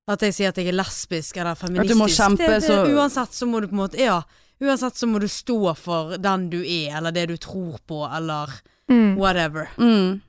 [0.09, 1.91] At jeg sier at jeg er lesbisk eller feministisk.
[1.91, 4.23] At du må kjempe, det, det, så- Uansett så må du på en måte Ja.
[4.63, 8.49] Uansett så må du stå for den du er, eller det du tror på, eller
[8.89, 9.17] Mm.
[9.19, 9.69] whatever.
[9.79, 10.21] Mm.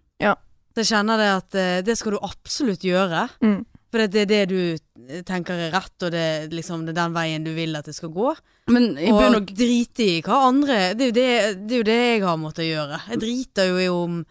[0.75, 3.29] Så jeg kjenner det at eh, det skal du absolutt gjøre.
[3.41, 3.65] Mm.
[3.91, 4.77] For det er det du
[5.25, 8.11] tenker er rett, og det liksom det er den veien du vil at det skal
[8.13, 8.33] gå.
[8.73, 11.27] Men jeg Og og drite i hva andre Det er jo det,
[11.67, 13.01] det, er jo det jeg har måttet gjøre.
[13.09, 14.21] Jeg driter jo i om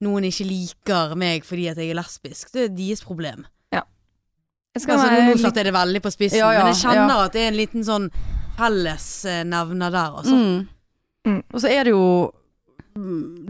[0.00, 2.52] noen ikke liker meg fordi at jeg er lesbisk.
[2.54, 3.46] Det er deres problem.
[4.78, 7.34] Skal Altså, nå satte jeg det veldig på spissen, Ja, ja, men jeg kjenner at
[7.34, 8.04] det er en liten sånn
[8.54, 10.36] fellesnevner der, altså.
[10.36, 10.68] mm.
[11.26, 11.40] Mm.
[11.52, 12.04] Og så er det jo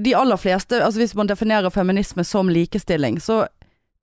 [0.05, 3.45] de aller fleste Altså hvis man definerer feminisme som likestilling, så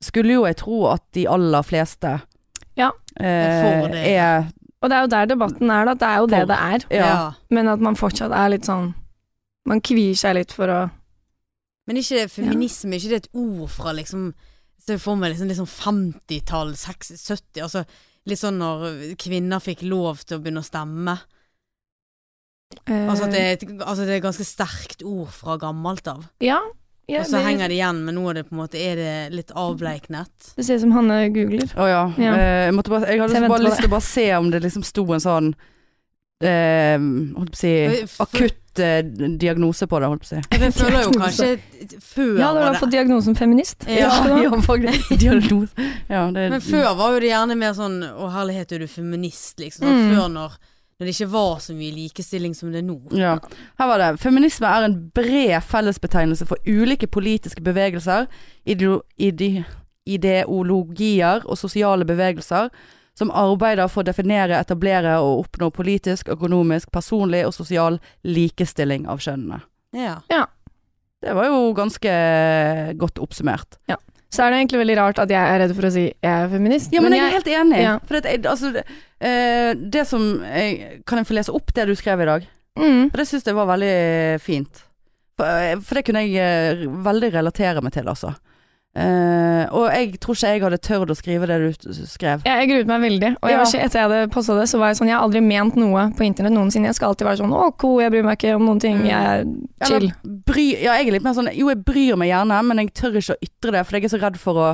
[0.02, 2.20] skulle jo jeg tro at de aller fleste
[2.78, 2.92] Ja.
[2.92, 3.07] eh, For det.
[3.20, 4.48] Er
[4.82, 5.94] Og det er jo der debatten er, da.
[5.98, 6.86] Det er jo det det er.
[6.94, 7.14] Ja.
[7.50, 8.94] Men at man fortsatt er litt sånn
[9.68, 10.82] Man kvier seg litt for å
[11.88, 14.30] Men ikke feminisme, ikke det et ord fra liksom
[14.88, 17.84] Se for meg liksom, liksom 50-tall, 60, 70 Altså
[18.28, 18.86] litt sånn når
[19.20, 21.14] kvinner fikk lov til å begynne å stemme.
[22.86, 23.44] eh, Altså at det
[23.80, 26.26] altså det er et ganske sterkt ord fra gammelt av.
[26.44, 26.60] Ja,
[27.08, 28.96] Ja, og så det- henger det igjen, men nå er det på en måte Er
[29.00, 30.52] det litt avbleiknet?
[30.58, 31.70] Det ser ut som Hanne googler.
[31.80, 32.02] Å ja.
[32.20, 32.34] Ja.
[32.36, 34.62] Eh, jeg, måtte bare, jeg hadde jeg bare lyst til å bare se om det
[34.66, 35.54] liksom sto en sånn
[36.44, 36.98] eh,
[37.38, 37.74] Holdt på å si
[38.26, 39.02] akutt eh,
[39.40, 40.42] diagnose på det, holdt på å si.
[40.60, 41.50] Jeg føler jo kanskje
[42.04, 43.88] før Ja, du har fått diagnosen feminist.
[43.88, 44.12] Ja,
[44.44, 45.16] ja, faktisk.
[45.24, 45.88] Diagnose.
[46.12, 49.56] Ja, det, Men før var jo det gjerne mer sånn Å herlighet, er du feminist,
[49.64, 49.88] liksom.
[49.88, 50.12] Mm.
[50.12, 50.60] Før når,
[50.98, 52.98] når det ikke var så mye likestilling som det er nå.
[53.14, 53.36] Ja.
[53.78, 54.12] Her var det.
[54.22, 58.26] Feminisme er en bred fellesbetegnelse for ulike politiske bevegelser,
[58.66, 59.66] ideo, ide,
[60.10, 62.72] ideologier og sosiale bevegelser
[63.18, 69.22] som arbeider for å definere, etablere og oppnå politisk, økonomisk, personlig og sosial likestilling av
[69.22, 69.62] kjønnene.
[69.98, 70.20] Ja.
[70.34, 70.46] ja.
[71.22, 72.12] Det var jo ganske
[73.02, 73.80] godt oppsummert.
[74.34, 76.50] Så er det egentlig veldig rart at jeg er redd for å si jeg er
[76.52, 76.92] feminist.
[76.92, 77.80] Ja, men, jeg er helt enig.
[77.80, 77.94] ja.
[78.08, 78.84] For det, altså, det,
[79.24, 80.26] eh, det som
[81.08, 82.50] Kan jeg få lese opp det du skrev i dag?
[82.78, 83.08] mm.
[83.12, 83.96] For det syns jeg var veldig
[84.44, 84.84] fint.
[85.38, 88.34] For, eh, det kunne jeg eh, veldig relatere meg til, altså.
[88.98, 92.42] Eh, og jeg tror ikke jeg hadde tørt å skrive det du skrev.
[92.48, 93.30] Jeg, jeg gruet meg veldig.
[93.44, 93.58] Og jeg Ja.
[93.62, 95.76] var ikke, etter jeg hadde posta det, så var jeg sånn Jeg har aldri ment
[95.78, 96.90] noe på internett noensinne.
[96.90, 99.06] Jeg skal alltid være sånn Å, cool, jeg bryr meg ikke om noen ting.
[99.06, 99.46] Jeg er
[99.86, 99.96] chill.
[100.10, 102.94] Eller bry, ja, jeg er litt mer sånn Jo, jeg bryr meg gjerne, men jeg
[102.94, 104.70] tør ikke å ytre det, for jeg er så redd for å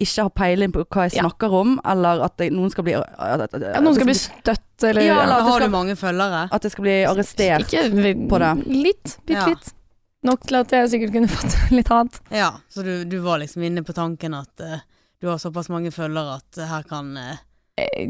[0.00, 1.22] ikke ha peiling på hva jeg Ja.
[1.28, 4.14] snakker om, eller at jeg, noen skal bli at, at, at, at noen skal bli
[4.16, 6.48] støtt, eller Ja, eller- at det Har skal- du mange følgere?
[6.50, 7.68] at jeg skal bli arrestert.
[7.68, 8.66] Ikke på det.
[8.66, 9.18] Litt.
[9.26, 9.46] Bitte Ja.
[9.46, 9.72] litt.
[10.26, 12.18] Nok til at jeg sikkert kunne fått litt hat.
[12.30, 14.78] Ja, så du, du var liksom inne på tanken at uh,
[15.20, 17.38] du har såpass mange følgere at eh, her kan Eh,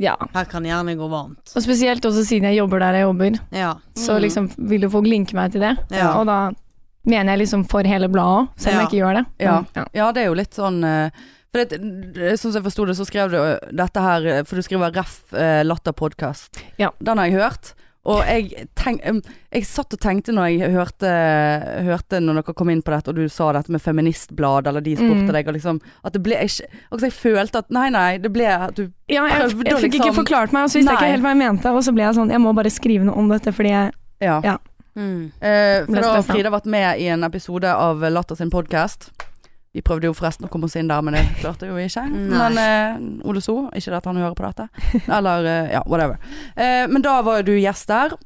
[0.03, 0.17] Ja.
[0.35, 1.53] Her kan gjerne gå varmt.
[1.55, 3.75] Og spesielt også siden jeg jobber der jeg jobber, Ja.
[3.95, 4.21] så Mm.
[4.25, 5.77] liksom vil jo folk linke meg til det.
[5.95, 6.15] Ja.
[6.19, 6.51] Og da
[7.07, 8.81] mener jeg liksom for hele bladet òg, selv om Ja.
[8.81, 9.25] jeg ikke gjør det.
[9.47, 9.65] Ja.
[9.77, 9.85] ja.
[9.95, 10.81] Ja, det er jo litt sånn
[11.53, 11.79] For det,
[12.15, 13.39] det, sånn som jeg forsto det, så skrev du
[13.77, 16.61] dette her For du skriver ref eh, latterpodkast.
[16.79, 16.91] Ja.
[17.03, 17.75] Den har jeg hørt.
[18.09, 19.03] Og jeg, tenk,
[19.53, 21.11] jeg satt og tenkte når jeg hørte,
[21.85, 24.95] hørte når dere kom inn på dette, og du sa dette med feministblad, eller de
[24.97, 25.33] spurte Mm.
[25.35, 28.47] deg, og liksom At det ble ikke Altså, jeg følte at Nei, nei, det ble
[28.47, 30.91] at du Ja, jeg, Prøvde jeg å fikk ikke liksom- forklart meg, og så visste
[30.95, 31.67] jeg ikke helt hva jeg mente.
[31.75, 34.41] Og så ble jeg sånn, jeg må bare skrive noe om dette, fordi jeg Ja.
[34.45, 34.57] Ja.
[34.97, 35.31] Mm.
[35.41, 36.23] Eh, for da har.
[36.23, 39.11] Frida vært med i en episode av Latter sin podkast.
[39.71, 42.03] Vi prøvde jo forresten å komme oss inn der, men det klarte jo ikke.
[42.11, 42.39] Nei.
[42.41, 44.67] Men uh, Ole So, ikke at han hører på dette.
[45.19, 46.19] Eller uh, ja, whatever.
[46.59, 48.17] Uh, men da var du gjest der,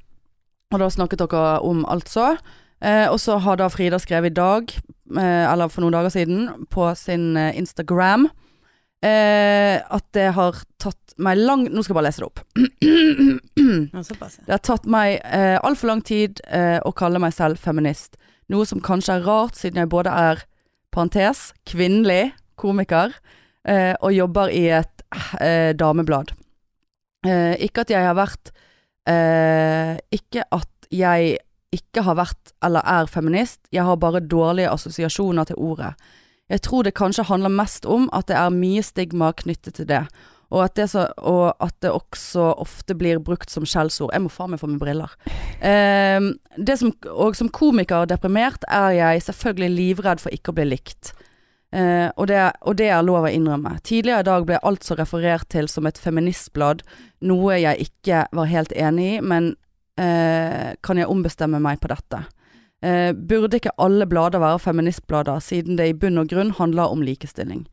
[0.72, 2.34] og da snakket dere om altså.
[2.84, 4.72] Eh, og så har da Frida skrevet i dag,
[5.16, 8.26] eller for noen dager siden, på sin Instagram,
[9.00, 12.42] at det har tatt meg lang Nå skal jeg bare lese det opp.
[14.42, 16.42] Det har tatt meg eh, altfor lang tid
[16.84, 18.18] å kalle meg selv feminist.
[18.52, 20.44] Noe som kanskje er rart, siden jeg både er
[20.94, 23.14] parentes, kvinnelig komiker
[23.68, 25.04] eh, og jobber i et
[25.40, 26.32] eh, dameblad.
[27.26, 28.50] Eh, ikke at jeg har vært
[29.08, 31.38] eh, Ikke at jeg
[31.74, 35.94] ikke har vært eller er feminist, jeg har bare dårlige assosiasjoner til ordet.
[36.52, 40.04] Jeg tror det kanskje handler mest om at det er mye stigma knyttet til det.
[40.54, 44.12] Og at, det så, og at det også ofte blir brukt som skjellsord.
[44.14, 45.10] Jeg må faen meg få meg briller.
[45.58, 50.68] Det som, og som komiker og deprimert er jeg selvfølgelig livredd for ikke å bli
[50.76, 51.10] likt.
[51.74, 53.72] Eh, og, det, og det er lov å innrømme.
[53.82, 56.84] Tidligere i dag ble altså referert til som et feministblad,
[57.26, 59.54] noe jeg ikke var helt enig i, men
[59.98, 62.22] eh, kan jeg ombestemme meg på dette?
[62.84, 67.02] Eh, burde ikke alle blader være feministblader, siden det i bunn og grunn handler om
[67.02, 67.64] likestilling?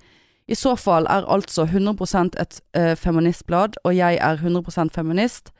[0.47, 5.51] I så fall er altså 100 et eh, feministblad, og jeg er 100% feminist.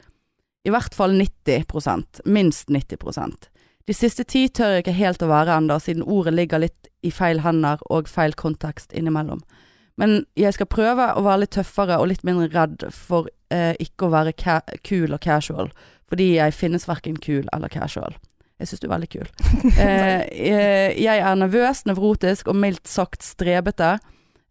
[0.66, 3.48] I hvert fall 90% minst 90%
[3.88, 7.12] De siste ti tør jeg ikke helt å være enda, siden ordet ligger litt i
[7.12, 9.42] feil hender og feil kontekst innimellom.
[9.98, 14.08] Men jeg skal prøve å være litt tøffere og litt mindre redd for eh, ikke
[14.08, 14.36] å være
[14.86, 15.72] kul og casual,
[16.10, 18.16] fordi jeg finnes verken kul eller casual.
[18.62, 19.30] Jeg syns du er veldig kul.
[19.82, 23.96] Eh, eh, jeg er nervøs, nevrotisk og mildt sagt strebete,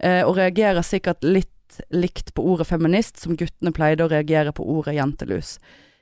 [0.03, 1.49] eh, og reagerer sikkert litt
[1.95, 5.59] likt på ordet feminist som guttene pleide å reagere på ordet jentelus.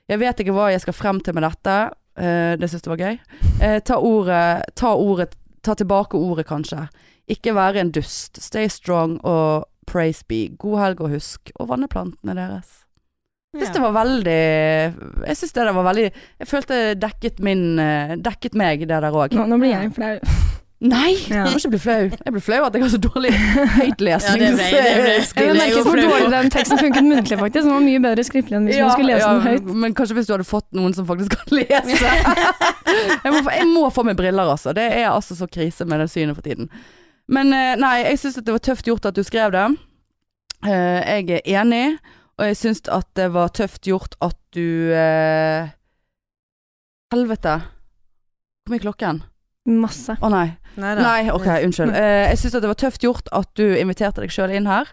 [0.09, 1.75] Jeg vet ikke hva jeg skal frem til med dette.
[2.17, 3.19] Eh, det syns jeg var gøy.
[3.61, 6.85] Eh, ta ordet Ta ordet Ta tilbake ordet, kanskje.
[7.27, 8.39] Ikke være en dust.
[8.41, 10.45] Stay strong og praise be.
[10.57, 12.85] God helg og husk å vanne plantene deres.
[13.51, 14.41] Jeg syns det var veldig
[15.27, 19.09] Jeg syns det der var veldig Jeg følte dekket min eh, Dekket meg, det der
[19.09, 19.33] òg.
[19.33, 20.15] Nå, nå blir jeg flau.
[20.79, 21.11] Nei!
[21.27, 21.41] Ja.
[21.43, 22.03] Du må ikke bli flau.
[22.07, 24.43] Jeg blir flau at jeg har så dårlig Ja, høytlesning.
[24.55, 27.65] ble- Jeg merket hvor dårlig den teksten funket muntlig, faktisk.
[27.65, 29.73] Den var mye bedre skriftlig enn hvis man skulle lese den høyt.
[29.83, 32.13] Men kanskje hvis du hadde fått noen som faktisk kan lese.
[33.25, 34.71] jeg, må, få- jeg må få meg briller, altså.
[34.77, 36.69] Det er altså så krise med det synet for tiden.
[37.27, 39.65] Men eh, nei, jeg syns det var tøft gjort at du skrev det.
[40.63, 41.97] Eh, jeg er enig,
[42.39, 45.67] og jeg syns at det var tøft gjort at du eh,
[47.11, 47.57] Helvete.
[48.63, 49.21] Hvor mye klokken?
[49.77, 50.17] Masse.
[50.17, 50.47] Å nei.
[50.79, 51.03] Neida.
[51.03, 51.95] Nei, ok, unnskyld.
[51.99, 54.89] Eh, jeg syns det var tøft gjort at du inviterte deg sjøl inn her.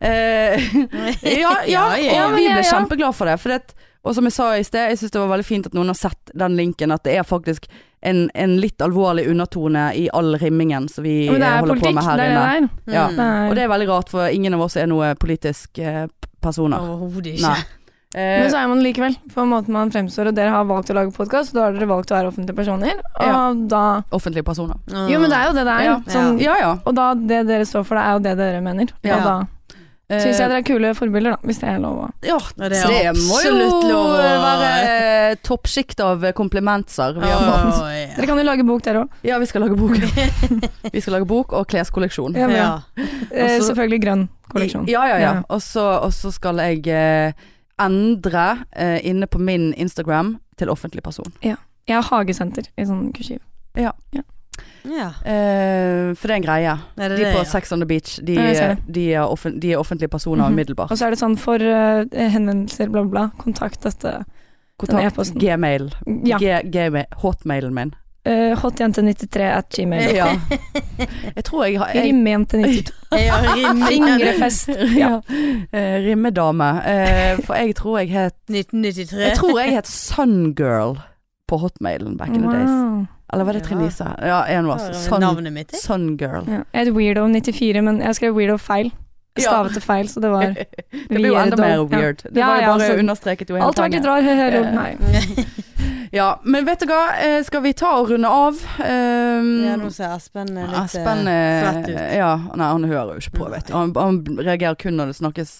[0.00, 0.60] Eh,
[1.42, 2.26] ja, ja, Ja, ja.
[2.26, 2.66] og vi ble ja.
[2.68, 3.38] kjempeglade for det.
[3.42, 5.74] For det og som jeg sa i sted, jeg syns det var veldig fint at
[5.76, 6.92] noen har sett den linken.
[6.94, 7.66] At det er faktisk
[8.00, 11.92] en, en litt alvorlig undertone i all rimmingen som vi holder eh, er holder på
[11.92, 12.46] med her er inne.
[12.86, 12.94] det der.
[12.96, 13.04] Ja.
[13.12, 13.50] Er.
[13.50, 16.06] Og det er veldig rart, for ingen av oss er noe politisk eh,
[16.40, 16.80] personer.
[16.80, 17.44] Overhodet ikke.
[17.50, 17.60] Nei.
[18.14, 20.96] Eh, Men så er man likevel, på måten man fremstår, og dere har valgt å
[20.96, 23.54] lage podkast, da har dere valgt å være offentlige personer, og Ja.
[23.54, 24.74] da offentlige personer.
[24.90, 25.84] Jo, men det er jo det det er.
[25.84, 25.96] Ja.
[26.08, 26.72] Sånn, Ja ja.
[26.84, 28.88] Og da det dere står for, det er jo det dere mener.
[29.04, 29.16] Ja.
[29.16, 29.46] Og da
[30.10, 32.70] Eh, syns jeg dere er kule forbilder, da, hvis det er lov å ja, det
[32.72, 37.78] det, er må jo absolutt lov å- være toppsjikt av komplimenter vi har fått.
[37.78, 38.16] Å.
[38.16, 39.08] Dere kan jo lage bok, dere òg.
[39.22, 39.94] Ja, vi skal lage bok.
[40.92, 42.34] vi skal lage bok og kleskolleksjon.
[42.34, 42.80] Ja, Ja.
[43.30, 44.88] Eh, Altså- selvfølgelig grønn kolleksjon.
[44.88, 45.32] Ja, ja, ja.
[45.34, 45.42] Ja.
[45.48, 47.32] Og så, og så skal jeg eh,
[47.80, 51.32] endre eh, inne på min Instagram til offentlig person.
[51.42, 51.56] Jeg
[51.96, 53.40] har hagesenter i sånn kursiv.
[54.84, 55.08] ja.
[55.24, 56.74] Eh, for det er en greie.
[56.96, 57.48] Er det De det, på ja?
[57.48, 60.90] Sex on the Beach, de, Ja, de, er, offent de er offentlige personer umiddelbart.
[60.90, 60.92] Mm -hmm.
[60.92, 63.30] Og så er det sånn for uh, henvendelser, bla, bla, bla.
[63.38, 64.24] Kontakt dette.
[64.76, 65.40] Kontakt e-posten.
[65.40, 65.94] gmail.
[66.24, 66.38] Ja.
[66.38, 67.04] G, gmail.
[67.16, 67.94] Hotmailen min.
[68.28, 70.14] Uh, Hotjente93 at gmail.
[70.14, 70.26] Ja.
[71.36, 72.92] Jeg tror jeg har jeg, Rimmejente92.
[73.16, 73.88] Ja, rimelig.
[73.88, 74.68] Fingrefest.
[75.02, 75.14] ja.
[75.16, 76.68] uh, rimmedame.
[76.84, 79.20] Uh, for jeg tror jeg het 1993.
[79.28, 80.98] Jeg tror jeg het Sungirl
[81.48, 83.06] på hotmailen back in the days.
[83.32, 83.66] Eller var det Ja.
[83.66, 84.04] Trinise?
[84.22, 85.72] Ja, en var Sun, Navnet mitt.
[85.72, 85.80] jeg.
[85.80, 86.44] Sungirl.
[86.50, 86.62] Ja.
[86.72, 88.92] Jeg het Weirdo94, men jeg skrev Weirdo feil.
[89.38, 92.22] Stavete Stavet det feil, så det var Det ble jo enda mer weird.
[92.26, 94.04] Det var jo ja, bare altså, understreket jo hele Alt har vært litt
[94.36, 95.44] hører du Eh, Nei.
[96.12, 98.56] Ja, men vet du hva, Eh, skal vi ta og runde av?
[98.82, 102.00] Um, Ja, nå ser Espen litt Espen eh, eh, svett ut.
[102.18, 103.74] Ja, nei, han hører jo ikke på, vet du.
[103.76, 105.52] Han, han reagerer kun når det snakkes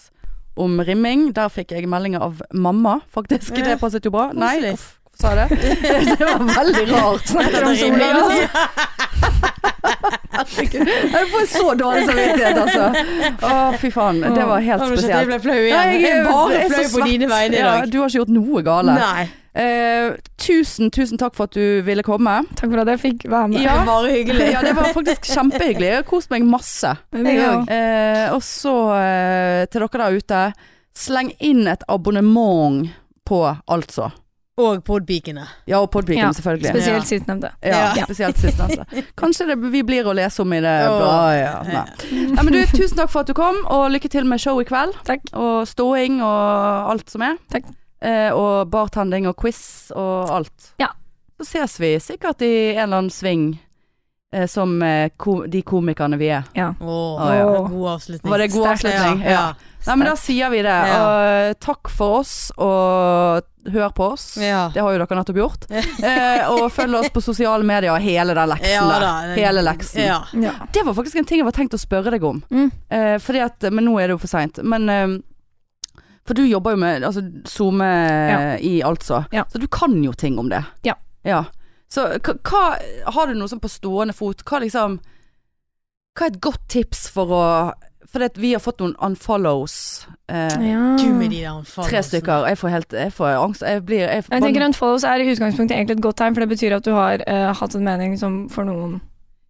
[0.59, 1.29] om rimming.
[1.37, 3.55] Der fikk jeg meldinger av mamma, faktisk.
[3.63, 4.33] Det passet jo bra.
[4.35, 5.59] Nei, uff, sa jeg det?
[6.19, 7.31] det var veldig rart.
[7.31, 8.13] Snakker om sola.
[8.19, 8.45] altså.
[10.31, 12.85] Herregud, Jeg får så dårlig samvittighet, altså.
[13.47, 14.21] Å, fy faen.
[14.23, 15.15] Det var helt spesielt.
[15.15, 15.77] Jeg ble flau igjen.
[15.77, 17.91] Nei, Jeg er bare jeg er flau på dine vegne i Ja, dag.
[17.93, 18.97] du har ikke gjort noe gale.
[18.99, 19.29] Nei.
[19.55, 22.37] Eh, tusen, tusen takk for at du ville komme.
[22.55, 23.65] Takk for at jeg fikk være med.
[23.67, 24.47] Det var hyggelig.
[24.53, 25.89] Ja, det var faktisk kjempehyggelig.
[25.91, 26.93] Jeg har kost meg masse.
[27.11, 27.65] Vi Jeg òg.
[27.65, 27.73] òg.
[27.75, 30.43] Eh, og så eh, til dere der ute,
[30.95, 32.89] sleng inn et abonnement
[33.27, 34.13] på altså.
[34.61, 35.47] Og podpikene.
[35.71, 36.69] Ja, og podpikene, Ja, selvfølgelig.
[36.69, 37.09] Spesielt Ja.
[37.09, 37.51] sistnevnte.
[37.65, 38.05] Ja, Ja.
[38.05, 38.85] spesielt sistnevnte.
[39.17, 41.33] Kanskje det vi blir å lese om i det oh.
[41.33, 41.63] Ja.
[41.65, 41.87] Nei.
[42.35, 44.65] Nei, men du, tusen takk for at du kom, og lykke til med show i
[44.65, 44.93] kveld.
[45.05, 45.23] Takk.
[45.33, 47.39] Og ståing og alt som er.
[47.51, 47.65] Takk.
[48.01, 50.73] Eh, og bartending og quiz og alt.
[50.81, 50.89] Ja.
[51.41, 53.45] Så ses vi sikkert i en eller annen sving,
[54.33, 56.49] eh, som eh, ko de komikerne vi er.
[56.57, 56.73] Ja.
[56.81, 57.51] Åh, oh, ja.
[57.69, 58.31] god avslutning.
[58.31, 59.23] Var det god avslutning?
[59.25, 59.31] Ja.
[59.31, 59.71] ja.
[59.87, 60.81] Nei, men da sier vi det.
[60.91, 60.99] Ja.
[61.01, 64.37] Og takk for oss, og hør på oss.
[64.41, 64.71] ja.
[64.75, 65.69] Det har jo dere nettopp gjort.
[66.11, 69.33] Eh, og følg oss på sosiale medier, hele den leksen Ja der.
[69.37, 70.01] Hele leksen.
[70.03, 70.23] Ja.
[70.33, 70.55] Ja.
[70.73, 72.41] Det var faktisk en ting jeg var tenkt å spørre deg om.
[72.49, 72.71] Mm.
[72.89, 74.63] Eh, fordi at, men nå er det jo for seint.
[74.65, 75.19] Men eh,
[76.29, 77.87] For du jobber jo med altså, SoMe
[78.31, 78.41] Ja.
[78.59, 79.25] i altså.
[79.33, 79.45] Ja.
[79.51, 80.63] Så du kan jo ting om det.
[80.87, 80.95] Ja.
[81.25, 81.45] ja.
[81.91, 82.65] Så hva,
[83.11, 84.45] Har du noe sånn på stående fot?
[84.47, 85.01] Hva liksom
[86.15, 87.45] Hva er et godt tips for å
[88.11, 90.07] For vi har fått noen unfollows.
[90.29, 90.97] Eh, Ja.
[90.99, 91.91] Du med de der anfallene.
[91.91, 92.47] Tre stykker.
[92.49, 93.63] Jeg får helt Jeg får angst.
[93.63, 96.51] Jeg blir jeg, Jeg tenker Unfollows er i utgangspunktet egentlig et godt tegn, for det
[96.51, 99.01] betyr at du har eh, hatt en mening som for noen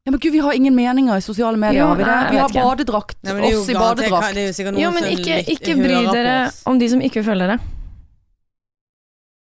[0.07, 2.11] Ja, men gud, vi har ingen meninger i sosiale medier, ja, har vi det?
[2.15, 2.63] nei, Vi har ikke.
[2.65, 3.19] badedrakt.
[3.23, 4.35] Nei, men det er jo oss i badedrakt.
[4.35, 6.37] Det er jo sikkert noen Jo, men som ikke, ikke bry dere
[6.73, 7.59] om de som ikke følger dere.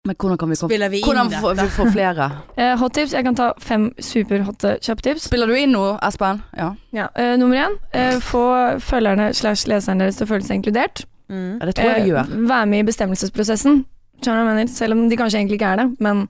[0.09, 2.27] Men hvordan kan vi komme vi Hvordan får vi får flere?
[2.57, 3.13] Eh, hot tips.
[3.13, 5.27] Jeg kan ta fem superhotte kjøpetips.
[5.29, 6.41] Spiller du inn nå, Espen?
[6.57, 6.71] Ja.
[6.91, 7.77] Ja, eh, nummer én.
[7.93, 8.41] Eh, få
[8.81, 11.05] følgerne slash leserne deres til å føle seg inkludert.
[11.31, 11.61] Mm.
[11.61, 12.33] ja det tror jeg Eh, gjør.
[12.49, 13.85] Vær med i bestemmelsesprosessen.
[14.25, 14.67] Jeg mener?
[14.67, 15.87] Selv om de kanskje egentlig ikke er det.
[16.01, 16.27] Men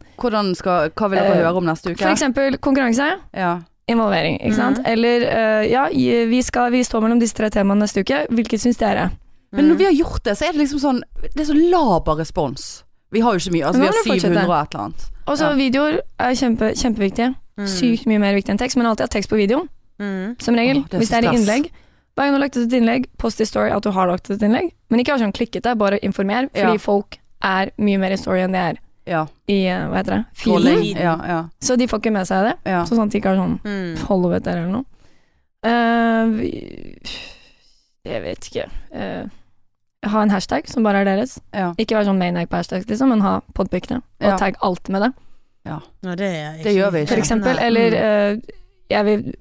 [0.56, 2.04] skal, hva vil dere Eh, høre om neste uke?
[2.04, 3.08] for eksempel konkurranse.
[3.34, 3.60] Ja.
[3.92, 4.80] Involvering, ikke sant.
[4.82, 4.88] Mm.
[4.94, 5.88] Eller uh, ja,
[6.32, 8.24] vi, skal, vi står mellom disse tre temaene neste uke.
[8.32, 9.10] Hvilket syns dere?
[9.52, 11.00] Men når vi har gjort det, så er det liksom sånn
[11.34, 12.84] Det er så laber respons.
[13.12, 13.66] Vi har jo ikke mye.
[13.68, 14.32] Altså, vi har må fortsette.
[14.32, 15.08] 700 og et eller annet.
[15.28, 15.56] Og så Ja.
[15.60, 17.36] videoer er kjempe, kjempeviktige.
[17.60, 17.68] Mm.
[17.68, 19.68] Sykt mye mer viktig enn tekst, men alltid ha tekst på videoen.
[20.00, 20.40] Mm.
[20.42, 20.78] Som regel.
[20.80, 21.68] Oh, det hvis det er i innlegg.
[22.16, 24.30] Hver gang du har lagt ut et innlegg, post i story at du har lagt
[24.30, 24.72] ut et innlegg.
[24.90, 26.48] Men ikke vær sånn klikkete, bare informer.
[26.56, 26.78] Fordi Ja.
[26.78, 28.80] folk er mye mer i story enn de er
[29.12, 29.26] Ja.
[29.52, 30.86] i eh, hva heter det, feeden.
[30.96, 32.56] Ja, ja, Så de får ikke med seg det.
[32.72, 32.84] ja.
[32.88, 33.98] Så sånn at de ikke har sånn Mm.
[34.06, 34.86] follow it eller noe.
[35.62, 36.98] Uh, vi,
[38.08, 38.66] jeg vet ikke.
[38.96, 39.28] Uh,
[40.10, 41.36] ha en hashtag som bare er deres.
[41.54, 41.74] ja.
[41.78, 44.02] Ikke vær sånn maniac på hashtags, liksom, men ha podpicene.
[44.22, 44.38] Og Ja.
[44.38, 45.12] tagg alt med det,
[45.66, 47.08] Ja, det, er ikke- Det gjør vi ikke.
[47.10, 47.56] for eksempel.
[47.56, 47.64] Nei.
[47.68, 48.38] Eller eh,
[48.90, 49.34] jeg vil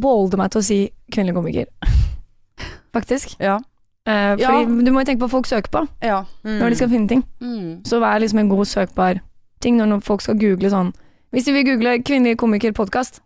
[0.00, 1.66] bolde meg til å si kvinnelig komiker.
[2.94, 3.34] Faktisk.
[3.40, 3.58] Ja.
[4.06, 4.50] Eh, Ja.
[4.64, 6.24] du må jo tenke på hva folk søker på ja.
[6.44, 6.58] Mm.
[6.60, 7.22] når de skal finne ting.
[7.40, 7.82] Mm.
[7.84, 9.20] Så vær liksom en god søkbar
[9.60, 10.92] ting når folk skal google sånn
[11.32, 13.18] Hvis de vil google 'kvinnelig komiker-podkast',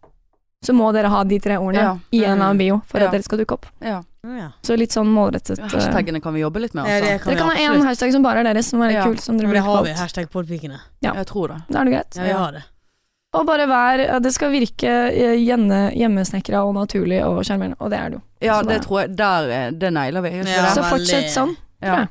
[0.64, 1.98] så må dere ha de tre ordene Ja.
[2.10, 3.06] i en annen bio for Ja.
[3.06, 3.66] at dere skal dukke opp.
[3.82, 4.00] Ja.
[4.24, 4.48] Å, ja.
[4.62, 5.58] Så litt sånn målrettet.
[5.58, 7.24] Hashtagene kan vi jobbe litt med, Ja, det altså.
[7.24, 9.04] kan Dere kan ha én hashtag som bare er deres, som er litt Ja.
[9.04, 9.18] kul.
[9.20, 10.78] Som dere Men det har vi, hashtag podpikene.
[11.02, 11.12] Ja.
[11.14, 11.62] Jeg tror det.
[11.70, 12.16] Da er det greit.
[12.16, 12.62] Ja, vi har det.
[13.36, 18.08] Og bare vær Det skal virke eh, hjemmesnekra og naturlig og sjarmerende, og det er
[18.08, 18.22] det jo.
[18.40, 20.30] Ja, Så det tror jeg Der, eh, det nailer vi.
[20.48, 20.70] Ja.
[20.74, 21.56] Så fortsett sånn.
[21.82, 22.00] Ja.
[22.00, 22.08] jeg.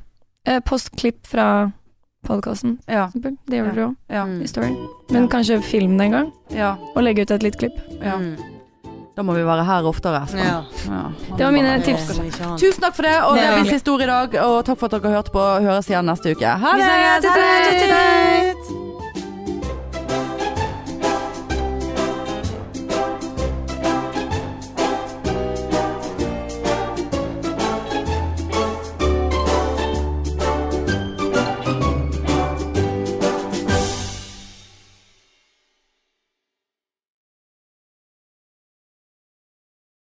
[0.48, 1.72] Eh, post klipp fra
[2.28, 3.08] podkasten, Ja.
[3.14, 4.26] Det gjør dere òg, Ja.
[4.26, 4.42] Mm.
[4.44, 4.78] i storyen.
[5.12, 6.76] Men kanskje film det en gang, ja.
[6.96, 7.82] og legge ut et lite klipp.
[8.02, 8.18] ja.
[8.18, 8.38] Mm.
[9.18, 10.64] Da må vi være her oftere, Ja.
[10.86, 11.12] Ja.
[11.38, 12.08] Det var mine tips.
[12.62, 14.36] Tusen takk for det, og Det er blir siste ord i dag.
[14.46, 15.40] Og takk for at dere hørte på.
[15.40, 16.46] Høres igjen neste uke.
[16.46, 17.24] Ha det!
[17.24, 17.34] snakkes.
[17.34, 18.87] Ha det.